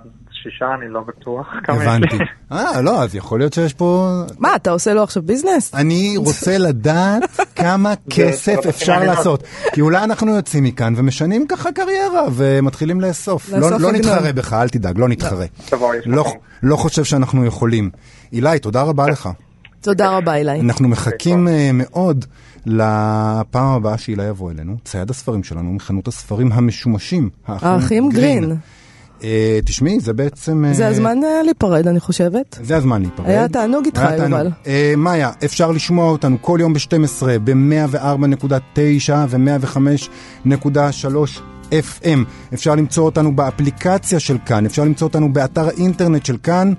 שישה, 0.42 0.74
אני 0.74 0.88
לא 0.88 1.00
בטוח. 1.00 1.46
הבנתי. 1.68 2.16
אה, 2.52 2.80
לא, 2.80 3.02
אז 3.02 3.14
יכול 3.14 3.38
להיות 3.38 3.52
שיש 3.52 3.74
פה... 3.74 4.08
מה, 4.38 4.56
אתה 4.56 4.70
עושה 4.70 4.94
לו 4.94 5.02
עכשיו 5.02 5.22
ביזנס? 5.22 5.74
אני 5.74 6.14
רוצה 6.16 6.58
לדעת 6.58 7.40
כמה 7.56 7.92
כסף 8.10 8.66
אפשר. 8.68 9.04
לעשות. 9.04 9.42
כי 9.72 9.80
אולי 9.80 10.04
אנחנו 10.04 10.36
יוצאים 10.36 10.64
מכאן 10.64 10.94
ומשנים 10.96 11.46
ככה 11.46 11.72
קריירה 11.72 12.26
ומתחילים 12.34 13.00
לאסוף. 13.00 13.48
לא 13.52 13.70
לא. 13.80 13.92
נתחרה 13.92 14.32
בך, 14.32 14.52
אל 14.52 14.68
תדאג, 14.68 14.98
לא 14.98 15.08
נתחרה. 15.08 15.46
לא-. 16.06 16.34
לא 16.62 16.76
חושב 16.76 17.04
שאנחנו 17.04 17.46
יכולים. 17.46 17.90
אילי, 18.32 18.58
תודה 18.58 18.82
רבה 18.82 19.06
לך. 19.08 19.28
תודה 19.80 20.16
רבה, 20.16 20.34
אילי. 20.34 20.60
אנחנו 20.60 20.88
מחכים 20.88 21.48
אה, 21.48 21.70
מאוד 21.74 22.24
לפעם 22.66 23.76
הבאה 23.76 23.98
שאילי 23.98 24.24
יבוא 24.24 24.50
אלינו. 24.50 24.76
צייד 24.84 25.10
הספרים 25.10 25.44
שלנו 25.44 25.72
מחנות 25.72 26.08
הספרים 26.08 26.52
המשומשים. 26.52 27.30
האחים 27.46 28.08
גרין. 28.08 28.56
אה, 29.24 29.58
תשמעי, 29.64 30.00
זה 30.00 30.12
בעצם... 30.12 30.64
אה, 30.64 30.74
זה 30.74 30.88
הזמן 30.88 31.18
להיפרד, 31.44 31.88
אני 31.88 32.00
חושבת. 32.00 32.58
זה 32.62 32.76
הזמן 32.76 33.02
להיפרד. 33.02 33.26
היה 33.26 33.48
תענוג 33.48 33.84
איתך. 33.84 34.02
יובל. 34.18 34.50
מאיה, 34.96 35.30
אפשר 35.44 35.70
לשמוע 35.70 36.10
אותנו 36.10 36.36
כל 36.40 36.58
יום 36.60 36.72
ב-12 36.72 37.22
ב-104.9 37.44 39.12
ו-105.3 39.28 41.40
FM. 41.72 42.18
אפשר 42.54 42.74
למצוא 42.74 43.04
אותנו 43.04 43.36
באפליקציה 43.36 44.20
של 44.20 44.36
כאן, 44.46 44.66
אפשר 44.66 44.84
למצוא 44.84 45.08
אותנו 45.08 45.32
באתר 45.32 45.68
האינטרנט 45.68 46.26
של 46.26 46.36
כאן, 46.42 46.72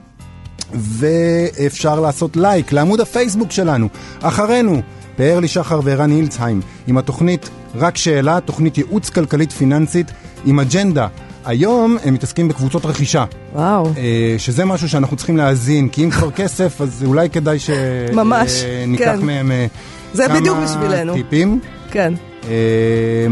ואפשר 0.73 1.99
לעשות 1.99 2.37
לייק 2.37 2.71
לעמוד 2.71 3.01
הפייסבוק 3.01 3.51
שלנו. 3.51 3.87
אחרינו, 4.21 4.81
פארלי 5.15 5.47
שחר 5.47 5.79
וערן 5.83 6.11
הילצהיים, 6.11 6.61
עם 6.87 6.97
התוכנית 6.97 7.49
רק 7.75 7.97
שאלה, 7.97 8.39
תוכנית 8.45 8.77
ייעוץ 8.77 9.09
כלכלית 9.09 9.51
פיננסית 9.51 10.11
עם 10.45 10.59
אג'נדה. 10.59 11.07
היום 11.45 11.97
הם 12.03 12.13
מתעסקים 12.13 12.47
בקבוצות 12.47 12.85
רכישה. 12.85 13.25
וואו. 13.53 13.85
אה, 13.97 14.35
שזה 14.37 14.65
משהו 14.65 14.89
שאנחנו 14.89 15.17
צריכים 15.17 15.37
להאזין, 15.37 15.89
כי 15.89 16.03
אם 16.03 16.09
כבר 16.09 16.31
כסף, 16.31 16.81
אז 16.81 17.03
אולי 17.07 17.29
כדאי 17.29 17.59
ש... 17.59 17.69
ממש, 18.13 18.63
אה, 18.63 18.85
כן. 18.97 19.19
מהם 19.21 19.51
אה, 19.51 19.65
זה 20.13 20.25
כמה 20.27 20.39
בדיוק 20.39 20.57
בשבילנו. 20.57 21.13
טיפים. 21.13 21.59
כן. 21.91 22.13
אה, 22.49 23.27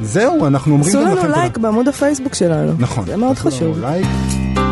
זהו, 0.00 0.46
אנחנו 0.46 0.72
אומרים 0.72 0.88
עשו 0.88 0.98
גם 0.98 1.04
לנו 1.04 1.16
לכם 1.16 1.26
תודה. 1.26 1.40
לייק 1.40 1.58
בעמוד 1.58 1.88
הפייסבוק 1.88 2.34
שלנו. 2.34 2.72
נכון. 2.78 3.06
זה 3.06 3.16
מאוד 3.16 3.36
עשו 3.36 3.48
לנו 3.48 3.56
חשוב. 3.56 3.80
לייק. 3.80 4.65